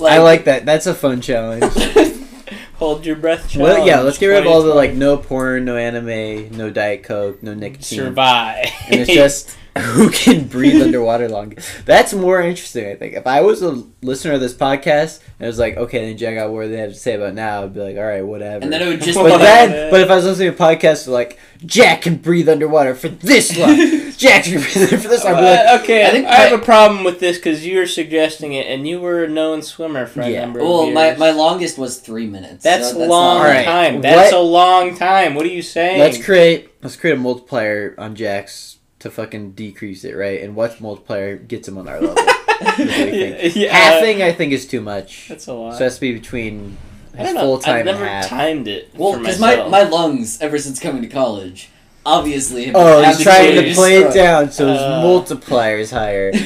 [0.00, 0.64] I like that.
[0.66, 1.64] That's a fun challenge.
[2.74, 3.50] hold your breath.
[3.50, 4.00] Challenge, well, yeah.
[4.00, 7.54] Let's get rid of all the like no porn, no anime, no diet coke, no
[7.54, 7.98] nicotine.
[7.98, 8.66] survive.
[8.90, 11.56] and it's just who can breathe underwater longer.
[11.84, 13.14] That's more interesting, I think.
[13.14, 16.38] If I was a listener of this podcast and it was like, okay, then check
[16.38, 18.62] out what they have to say about now, I'd be like, all right, whatever.
[18.62, 21.08] And then it would just but then, but if I was listening to a podcast
[21.08, 23.76] like Jack can breathe underwater for this long,
[24.12, 26.34] Jack can breathe for this long, I'd be like, Uh, okay, I I, think I
[26.36, 29.28] have my- a problem with this because you were suggesting it, and you were a
[29.28, 30.42] known swimmer for a Yeah.
[30.42, 30.94] number of Well, years.
[30.94, 32.62] my, my longest was three minutes.
[32.62, 34.00] That's, so that's long not- Alright, time.
[34.02, 35.34] That's what- a long time.
[35.34, 35.98] What are you saying?
[35.98, 40.42] let's create let's create a multiplier on Jack's to fucking decrease it, right?
[40.42, 42.16] And what multiplier gets him on our level?
[42.60, 43.56] What do you think?
[43.56, 45.28] yeah, Halving, I think, is too much.
[45.28, 45.72] That's a lot.
[45.74, 46.76] So it has to be between
[47.12, 47.40] I his don't know.
[47.42, 48.28] full time I've never half.
[48.28, 48.90] timed it.
[48.96, 51.68] Well, because my, my lungs, ever since coming to college,
[52.06, 55.00] obviously have Oh, he's trying to play it down so his Uh.
[55.02, 56.30] multiplier is higher.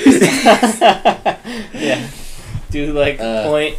[1.74, 2.08] yeah,
[2.70, 3.76] do like Uh, point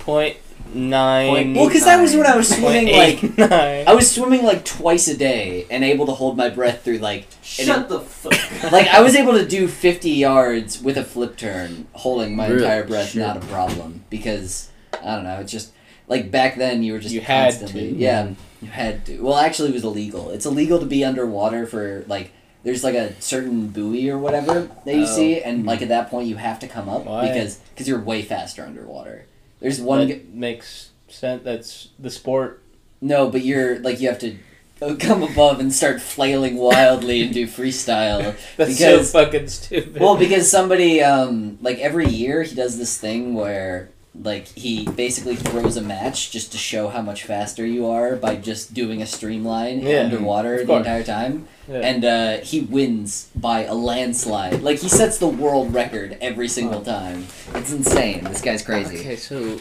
[0.00, 0.36] point
[0.74, 1.54] nine.
[1.54, 3.84] Well, because that was when I was swimming eight like nine.
[3.86, 7.26] I was swimming like twice a day and able to hold my breath through like
[7.42, 8.32] Shut the fuck.
[8.72, 12.62] like I was able to do 50 yards with a flip turn holding my Really?
[12.62, 13.22] entire breath Shit.
[13.22, 14.70] not a problem because
[15.02, 15.72] I don't know it's just
[16.08, 17.80] like back then you were just You had to.
[17.80, 22.04] yeah you had to well actually it was illegal it's illegal to be underwater for
[22.08, 25.16] like there's like a certain buoy or whatever that you Oh.
[25.16, 25.84] see and like hmm.
[25.84, 27.28] at that point you have to come up Why?
[27.28, 29.26] because because you're way faster underwater
[29.64, 31.42] there's one g- that makes sense.
[31.42, 32.62] That's the sport.
[33.00, 34.36] no but you're like you have to
[34.82, 40.00] uh, come above and start flailing wildly and do freestyle That's Because- so fucking stupid.
[40.00, 43.88] Well, because somebody, um, like every year, he does this thing where,
[44.22, 48.36] like, he basically throws a match just to show how much faster you are by
[48.36, 51.80] just doing a streamline Yeah, underwater the entire time, Yeah.
[51.80, 54.62] and uh, he wins by a landslide.
[54.62, 57.26] Like he sets the world record every single time.
[57.54, 58.24] It's insane.
[58.24, 59.00] This guy's crazy.
[59.00, 59.60] Okay, so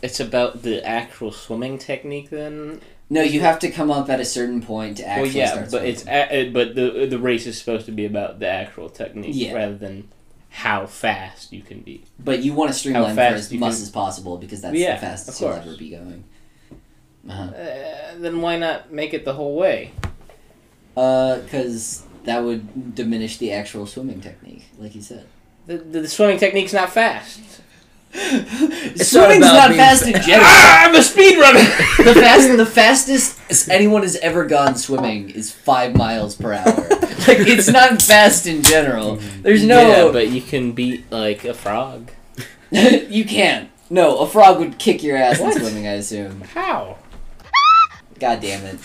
[0.00, 2.80] it's about the actual swimming technique then.
[3.10, 5.60] No, you have to come up at a certain point to actually well, yeah, start
[5.64, 5.90] but swimming.
[5.90, 9.32] it's a, uh, but the the race is supposed to be about the actual technique
[9.34, 9.52] Yeah.
[9.52, 10.08] rather than
[10.52, 12.04] how fast you can be.
[12.22, 15.00] But you want to streamline for as much can- as possible because that's Yeah, the
[15.06, 16.24] fastest you'll ever be going.
[17.28, 17.42] Uh-huh.
[17.42, 19.92] Uh, then why not make it the whole way?
[20.94, 25.26] Because Uh, that would diminish the actual swimming technique, like you said.
[25.66, 27.40] The, the, the swimming technique's not fast.
[28.12, 30.44] Swimming's not not, fast in general.
[30.44, 32.04] Ah, I'm a speedrunner.
[32.04, 36.64] the fast, the fastest anyone has ever gone swimming is five miles per hour.
[37.28, 39.16] like it's not fast in general.
[39.42, 39.80] There's no.
[39.80, 42.10] yeah, but you can beat like a frog.
[42.70, 43.70] you can't.
[43.90, 45.86] No, a frog would kick your ass in swimming.
[45.86, 46.40] I assume.
[46.40, 46.98] How?
[48.22, 48.78] God damn it.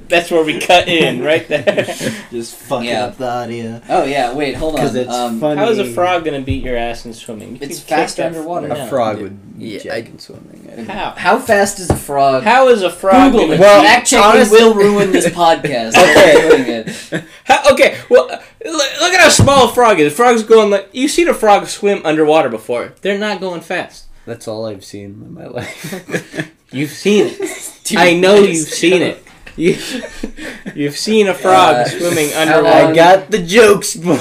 [0.08, 1.84] That's where we cut in, right there.
[2.30, 3.06] Just fucking Yeah.
[3.06, 3.80] up the audio.
[3.88, 4.80] Oh yeah, wait, hold on.
[4.80, 5.58] Because it's um, funny.
[5.58, 7.56] How is a frog gonna beat your ass in swimming?
[7.56, 8.66] You It's could fast that- underwater.
[8.66, 8.86] A No.
[8.86, 10.70] frog would Yeah, jack I- in swimming.
[10.78, 11.10] I- How?
[11.16, 12.44] How fast is a frog?
[12.44, 13.32] How is a frog?
[13.32, 13.60] Google gonna- it.
[13.60, 15.96] Well, Fact checking honestly- will ruin this podcast.
[16.00, 16.48] Okay.
[16.48, 17.24] Doing it.
[17.44, 20.12] How, okay, well, look, look at how small a frog is.
[20.12, 22.92] The frog's going like you've seen a frog swim underwater before.
[23.02, 24.04] They're not going fast.
[24.26, 26.52] That's all I've seen in my life.
[26.72, 27.38] You've seen it.
[27.84, 29.24] Dude, I know you've is seen it.
[29.56, 29.76] You,
[30.76, 32.68] you've seen a frog Uh, swimming how underwater.
[32.68, 34.20] I got the jokes, boy.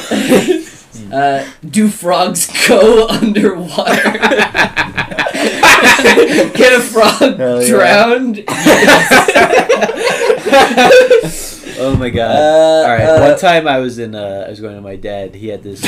[1.16, 4.12] Uh, do frogs go underwater?
[6.58, 7.68] Get a frog Hell yeah.
[7.68, 8.44] drowned?
[11.78, 12.36] oh my god!
[12.36, 14.16] Uh, All right, uh, one time I was in.
[14.16, 15.36] Uh, I was going to my dad.
[15.36, 15.82] He had this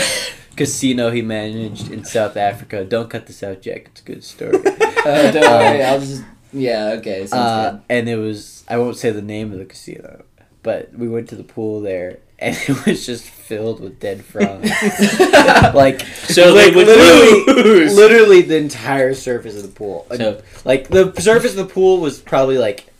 [0.61, 2.85] casino he managed in South Africa.
[2.85, 3.87] Don't cut this out, Jack.
[3.87, 4.57] It's a good story.
[5.01, 6.23] Uh, don't worry, I'll just.
[6.53, 8.63] Yeah, okay, sounds uh, and it was.
[8.67, 10.25] I won't say the name of the casino,
[10.61, 14.69] but we went to the pool there, and it was just filled with dead frogs.
[15.73, 20.05] like so like, would literally, literally the entire surface of the pool.
[20.15, 22.90] So- like the surface of the pool was probably like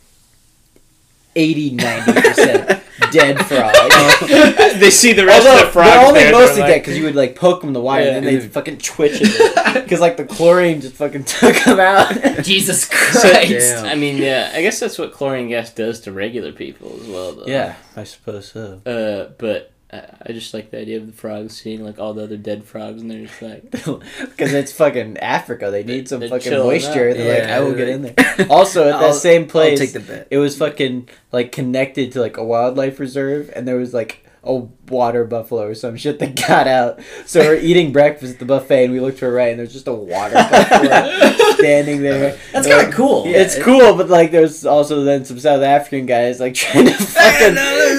[1.34, 4.20] 80 90% dead frogs.
[4.80, 5.90] they see the rest Although, of the frogs.
[5.90, 8.16] they're only mostly they're dead because you would like poke them the wire Yeah.
[8.18, 12.12] and then they'd fucking twitch it because like the chlorine just fucking took them out.
[12.44, 13.76] Jesus So, Christ.
[13.84, 17.32] I mean, yeah, I guess that's what chlorine gas does to regular people as well,
[17.34, 17.46] though.
[17.46, 18.80] yeah, I suppose so.
[18.86, 22.38] Uh, but I just like the idea of the frogs seeing like all the other
[22.38, 26.50] dead frogs, and they're just like, Because it's fucking Africa, they need some They're fucking
[26.52, 27.12] moisture.
[27.12, 28.14] They're like, Yeah, I will get in there.
[28.50, 30.28] Also, at that same place, take the bet.
[30.30, 34.54] it was fucking like connected to like a wildlife reserve, and there was like a
[34.88, 37.00] water buffalo or some shit that got out.
[37.26, 39.72] So we're eating breakfast at the buffet, and we looked to our right, and there's
[39.72, 42.36] just a water buffalo standing there.
[42.52, 43.24] That's kind of cool.
[43.26, 46.94] it's it- cool, but like there's also then some South African guys like trying to
[46.94, 47.54] fucking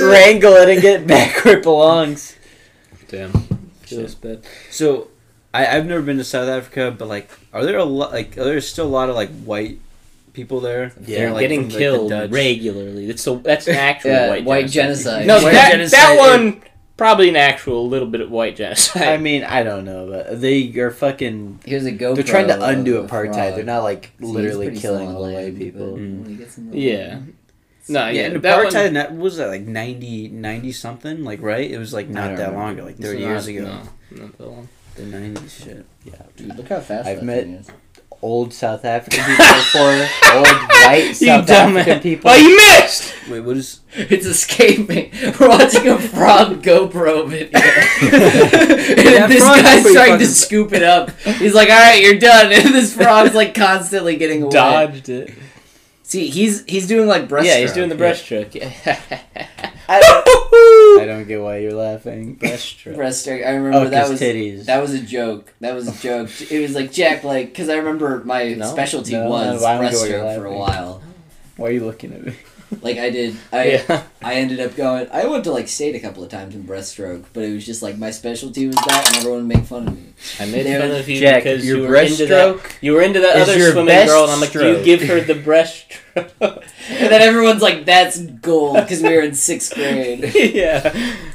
[0.06, 2.36] wrangle it and get it back where it belongs.
[3.08, 3.32] damn,
[3.82, 4.44] feels bad.
[4.70, 5.08] So,
[5.54, 8.12] I, I've never been to South Africa, but like, are there a lot?
[8.12, 9.80] Like, are there still a lot of like white
[10.34, 10.92] people there?
[11.06, 13.08] Yeah, They're, like, getting from, like, the killed Dutch- regularly.
[13.08, 15.26] That's so that's an actual Yeah, white, white genocide.
[15.26, 15.28] genocide.
[15.28, 16.62] No, White that genocide, that it- one
[16.98, 19.04] probably an actual little bit of white genocide.
[19.04, 21.60] I mean, I don't know, but they are fucking.
[21.66, 22.16] Here's a GoPro.
[22.16, 23.34] They're trying to undo of apartheid.
[23.34, 23.56] frog.
[23.56, 25.92] They're not like See, literally killing still all the white people.
[25.92, 26.22] but Mm.
[26.22, 27.20] when he gets in the yeah,
[27.90, 31.42] no, Yeah, yeah, and apartheid, one- that what was that like 90, 90 something, like
[31.42, 31.70] right?
[31.70, 32.58] It was like not that remember.
[32.60, 33.62] long ago, like It's thirty not- years ago.
[33.64, 34.68] No, not that long.
[34.96, 35.86] The nineties shit.
[36.06, 37.68] Yeah, Dude, look how fast I've that met- thing is.
[38.24, 40.08] Old South African people before.
[40.34, 40.48] Old
[40.86, 41.76] white You South dumbass.
[41.80, 42.32] African people.
[42.32, 43.14] Oh, you missed!
[43.30, 43.82] Wait, what is?
[43.94, 45.12] It's escaping.
[45.40, 47.60] We're watching a frog GoPro video.
[47.60, 51.12] and this frog's guy's trying fucking- to scoop it up.
[51.22, 54.52] He's like, "All right, you're done." And this frog's like constantly getting away.
[54.52, 55.34] Dodged it.
[56.04, 57.46] See, he's he's doing like breaststroke.
[57.46, 58.56] yeah, he's doing the breaststroke.
[58.56, 59.20] Yeah.
[59.90, 60.26] I don't,
[61.02, 62.36] I don't get why you're laughing.
[62.38, 62.96] breaststroke.
[62.98, 63.46] breaststroke.
[63.46, 64.66] I remember Oh, that was titties.
[64.66, 65.54] that was a joke.
[65.60, 66.30] That was a joke.
[66.52, 69.92] It was like Jack, like, because I remember my No, specialty no, was I don't
[69.92, 71.02] get why you're breaststroke for a while.
[71.58, 72.34] Why are you looking at me?
[72.82, 74.04] Like I did, I yeah.
[74.24, 75.08] I ended up going.
[75.12, 77.82] I went to like state a couple of times in breaststroke, but it was just
[77.82, 80.14] like my specialty was that, and everyone would make fun of me.
[80.40, 82.78] I made There- fun of you Jack, because your you were into that.
[82.82, 85.20] You were into that is other swimming girl, and I'm like, do you give her
[85.22, 86.00] the breaststroke?
[86.90, 90.32] And then everyone's like, "That's gold," because we were in sixth grade.
[90.36, 90.94] yeah.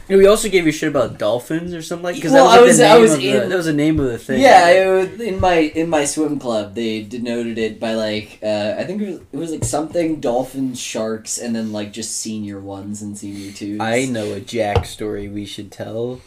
[0.08, 2.14] We also gave you shit about dolphins or something like.
[2.14, 3.66] Because Well, that was, I was- the I name was of the, in- that was
[3.66, 4.40] the name of the thing.
[4.40, 8.74] Yeah, it was, in my in my swim club, they denoted it by like uh,
[8.78, 12.60] I think it was, it was like something dolphins, sharks, and then like just senior
[12.78, 13.80] ones and senior twos.
[13.80, 16.20] I know a Jack story we should tell.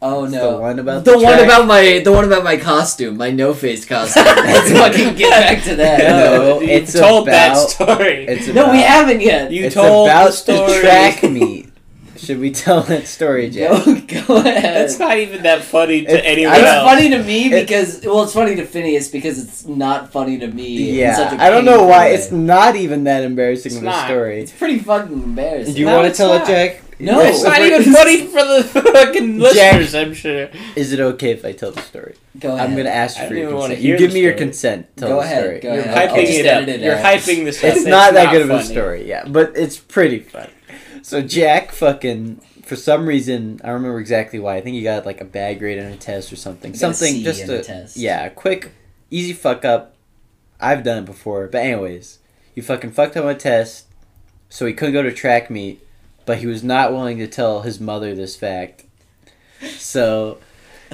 [0.00, 2.56] Oh It's no, the one about the, the one about my the one about my
[2.56, 4.24] costume, my no face costume.
[4.26, 5.98] Let's fucking get back to that.
[5.98, 8.26] No, you it's told that story.
[8.28, 9.50] It's No, we haven't yet.
[9.50, 10.80] You it's told about the story.
[10.80, 11.67] track meet.
[12.28, 13.86] Should we tell that story, Jack?
[13.86, 13.94] Go,
[14.26, 14.62] go ahead.
[14.62, 16.84] That's not even that funny to It's- anyone It's else.
[16.90, 20.46] funny to me It- because well, it's funny to Phineas because it's not funny to
[20.46, 20.90] me.
[20.90, 22.14] in Yeah, such a I don't know why way.
[22.16, 24.04] it's not even that embarrassing It's of not.
[24.04, 24.40] a story.
[24.42, 25.72] It's pretty fucking embarrassing.
[25.72, 26.42] Do you No, want to tell not.
[26.42, 26.82] it, Jack?
[27.00, 27.20] No.
[27.20, 30.50] It's not even funny for the fucking Jack- listeners, I'm sure.
[30.76, 32.14] Is it okay if I tell the story?
[32.38, 32.68] Go ahead.
[32.68, 33.80] I'm gonna ask for your consent.
[33.80, 34.94] You give me your consent.
[34.98, 35.60] Tell Go the ahead, story.
[35.60, 35.96] go You're ahead.
[36.10, 36.68] I'll hyping just it up.
[36.68, 37.04] it You're out.
[37.06, 37.70] hyping this up.
[37.76, 40.48] It's not that good of a story, yeah, but it's pretty fun.
[41.02, 44.56] So Jack fucking for some reason I don't remember exactly why.
[44.56, 46.74] I think he got like a bad grade on a test or something.
[46.74, 47.96] Something just a test.
[47.96, 48.72] yeah, a quick,
[49.10, 49.94] easy fuck up.
[50.60, 52.18] I've done it before, but anyways,
[52.54, 53.86] he fucking fucked up on a test,
[54.48, 55.80] so he couldn't go to track meet,
[56.26, 58.84] but he was not willing to tell his mother this fact.
[59.76, 60.38] So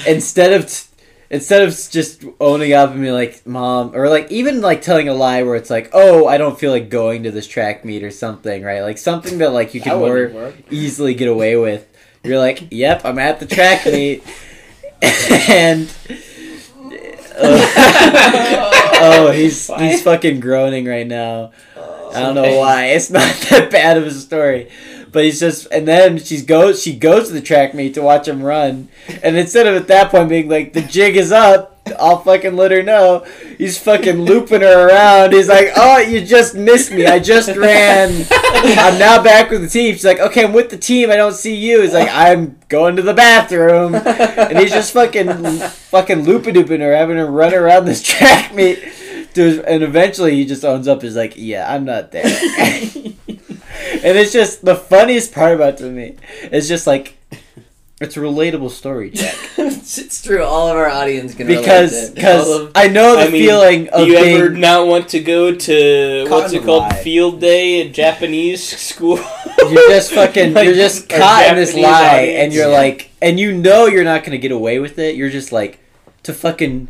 [0.06, 0.86] instead of t-
[1.30, 5.14] instead of just owning up and being like mom or like even like telling a
[5.14, 8.10] lie where it's like oh i don't feel like going to this track meet or
[8.10, 10.54] something right like something that like you can more work.
[10.70, 11.86] easily get away with
[12.22, 14.22] you're like yep i'm at the track meet
[15.48, 15.90] and
[17.36, 18.64] uh,
[19.04, 19.30] know.
[19.32, 21.52] He's he's fucking groaning right now.
[21.76, 22.86] I don't know why.
[22.86, 24.70] It's not that bad of a story.
[25.14, 28.26] But he's just and then she goes she goes to the track meet to watch
[28.26, 28.88] him run.
[29.22, 32.72] And instead of at that point being like, the jig is up, I'll fucking let
[32.72, 33.24] her know.
[33.56, 35.32] He's fucking looping her around.
[35.32, 37.06] He's like, Oh, you just missed me.
[37.06, 38.26] I just ran.
[38.32, 39.94] I'm now back with the team.
[39.94, 41.82] She's like, Okay, I'm with the team, I don't see you.
[41.82, 43.94] He's like, I'm going to the bathroom.
[43.94, 45.28] And he's just fucking
[45.58, 48.82] fucking looping dooping her, having her run around this track meet.
[49.32, 51.04] Dude, and eventually he just owns up.
[51.04, 52.24] Is like, yeah, I'm not there.
[53.92, 56.16] and it's just the funniest part about it to me.
[56.42, 57.16] It's just like,
[58.00, 59.36] it's a relatable story, Jack.
[59.56, 60.42] it's, it's true.
[60.42, 64.06] All of our audience can Because relate because I know the I mean, feeling of
[64.06, 64.36] Do you being.
[64.36, 67.02] ever not want to go to what's it called lie.
[67.02, 69.18] field day at Japanese school?
[69.58, 70.52] You're just fucking.
[70.54, 72.38] Like, you're just or caught in this lie, audience.
[72.40, 72.76] and you're Yeah.
[72.78, 75.14] like, and you know you're not gonna get away with it.
[75.14, 75.78] You're just like,
[76.24, 76.88] to fucking,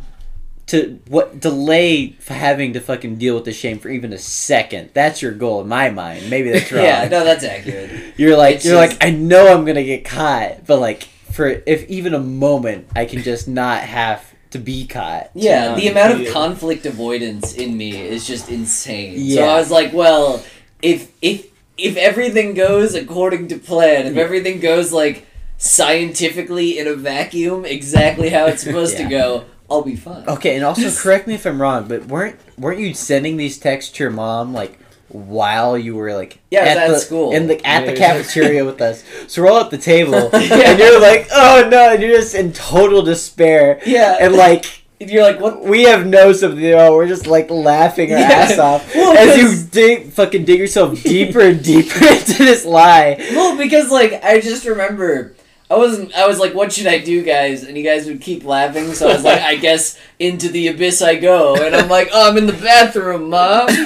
[0.67, 4.89] to what delay f- having to fucking deal with the shame for even a second.
[4.93, 6.29] That's your goal in my mind.
[6.29, 6.83] Maybe that's wrong.
[6.83, 7.91] yeah, no, that's accurate.
[8.17, 11.47] You're like, It's you're just- like, I know I'm gonna get caught, but like, for
[11.65, 15.31] if even a moment, I can just not have to be caught.
[15.35, 19.13] Yeah, You the amount of conflict avoidance in me is just insane.
[19.17, 19.35] Yeah.
[19.35, 19.51] So Yeah.
[19.51, 20.43] I was like, well,
[20.81, 21.47] if if
[21.77, 25.27] if everything goes according to plan, if everything goes like
[25.57, 29.03] scientifically in a vacuum, exactly how it's supposed Yeah.
[29.03, 30.27] to go, I'll be fine.
[30.27, 33.91] Okay, and also correct me if I'm wrong, but weren't weren't you sending these texts
[33.93, 34.77] to your mom like
[35.09, 37.31] while you were like Yeah, was at the, school.
[37.31, 37.97] in the at the Yeah.
[38.17, 39.03] cafeteria with us?
[39.27, 42.53] So we're all at the table, and you're like, oh no, and you're just in
[42.53, 44.65] total despair, Yeah, and like.
[44.99, 45.61] you're like, what?
[45.63, 46.95] We have no at all.
[46.95, 48.29] We're just like laughing our Yeah.
[48.31, 53.17] ass off Well, as you dig, fucking dig yourself deeper and deeper into this lie.
[53.35, 55.34] Well, because like I just remember.
[55.69, 56.13] I wasn't.
[56.13, 58.93] I was like, "What should I do, guys?" And you guys would keep laughing.
[58.93, 62.29] So I was like, "I guess into the abyss I go." And I'm like, "Oh,
[62.29, 63.67] I'm in the bathroom, mom."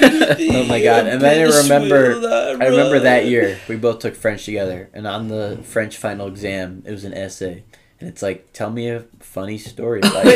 [0.52, 2.20] Oh my God, and then I remember-
[2.62, 6.82] I remember that year we both took French together, and on the French final exam,
[6.86, 7.64] it was an essay,
[8.00, 10.32] and it's like, tell me a funny story about you.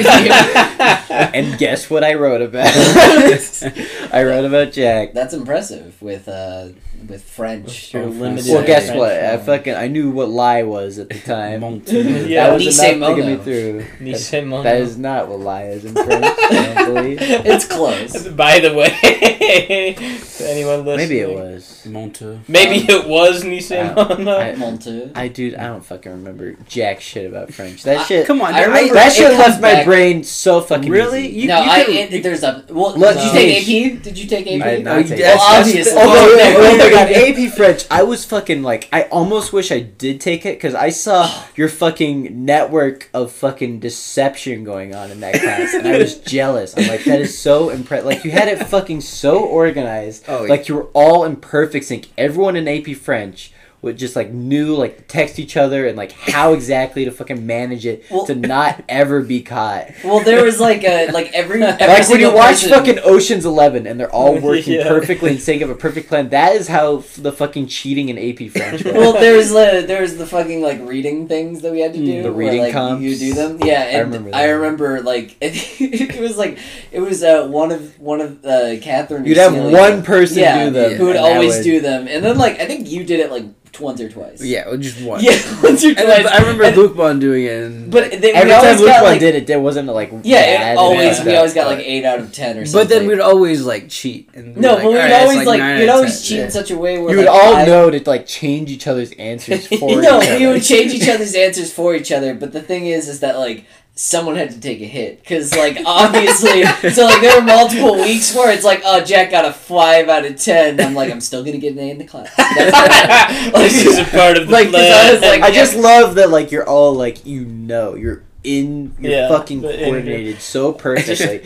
[1.34, 2.66] and guess what I wrote about?
[4.12, 5.12] I wrote about Jack.
[5.14, 6.68] That's impressive with uh
[7.08, 7.92] with French.
[7.92, 9.12] Your limited- Well, guess French what?
[9.12, 11.62] I fucking I knew what lie was at the time.
[11.86, 13.42] Yeah, that was Nisei enough to get me Mono.
[13.44, 13.84] through.
[14.00, 14.62] Nisei Mono.
[14.62, 16.24] That is not what lie is in French.
[16.24, 17.18] I don't believe.
[17.20, 18.28] It's close.
[18.28, 21.82] By the way, to anyone listening, Maybe it was.
[21.86, 22.40] Monta.
[22.48, 24.38] Maybe it was Nisei Uh, Mono.
[24.38, 25.12] I- Montu.
[25.14, 27.82] I dude, I don't fucking remember jack shit about French.
[27.84, 28.26] That I- shit.
[28.26, 31.26] Come on, I I remember- that shit comes left my brain so fucking Really?
[31.28, 31.40] easy.
[31.40, 32.94] You- no, you I could- it, there's a well.
[32.96, 33.62] Look, did you take
[33.96, 34.02] AP?
[34.02, 34.62] Did you take AP?
[34.66, 35.92] I did not Oh, take well, obviously.
[35.92, 37.12] Although, Oh, yeah, no, oh my god.
[37.12, 40.90] AP French, I was fucking like, I almost wish I did take it because I
[40.90, 46.14] saw your fucking network of fucking deception going on in that class, and I was
[46.34, 46.74] jealous.
[46.76, 48.06] I'm like, that is so impressive.
[48.06, 50.24] Like, you had it fucking so organized.
[50.28, 52.08] Oh, like, you were all in perfect sync.
[52.18, 53.52] Everyone in AP French
[53.84, 57.86] would just like knew like text each other and like how exactly to fucking manage
[57.86, 59.90] it Well- to not ever be caught.
[60.02, 63.44] Well, there was like a like every, every Like when you watch person- fucking Ocean's
[63.44, 64.88] Eleven and they're all working Yeah.
[64.88, 66.30] perfectly in sync of a perfect plan.
[66.30, 68.94] That is how the fucking cheating in AP French was.
[68.94, 72.20] Well, there's the there's the fucking like reading things that we had to do.
[72.20, 73.02] Mm, the where, reading like, comps.
[73.02, 73.82] You do them, yeah.
[73.82, 76.58] And remember I remember, like it, was like
[76.90, 79.24] it was uh, one of one of uh, Catherine.
[79.24, 82.24] You'd have Celia, one person yeah, do them, who would always would- do them, and
[82.24, 83.44] then like I think you did it like
[83.80, 84.42] once or twice.
[84.42, 85.22] Yeah, just one.
[85.22, 85.32] yeah,
[85.62, 86.26] once or And twice.
[86.26, 87.62] I remember And- Luke Bond doing it.
[87.64, 91.22] And, but they, Every time Luke one like, did it, there wasn't like Yeah, always
[91.24, 92.80] we always got like eight out of ten or something.
[92.88, 94.30] but then we'd always like cheat.
[94.34, 96.98] And no, but we'd "Alright, always like, we'd always 10." cheat in such a way
[96.98, 100.62] where You would all know to like change each other's answers for no, we would
[100.62, 102.34] change each other's answers for each other.
[102.34, 103.64] But the thing is, is that like
[103.96, 108.34] someone had to take a hit because like obviously, so like there were multiple weeks
[108.34, 110.80] where it's like, oh, Jack got a five out of ten.
[110.80, 112.28] I'm like, I'm still gonna get an A in the class.
[112.36, 115.06] That's- this is a part of the Like, 'cause plan.
[115.08, 118.94] I was like- I just love that like you're all like you know you're in
[119.00, 121.42] you're Yeah, fucking but- and- coordinated so perfectly.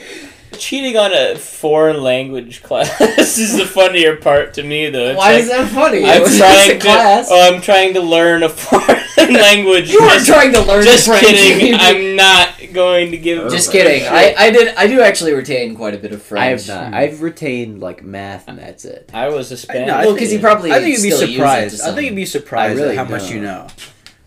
[0.56, 3.00] Cheating on a foreign language class
[3.38, 5.10] is the funnier part to me, though.
[5.10, 6.04] It's Why like, is that funny?
[6.04, 6.80] I'm it was trying a to.
[6.80, 7.28] class.
[7.30, 9.90] Oh, I'm trying to learn a foreign language.
[9.90, 11.24] you were just, trying to learn just French.
[11.26, 11.74] kidding.
[11.74, 13.50] I'm not going to give.
[13.50, 14.06] Just kidding.
[14.08, 16.42] I, I did I do actually retain quite a bit of French.
[16.42, 16.94] I have not.
[16.94, 19.10] I've retained like math and that's it.
[19.12, 19.88] I was a Spanish.
[19.88, 21.32] No, I Well, 'cause he think- probably I think you'd be still use it to
[21.36, 21.80] surprised.
[21.82, 23.34] I think you'd be surprised really at how much don't.
[23.34, 23.66] you know,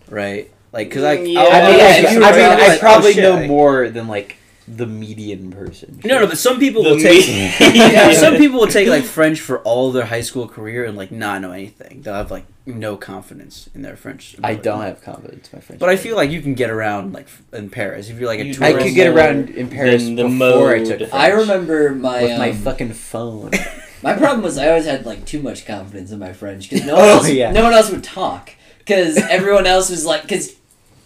[0.10, 0.52] right?
[0.72, 1.40] Like, cause like Mm, yeah.
[1.42, 4.08] I mean, yeah, I, if you I mean, I probably oh, shit, know more than
[4.08, 4.38] like
[4.68, 6.00] the median person.
[6.04, 7.28] No, no, but some people The will take.
[7.76, 11.12] yeah, some people will take like French for all their high school career and like
[11.12, 12.02] not know anything.
[12.02, 14.36] They'll have like no confidence in their French.
[14.44, 15.80] I don't have confidence in my French.
[15.80, 18.46] But I feel like you can get around like in Paris if you're like a
[18.46, 18.76] You tourist.
[18.78, 21.14] I could get around in Paris the before I took French.
[21.14, 23.52] I remember my with my um, fucking phone.
[24.04, 26.96] My problem was I always had like too much confidence in my French because no
[26.96, 27.52] one Oh, else, yeah.
[27.52, 30.56] no one else would talk because everyone else was like because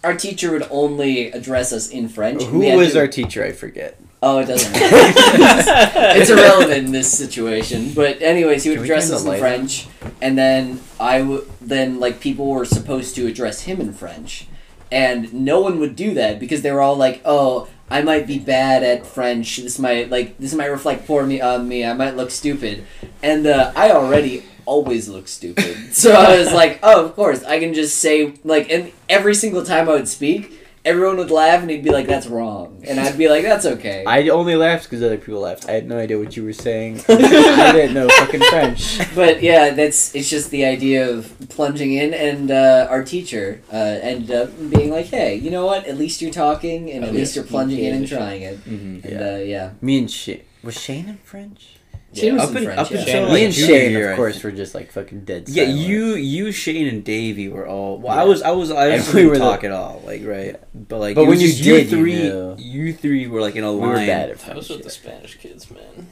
[0.06, 2.42] our teacher would only address us in French.
[2.44, 3.44] Who was to- our teacher?
[3.44, 3.98] I forget.
[4.22, 6.18] Oh, it doesn't matter.
[6.18, 7.92] it's irrelevant in this situation.
[7.92, 9.88] But anyways, he would Can address us in French,
[10.22, 14.46] and then I would then like people were supposed to address him in French,
[14.90, 18.38] and no one would do that because they were all like, "Oh, I might be
[18.38, 19.58] bad at French.
[19.58, 21.84] This might like this might reflect poor me on me.
[21.84, 22.84] I might look stupid,"
[23.22, 25.76] and uh, I already always look stupid.
[25.94, 29.64] so I was like, "Oh, of course, I can just say like." And every single
[29.64, 30.52] time I would speak.
[30.84, 34.04] Everyone would laugh and he'd be like, "That's wrong," and I'd be like, "That's okay."
[34.06, 35.68] I only laughed because other people laughed.
[35.68, 37.00] I had no idea what you were saying.
[37.08, 39.00] I didn't know fucking French.
[39.16, 43.98] but yeah, that's it's just the idea of plunging in, and uh, our teacher uh,
[44.00, 45.86] ended up being like, "Hey, you know what?
[45.88, 47.18] At least you're talking, and Oh, at yeah.
[47.18, 49.08] least you're plunging in and trying it." Mm-hmm.
[49.08, 49.34] And Yeah.
[49.34, 51.78] uh, yeah, Me and Shane was Shane in French.
[52.16, 54.44] Shane was up in in- up until, Shane- Me and Shane, year, of course, think.
[54.44, 55.48] were just like fucking dead.
[55.48, 57.98] Yeah, you, you, Shane, and Davey were all.
[57.98, 60.24] Well, I was, I was, I And didn't we really were the- at all, like
[60.24, 60.56] right.
[60.74, 62.56] But like, But when was you just did, you three, knew.
[62.58, 63.88] you three were like in a We line.
[63.90, 64.78] were bad at I was French.
[64.78, 66.08] with the Spanish kids, man.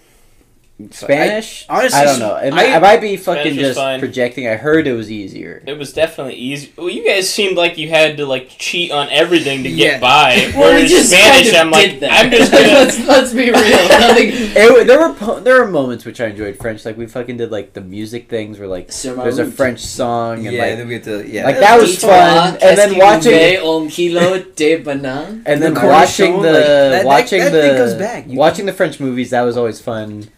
[0.91, 1.67] Spanish.
[1.69, 2.35] I- honestly, I don't know.
[2.37, 4.01] It, I- might, I might be fucking Spanish just fine.
[4.01, 4.49] projecting.
[4.49, 5.63] I heard it was easier.
[5.67, 6.73] It was definitely easy.
[6.77, 9.93] Well, you guys seemed like you had to like cheat on everything to Yeah.
[9.93, 10.53] get by.
[10.57, 12.25] Well, we Whereas just Spanish, kind of I'm like, that.
[12.25, 12.67] I'm just gonna.
[12.67, 13.53] let's let's be real.
[13.89, 14.29] Nothing.
[14.33, 16.85] It, there were po- there were moments which I enjoyed French.
[16.85, 19.45] Like we fucking did like the music things where like Sur ma there's a.
[19.55, 21.45] French song and yeah, like then we get to yeah.
[21.45, 25.43] Like, that was fun, and then watching- vous voulez, un kilo de banane.
[25.47, 28.25] and then The watching the that- that- watching the thing goes back.
[28.27, 30.29] Watching the French movies that was always fun.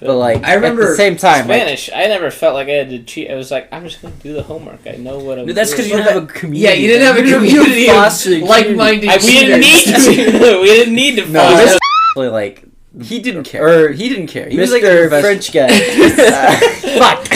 [0.00, 2.72] But like I remember at the same time, like, Spanish, I never felt like I
[2.72, 3.30] had to cheat.
[3.30, 4.86] I was like, I'm just gonna do the homework.
[4.86, 5.46] I know what I'm.
[5.46, 6.04] No, that's because you doing.
[6.04, 6.60] didn't have a community.
[6.64, 10.58] Yeah, you didn't have a community of like-minded I, we didn't need to.
[10.62, 11.26] we didn't need to.
[11.28, 11.74] no, follow this that.
[11.74, 11.80] is
[12.10, 12.64] actually like
[13.02, 13.66] He didn't care.
[13.66, 14.48] Or he didn't care.
[14.48, 14.60] He Mr.
[14.60, 15.68] was like a French guy.
[16.98, 17.28] Uh, fuck.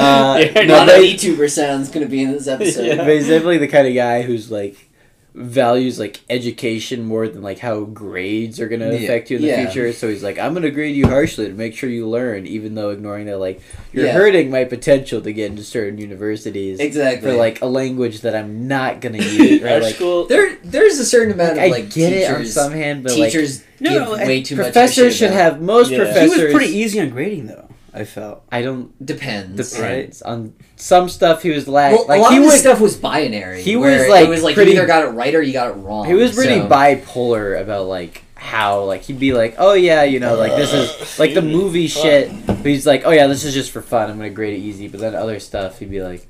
[0.00, 2.84] Uh, You're A no, lot of they- sounds gonna be in this episode.
[2.86, 2.96] Yeah.
[2.96, 4.89] But he's definitely the kind of guy who's like
[5.34, 8.98] values like education more than like how grades are gonna Yeah.
[9.00, 9.64] affect you in the Yeah.
[9.70, 9.92] future.
[9.92, 12.90] So he's like, I'm gonna grade you harshly to make sure you learn, even though
[12.90, 13.60] ignoring that like
[13.92, 14.12] you're Yeah.
[14.12, 17.30] hurting my potential to get into certain universities Exactly.
[17.30, 19.62] for like a language that I'm not gonna use.
[19.62, 19.80] Right?
[19.82, 20.26] Like, school.
[20.26, 23.30] there, there's a certain amount I of like get it on some hand, but like
[23.32, 24.64] teachers No, give no, I- way too much.
[24.66, 25.98] professors should have most Yeah.
[25.98, 26.34] Professors.
[26.36, 27.68] He was pretty easy on grading though.
[27.92, 28.42] I felt.
[28.52, 29.72] I don't Depends.
[29.72, 31.42] depends on some stuff.
[31.42, 33.62] He was la- Well, like a lot he of this was stuff was binary.
[33.62, 35.52] he where was, like, it was like pretty- you either got it right or you
[35.52, 36.06] got it wrong.
[36.06, 40.18] He was pretty so- bipolar about like how like he'd be like, oh yeah, you
[40.20, 42.30] know, like this is uh, like the movie shit.
[42.46, 44.08] But he's like, oh yeah, this is just for fun.
[44.10, 44.88] I'm gonna grade it easy.
[44.88, 46.26] But then other stuff, he'd be like,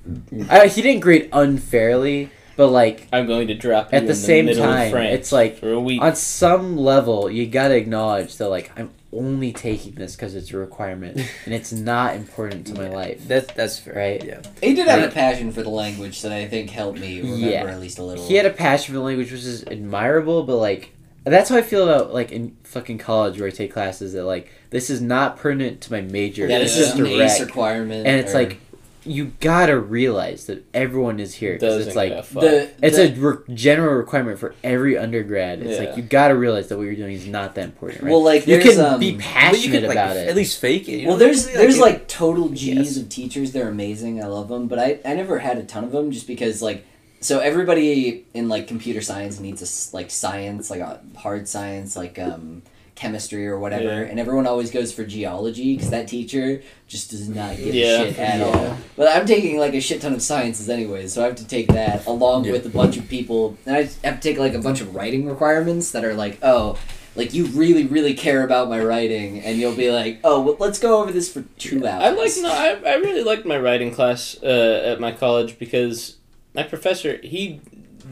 [0.49, 4.17] I, he didn't grade unfairly, but like I'm going to drop you At the in
[4.17, 6.03] same time, it's like, for a week.
[6.03, 10.57] on some level, you gotta acknowledge that like I'm only taking this because it's a
[10.57, 13.27] requirement and it's not important to my life.
[13.27, 13.95] That's that's fair.
[13.95, 14.25] Right.
[14.25, 14.41] Yeah.
[14.63, 17.47] He did have Like- a passion for the language that I think helped me remember
[17.47, 17.65] Yeah.
[17.67, 18.25] at least a little.
[18.27, 20.93] He had a passion for the language, which is admirable, but like
[21.25, 24.51] that's how I feel about like in fucking college where I take classes that like
[24.71, 26.47] this is not pertinent to my major.
[26.47, 27.41] yeah, this this is is an direct.
[27.41, 28.59] requirement, and it's or- like
[29.05, 32.43] you gotta realize that everyone is here because it's like give a fuck.
[32.43, 35.61] the it's the, a re- general requirement for every undergrad.
[35.63, 35.87] It's Yeah.
[35.89, 38.11] like you gotta realize that what you're doing is not that important, right?
[38.11, 40.29] well, like you can um, be But passionate you could like about it.
[40.29, 40.99] at least fake it.
[41.01, 41.25] you Well, know?
[41.25, 42.97] there's there's it- like total G's Yes.
[42.99, 43.53] of teachers.
[43.53, 44.23] They're amazing.
[44.23, 46.85] I love them, but I I never had a ton of them just because like
[47.21, 51.97] so everybody in like computer science needs a s- like science like a hard science
[51.97, 52.63] like um
[53.05, 54.11] chemistry or whatever, Yeah.
[54.11, 58.03] and everyone always goes for geology because that teacher just does not give Yeah.
[58.03, 58.45] a shit at Yeah.
[58.45, 58.77] all.
[58.97, 61.69] But I'm taking like a shit ton of sciences anyways, so I have to take
[61.69, 62.53] that along Yeah.
[62.53, 65.27] with a bunch of people, and I have to take like a bunch of writing
[65.27, 66.77] requirements that are like oh
[67.17, 70.79] like you really really care about my writing and you'll be like oh well, let's
[70.79, 73.91] go over this for two hours I like no, I, I really liked my writing
[73.93, 76.17] class uh, at my college because
[76.55, 77.61] my professor he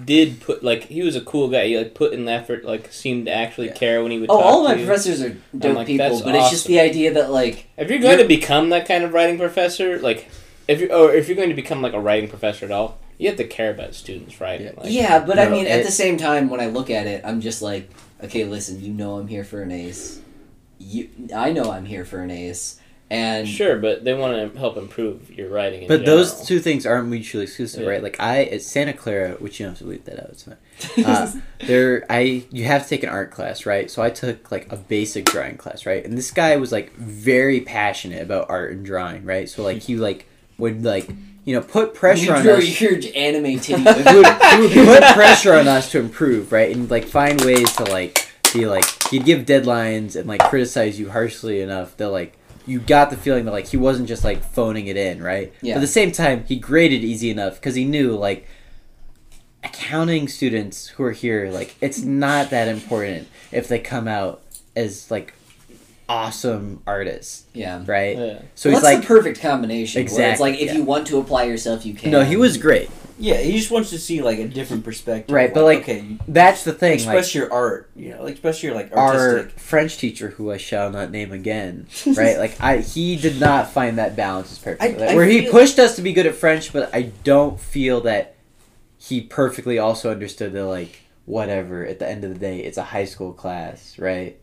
[0.04, 1.66] did put like he was a cool guy.
[1.68, 3.74] He like put in the effort, like seemed to actually Yeah.
[3.74, 4.30] care when he would.
[4.30, 4.84] oh all my you.
[4.86, 8.18] professors are dope like, people but it's just the idea that like If you're going
[8.18, 10.28] You're- to become that kind of writing professor, like
[10.66, 13.28] if you or if you're going to become like a writing professor at all, you
[13.28, 14.60] have to care about students, right?
[14.60, 14.70] Yeah.
[14.76, 17.22] Like, yeah but i no, mean at the same time when i look at it
[17.24, 17.90] i'm just like
[18.22, 20.20] okay listen you know i'm here for an ace
[20.78, 22.78] you i know i'm here for an ace
[23.10, 25.82] And Sure, but they want to help improve your writing.
[25.82, 26.18] In But general.
[26.18, 27.88] those two things aren't mutually exclusive, Yeah.
[27.88, 28.02] right?
[28.02, 30.30] Like I at Santa Clara, which you don't have to leave that out.
[30.30, 30.56] It's fine.
[31.04, 31.32] Uh,
[31.66, 33.90] there, I you have to take an art class, right?
[33.90, 36.04] So I took like a basic drawing class, right?
[36.04, 39.48] And this guy was like very passionate about art and drawing, right?
[39.48, 40.26] So like he like
[40.58, 41.08] would like
[41.44, 42.64] you know put pressure you on drew a us.
[42.64, 43.82] huge anime titty.
[43.82, 46.74] he would, he would put pressure on us to improve, right?
[46.76, 51.08] And like find ways to like be like he'd give deadlines and like criticize you
[51.10, 52.34] harshly enough that like
[52.68, 55.52] you got the feeling that like he wasn't just like phoning it in, right?
[55.62, 55.74] Yeah.
[55.74, 58.46] But at the same time, he graded easy enough because he knew like
[59.64, 64.42] accounting students who are here, like it's not that important if they come out
[64.76, 65.34] as like
[66.08, 67.82] awesome artists, yeah.
[67.86, 68.16] right?
[68.16, 68.42] Yeah.
[68.54, 70.06] So well, he's that's like, the perfect combination.
[70.06, 70.74] Where it's like if yeah.
[70.74, 72.10] you want to apply yourself, you can.
[72.10, 75.34] no, he was great, Yeah, he just wants to see like a different perspective.
[75.34, 76.94] Right, but, like, okay, that's the thing.
[76.94, 77.90] express like, your art.
[77.96, 79.58] You know, like express your like our artistic.
[79.60, 82.38] French teacher, who I shall not name again, right?
[82.38, 84.82] Like I, he did not find that balance as perfect.
[84.82, 87.58] I- Like, I where he pushed us to be good at French, but I don't
[87.60, 88.36] feel that
[88.96, 91.84] he perfectly also understood that like whatever.
[91.84, 94.38] At the end of the day, it's a high school class, right?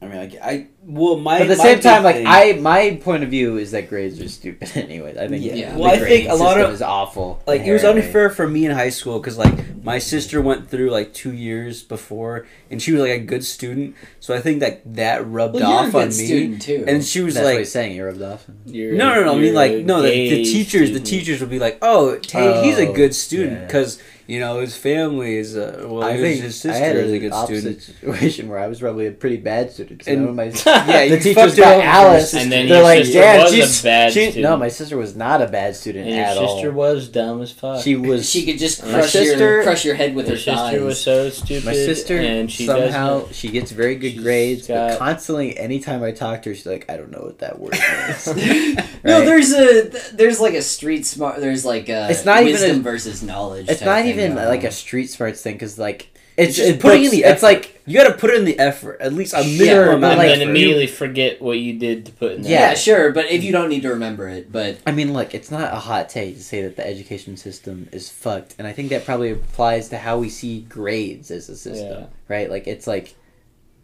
[0.00, 2.52] I mean, like I well, my at the my same big time, like thing- I,
[2.54, 4.70] my point of view is that grades are stupid.
[4.74, 5.54] Anyways, I think Yeah.
[5.54, 5.72] Yeah.
[5.74, 7.42] the Well, I think a lot system of- is awful.
[7.46, 9.54] like it was unfair for me in high school because like
[9.84, 13.94] my sister went through like two years before and she was like a good student
[14.20, 16.84] so i think that that rubbed Well, you're a off good on me too.
[16.86, 17.92] and she was That's what like he's saying.
[17.92, 18.44] He rubbed off.
[18.66, 21.48] You're, no no no i mean like no the, the gay teachers the teachers would
[21.50, 23.66] be like oh Tay, he's a Oh, good student yeah.
[23.66, 26.96] because you know his family is uh, well I his, think his I sister had
[26.96, 30.04] is a a good student situation where I was probably a pretty bad student.
[30.04, 30.50] So And- my
[30.86, 32.34] yeah the you teachers fucked got over for your Alice.
[32.34, 34.42] And then they're like, "Yeah, was she's a bad she, student.
[34.42, 37.50] No, my sister was not a bad student And your at sister was dumb as
[37.52, 37.82] fuck.
[37.82, 38.28] She was.
[38.28, 40.80] she could just crush sister- your crush your head with Her her sister thighs.
[40.80, 41.64] was so stupid.
[41.64, 45.58] my sister and she somehow doesn't- she gets very good she's grades, but got- constantly,
[45.58, 49.24] anytime I talk to her, she's like, "I don't know what that word means." No,
[49.24, 51.40] there's a there's like a street smart.
[51.40, 53.68] There's like a It's not even wisdom a- versus knowledge.
[53.68, 56.08] it's type not thing even going like a street smarts thing because like
[56.38, 58.58] it's, it's just it's putting in the It's like you got to put in the
[58.58, 60.50] effort at least a Sure, minimum but and amount like- of then effort.
[60.50, 62.52] immediately forget what you did to put in there.
[62.52, 62.68] Yeah.
[62.70, 63.54] yeah, sure, but if you mm.
[63.54, 66.42] don't need to remember it, but I mean, look, it's not a hot take to
[66.42, 70.18] say that the education system is fucked, and I think that probably applies to how
[70.18, 72.06] we see grades as a system, Yeah.
[72.28, 72.48] right?
[72.50, 73.14] Like, it's like,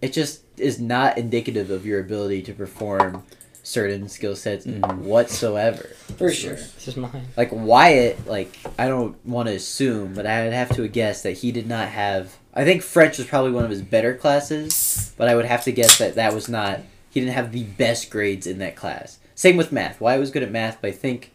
[0.00, 3.24] it just is not indicative of your ability to perform
[3.64, 4.98] certain skill sets Mhm.
[4.98, 5.88] whatsoever.
[6.18, 6.54] for sure.
[6.54, 7.22] This is mine.
[7.36, 11.50] Like Wyatt, like I don't want to assume, but I'd have to guess that he
[11.50, 12.34] did not have.
[12.54, 15.72] I think French was probably one of his better classes, but I would have to
[15.72, 16.80] guess that that was not.
[17.10, 19.18] He didn't have the best grades in that class.
[19.34, 20.00] Same with math.
[20.00, 21.30] Wyatt was good at math, but I think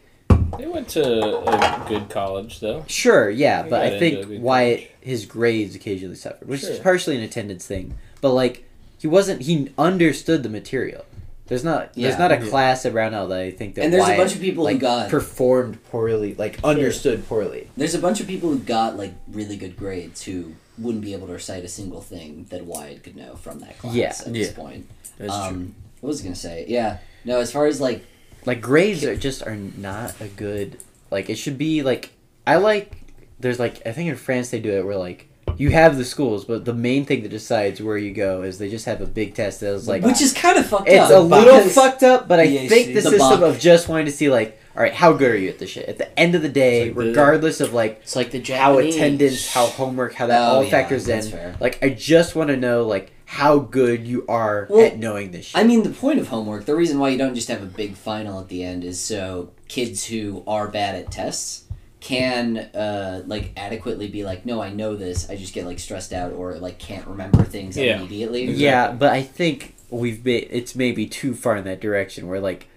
[0.58, 1.02] They went to
[1.48, 2.84] a good college though.
[2.86, 4.90] Sure, yeah, He but I think good Wyatt college.
[5.00, 7.94] his grades occasionally suffered, which is partially an attendance thing.
[8.20, 8.64] But like
[8.98, 11.04] he wasn't he understood the material.
[11.50, 12.48] There's not there's not a Yeah.
[12.48, 15.10] class at Brownell that I think that And there's a bunch of people who got-
[15.10, 17.68] performed poorly, like understood poorly.
[17.76, 21.26] There's a bunch of people who got like really good grades who wouldn't be able
[21.26, 24.14] to recite a single thing that Wyatt could know from that class Yeah.
[24.24, 24.54] at this Yeah.
[24.54, 24.86] point.
[25.18, 25.42] That's true.
[25.42, 26.64] um, what was I gonna say?
[26.68, 27.40] Yeah, no.
[27.40, 28.04] As far as like,
[28.46, 30.78] Like grades are just are not a good
[31.10, 32.10] like it should be like
[32.46, 32.92] I like
[33.40, 35.26] there's like I think in France they do it where like
[35.58, 38.68] you have the schools, but the main thing that decides where you go is they
[38.70, 41.10] just have a big test that is like which is kind of fucked It's up.
[41.10, 42.68] It's a little fucked up, but I BAC.
[42.68, 43.42] think the, The system Bach.
[43.42, 45.88] of just wanting to see like, all right, how good are you at this shit?
[45.88, 48.40] At the end of the day, It's like the- regardless of like It's like the
[48.54, 51.56] how attendance, how homework, how that Oh, all yeah, factors that's in, fair.
[51.60, 55.46] like I just want to know like how good you are Well, at knowing this
[55.46, 55.60] shit.
[55.60, 57.94] I mean, the point of homework, the reason why you don't just have a big
[57.94, 61.64] final at the end is so kids who are bad at tests
[62.00, 65.28] can uh, like adequately be like, no, I know this.
[65.28, 67.98] I just get like stressed out or like can't remember things Yeah.
[67.98, 68.44] immediately.
[68.44, 72.68] yeah, but I think we've been it's maybe too far in that direction where like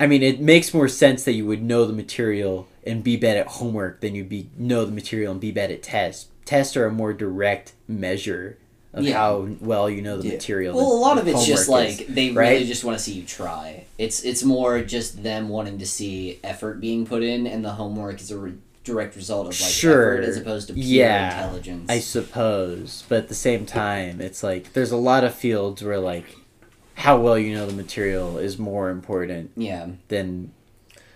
[0.00, 3.36] I mean it makes more sense that you would know the material and be bad
[3.36, 6.28] at homework than you'd be know the material and be bad at tests.
[6.46, 8.58] Tests are a more direct measure
[8.92, 9.14] of Yeah.
[9.14, 10.34] how well you know the Yeah.
[10.34, 10.76] material.
[10.76, 11.98] Well, a lot of it's just homework is.
[12.00, 12.52] like they right?
[12.54, 13.84] really just want to see you try.
[13.98, 18.20] It's it's more just them wanting to see effort being put in, and the homework
[18.20, 18.52] is a re-
[18.82, 20.14] direct result of like Sure.
[20.14, 21.42] effort as opposed to pure Yeah.
[21.44, 21.86] intelligence.
[21.88, 25.98] I suppose, but at the same time, it's like there's a lot of fields where
[25.98, 26.36] like
[26.94, 29.86] how well you know the material is more important yeah.
[30.08, 30.50] than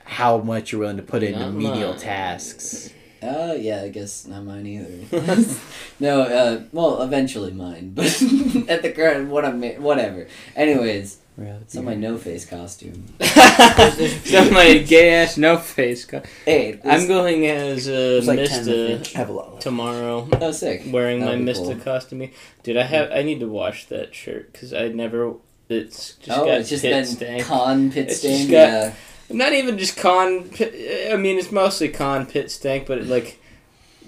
[0.05, 1.99] how much you're willing to put into Not menial mine.
[1.99, 2.91] tasks.
[3.25, 5.45] Uh, yeah, I guess not mine either.
[6.01, 8.05] no, uh, well, eventually mine, but
[8.69, 10.27] at the current, what I'm, whatever.
[10.55, 13.05] Anyways, it's on my no face costume.
[13.21, 16.05] it's not my gay ass no face.
[16.05, 19.15] co- Hey, I'm going as uh, like Mista each.
[19.17, 19.63] I have a lot left.
[19.63, 20.83] tomorrow, oh sick.
[20.87, 21.77] wearing my That'd be Mista cool.
[21.77, 22.31] costume.
[22.63, 25.35] Dude, I have I need to wash that shirt because I never.
[25.69, 27.45] that's just oh, got it's just pit been stank.
[27.45, 28.47] con pit stain.
[28.51, 28.95] got- Yeah.
[29.31, 30.51] Not even just con.
[30.61, 33.41] I mean, it's mostly con pit stank, but like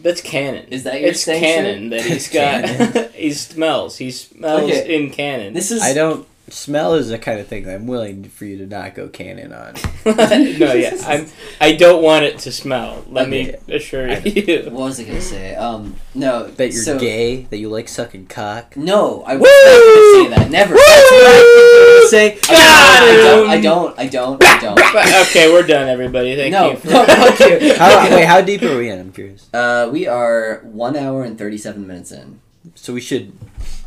[0.02, 0.66] that's canon.
[0.70, 3.10] Is that your it's stank canon that he's got.
[3.14, 3.96] he smells.
[3.98, 4.96] He smells Okay.
[4.96, 5.54] in canon.
[5.54, 6.26] This is I don't.
[6.48, 9.52] Smell is the kind of thing that I'm willing for you to not go canon
[9.52, 9.74] on.
[10.06, 11.26] no, yeah, I'm.
[11.60, 13.04] I don't want it to smell.
[13.10, 13.76] Let me Okay.
[13.76, 14.62] assure I- you.
[14.70, 15.56] What was I gonna say?
[15.56, 16.46] Um, no.
[16.46, 18.76] That you're so, gay, that you like sucking cock.
[18.76, 20.50] No, I was not gonna say that.
[20.52, 20.74] Never.
[20.74, 22.38] That's what I was gonna say.
[22.48, 23.50] I don't.
[23.50, 23.98] I don't.
[23.98, 24.44] I don't.
[24.44, 25.26] I don't.
[25.26, 26.36] Okay, we're done, everybody.
[26.36, 26.70] Thank no.
[26.70, 26.76] you.
[26.76, 27.74] For, Fuck you.
[27.74, 29.00] How, wait, how deep are we in?
[29.00, 29.48] I'm curious.
[29.52, 32.40] Uh, we are one hour and thirty-seven minutes in.
[32.76, 33.32] So we should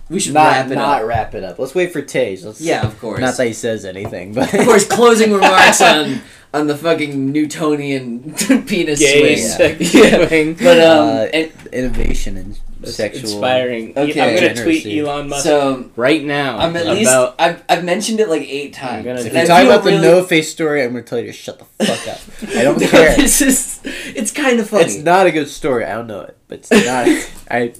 [0.09, 1.07] We should not wrap it not up.
[1.07, 1.59] wrap it up.
[1.59, 2.43] Let's wait for Tage.
[2.43, 3.19] Let's, Yeah, of course.
[3.19, 6.21] Not that he says anything, but of course, closing remarks on
[6.53, 8.33] on the fucking Newtonian
[8.65, 9.77] penis gay swing.
[9.77, 10.27] sex Yeah.
[10.27, 10.55] swing.
[10.61, 13.21] But um, Uh, and, innovation and That's sexual.
[13.29, 13.91] inspiring.
[13.95, 14.19] Okay.
[14.19, 14.99] I'm gonna tweet Degeneracy.
[15.01, 17.35] Elon Musk so right now I'm at least about.
[17.37, 19.05] I've I've mentioned it like eight times.
[19.05, 21.19] gonna If you I talk feel about the really- no face story, I'm gonna tell
[21.19, 22.19] you to shut the fuck up.
[22.57, 23.15] I don't No, care.
[23.15, 23.79] This is
[24.15, 24.85] it's kind of funny.
[24.85, 25.85] It's not a good story.
[25.85, 27.07] I don't know it, but it's not.
[27.51, 27.73] I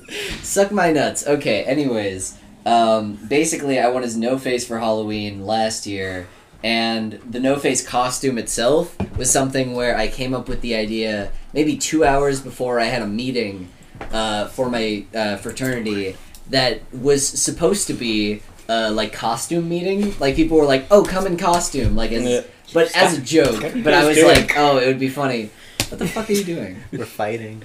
[0.44, 1.26] Suck my nuts.
[1.26, 2.36] Okay, anyways.
[2.66, 6.28] Um, basically, I won his no face for Halloween last year,
[6.64, 11.32] and the no face costume itself was something where I came up with the idea
[11.54, 13.70] maybe two hours before I had a meeting
[14.12, 16.16] uh, for my uh, fraternity
[16.50, 20.14] that was supposed to be uh, like costume meeting.
[20.20, 22.42] Like people were like, "Oh, come in costume," like as, Yeah.
[22.74, 23.62] but as a joke.
[23.62, 24.36] What are you But I was doing?
[24.36, 25.50] like, "Oh, it would be funny."
[25.90, 26.78] What the fuck are you doing?
[26.92, 27.64] we're fighting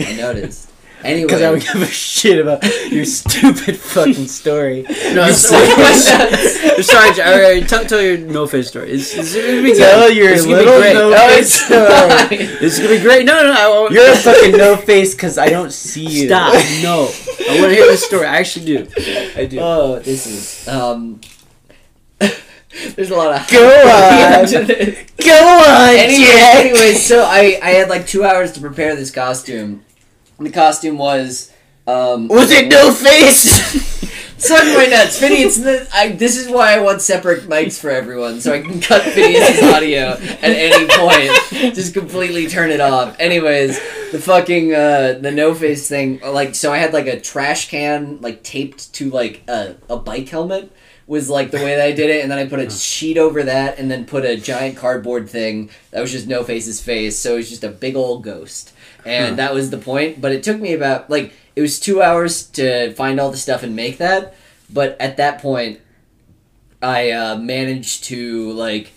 [0.00, 0.69] I noticed.
[1.02, 2.62] Anyway, because I don't give a shit about
[2.92, 4.84] your stupid fucking story.
[5.14, 5.66] No, sorry.
[6.82, 8.92] sorry, all right, tell, tell your no face story.
[8.92, 10.16] It's, it's gonna be Tell good.
[10.16, 10.94] your It's little great.
[10.94, 12.36] no Oh, face it's story.
[12.66, 13.24] It's gonna be great.
[13.26, 13.86] No, no, no.
[13.86, 16.26] I, You're a fucking no face because I don't see you.
[16.28, 16.54] Stop.
[16.82, 17.08] No,
[17.48, 18.26] I want to hear this story.
[18.26, 18.86] I actually do.
[19.36, 19.58] I do.
[19.60, 21.20] Oh, this is um.
[22.94, 24.46] There's a lot of Go on.
[24.46, 26.56] Go on, Anyway, Jack.
[26.64, 29.84] anyways, so I I had like two hours to prepare this costume.
[30.40, 31.52] The costume was
[31.86, 32.28] um.
[32.28, 33.98] Was it no face?
[34.38, 35.62] Suck my nuts, Phineas.
[35.92, 39.62] I, this is why I want separate mics for everyone, so I can cut Phineas's
[39.62, 41.74] audio at any point.
[41.74, 43.16] Just completely turn it off.
[43.20, 43.78] Anyways,
[44.12, 46.20] the fucking uh, the no face thing.
[46.20, 50.30] Like, so I had like a trash can like taped to like a, a bike
[50.30, 50.72] helmet.
[51.06, 53.42] Was like the way that I did it, and then I put a sheet over
[53.42, 57.34] that, and then put a giant cardboard thing that was just No Face's face, so
[57.34, 58.72] it was just a big old ghost,
[59.06, 60.20] and that was the point.
[60.20, 63.62] But it took me about like it was two hours to find all the stuff
[63.62, 64.34] and make that,
[64.72, 65.80] but at that point,
[66.82, 68.92] I uh, managed to like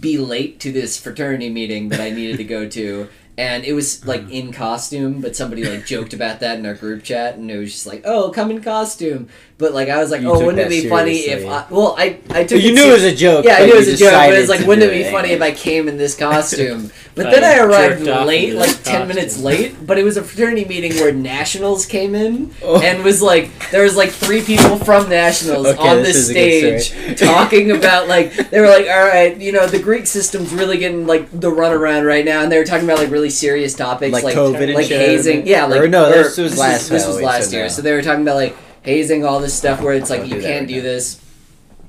[0.00, 3.08] be late to this fraternity meeting that I needed to go to.
[3.36, 4.30] And it was like mm.
[4.30, 7.72] in costume, but somebody like joked about that in our group chat, and it was
[7.72, 9.28] just like, "Oh, come in costume."
[9.58, 11.44] But like, I was like, You "Oh, wouldn't it be funny if.
[11.46, 13.44] I?" Well, I I took you knew ser- it was a joke.
[13.44, 15.42] yeah, I knew it was a joke, but it's like, wouldn't it be funny if
[15.42, 16.90] I came in this costume?
[17.16, 19.84] But I then I arrived late, like this ten minutes late.
[19.84, 22.80] But it was a fraternity meeting where Nationals came in, Oh.
[22.82, 26.30] and was like, there was like three people from Nationals Okay, on this this is
[26.30, 30.06] a good stage talking about like they were like, all right, you know, the Greek
[30.06, 33.23] system's really getting like the runaround right now, and they were talking about like really
[33.30, 35.00] serious topics Like like COVID and like shit?
[35.00, 35.46] hazing.
[35.46, 37.68] Yeah, like Or no, this was last this was last year.
[37.68, 40.34] So they were talking about like hazing, all this stuff where it's like Don't you
[40.36, 40.82] do can't right do now.
[40.82, 41.20] this.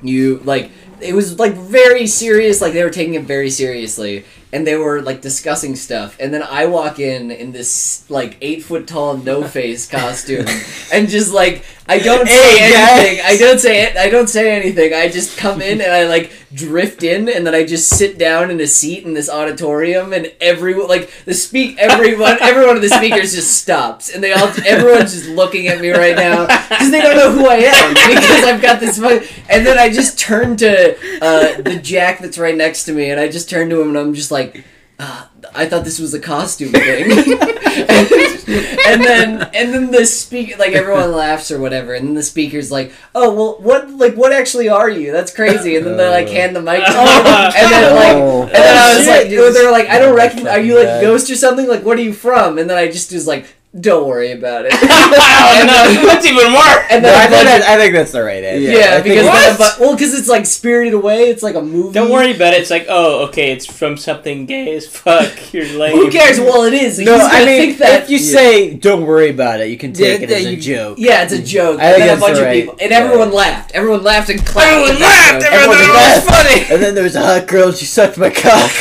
[0.01, 0.71] You like
[1.01, 2.61] it was like very serious.
[2.61, 6.15] Like they were taking it very seriously, and they were like discussing stuff.
[6.19, 10.45] And then I walk in in this like eight foot tall no face costume,
[10.93, 12.99] and just like I don't say Hey, guys.
[12.99, 13.25] anything.
[13.25, 13.97] I don't say it.
[13.97, 14.93] I don't say anything.
[14.93, 18.49] I just come in and I like drift in, and then I just sit down
[18.49, 22.81] in a seat in this auditorium, and everyone like the speak everyone every one of
[22.81, 26.91] the speakers just stops, and they all everyone's just looking at me right now because
[26.91, 28.97] they don't know who I am because I've got this.
[28.97, 33.19] And then I just turn to uh, the Jack that's right next to me, and
[33.19, 34.63] I just turn to him, and I'm just like.
[34.97, 37.11] Uh, I thought this was a costume thing, and,
[38.87, 42.71] and then and then the speaker like everyone laughs or whatever, and then the speaker's
[42.71, 45.11] like, "Oh well, what like what actually are you?
[45.11, 48.43] That's crazy." And then they like hand the mic to me, and then like Oh.
[48.43, 50.47] and then I was Oh, like, they're like, I don't Oh, reckon.
[50.47, 51.01] Are you like bad.
[51.01, 51.67] Ghost or something?
[51.67, 52.57] Like, what are you from?
[52.57, 54.73] And then I just was like, don't worry about it.
[54.73, 56.85] and no, then, that's even worse.
[56.89, 58.61] and No, then I, a think bunch I think that's the right answer.
[58.71, 61.29] yeah, I think because then a bu- well, because it's like Spirited Away.
[61.29, 61.93] It's like a movie.
[61.93, 62.61] Don't worry about it.
[62.61, 65.33] It's like, oh, okay, it's from something gay as fuck.
[65.53, 65.95] You're lame.
[65.97, 66.39] Who cares?
[66.39, 66.99] Well, it is.
[66.99, 68.03] no, I mean, think that.
[68.03, 70.51] if you say "don't worry about it," you can take Yeah, it as yeah, a
[70.51, 70.97] you- joke.
[70.99, 71.45] yeah, it's a mm.
[71.45, 71.79] joke.
[71.79, 72.97] I and think then a that's bunch the of right- people, and yeah.
[72.99, 73.71] everyone laughed.
[73.73, 74.71] Everyone laughed and clapped.
[74.71, 75.43] Everyone laughed.
[75.45, 76.25] Everyone Everyone it laughed.
[76.25, 76.73] was funny.
[76.73, 77.71] And then there was a hot girl.
[77.71, 78.71] She sucked my cock.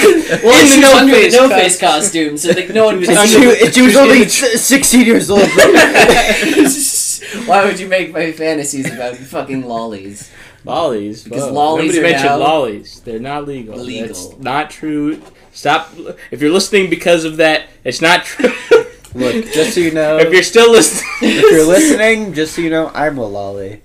[0.45, 3.83] Well, In the no face costume, so like no one was could and see she,
[3.83, 5.41] was only s- 16 years old.
[7.49, 10.31] Why would you make my fantasies about fucking lollies?
[10.65, 11.25] Lollies.
[11.25, 11.53] Because whoa.
[11.53, 13.01] lollies Nobody are mentioned now lollies.
[13.01, 13.77] They're not legal.
[13.79, 14.07] legal.
[14.09, 15.23] That's not true.
[15.53, 15.91] Stop.
[16.31, 18.51] If you're listening because of that, it's not true.
[19.15, 22.71] Look, just so you know, if you're still listening, if you're listening, just so you
[22.71, 23.81] know, I'm a lolly.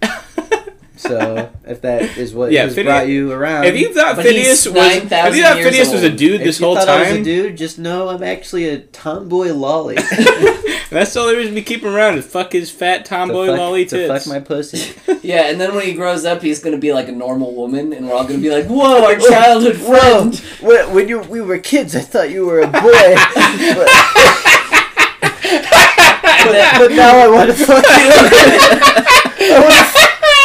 [0.97, 4.25] So if that is what Yeah, has Phineas- brought you around, if you thought But
[4.25, 6.75] Phineas was, 9,000 if you thought years Phineas was a dude if this you whole
[6.75, 9.95] thought I was a time, dude, just know I'm actually a tomboy lolly.
[10.89, 13.59] That's the only reason we keep him around is fuck his fat tomboy to fuck,
[13.59, 14.95] lolly to fuck my pussy.
[15.21, 18.07] Yeah, and then when he grows up, he's gonna be like a normal woman, and
[18.07, 20.31] we're all gonna be like, "Whoa, our childhood Whoa!
[20.31, 23.89] friend." When when you we were kids, I thought you were a boy, but,
[26.45, 28.11] but, but now I want to fuck you.
[29.41, 29.98] I want to.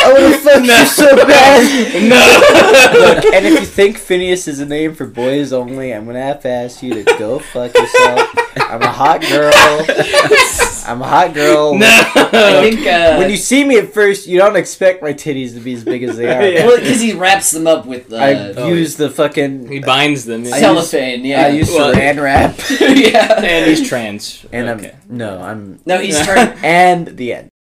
[0.05, 2.09] I want to fuck you so bad.
[2.09, 3.01] no.
[3.15, 6.41] Look, and if you think Phineas is a name for boys only, I'm gonna have
[6.43, 8.29] to ask you to go fuck yourself.
[8.57, 9.53] I'm a hot girl.
[10.87, 11.75] I'm a hot girl.
[11.77, 11.87] no.
[12.15, 15.61] I think uh, When you see me at first, you don't expect my titties to
[15.61, 16.45] be as big as they are.
[16.45, 16.67] Yeah.
[16.67, 19.69] well, because he wraps them up with uh, I Oh, use the fucking.
[19.69, 20.43] he binds them.
[20.45, 21.25] I cellophane.
[21.25, 22.59] yeah, I use Well- saran wrap.
[22.81, 23.41] yeah.
[23.43, 24.45] and he's trans.
[24.53, 24.95] And okay.
[25.09, 26.59] I'm no, I'm No, he's trans.
[26.63, 27.51] and the end.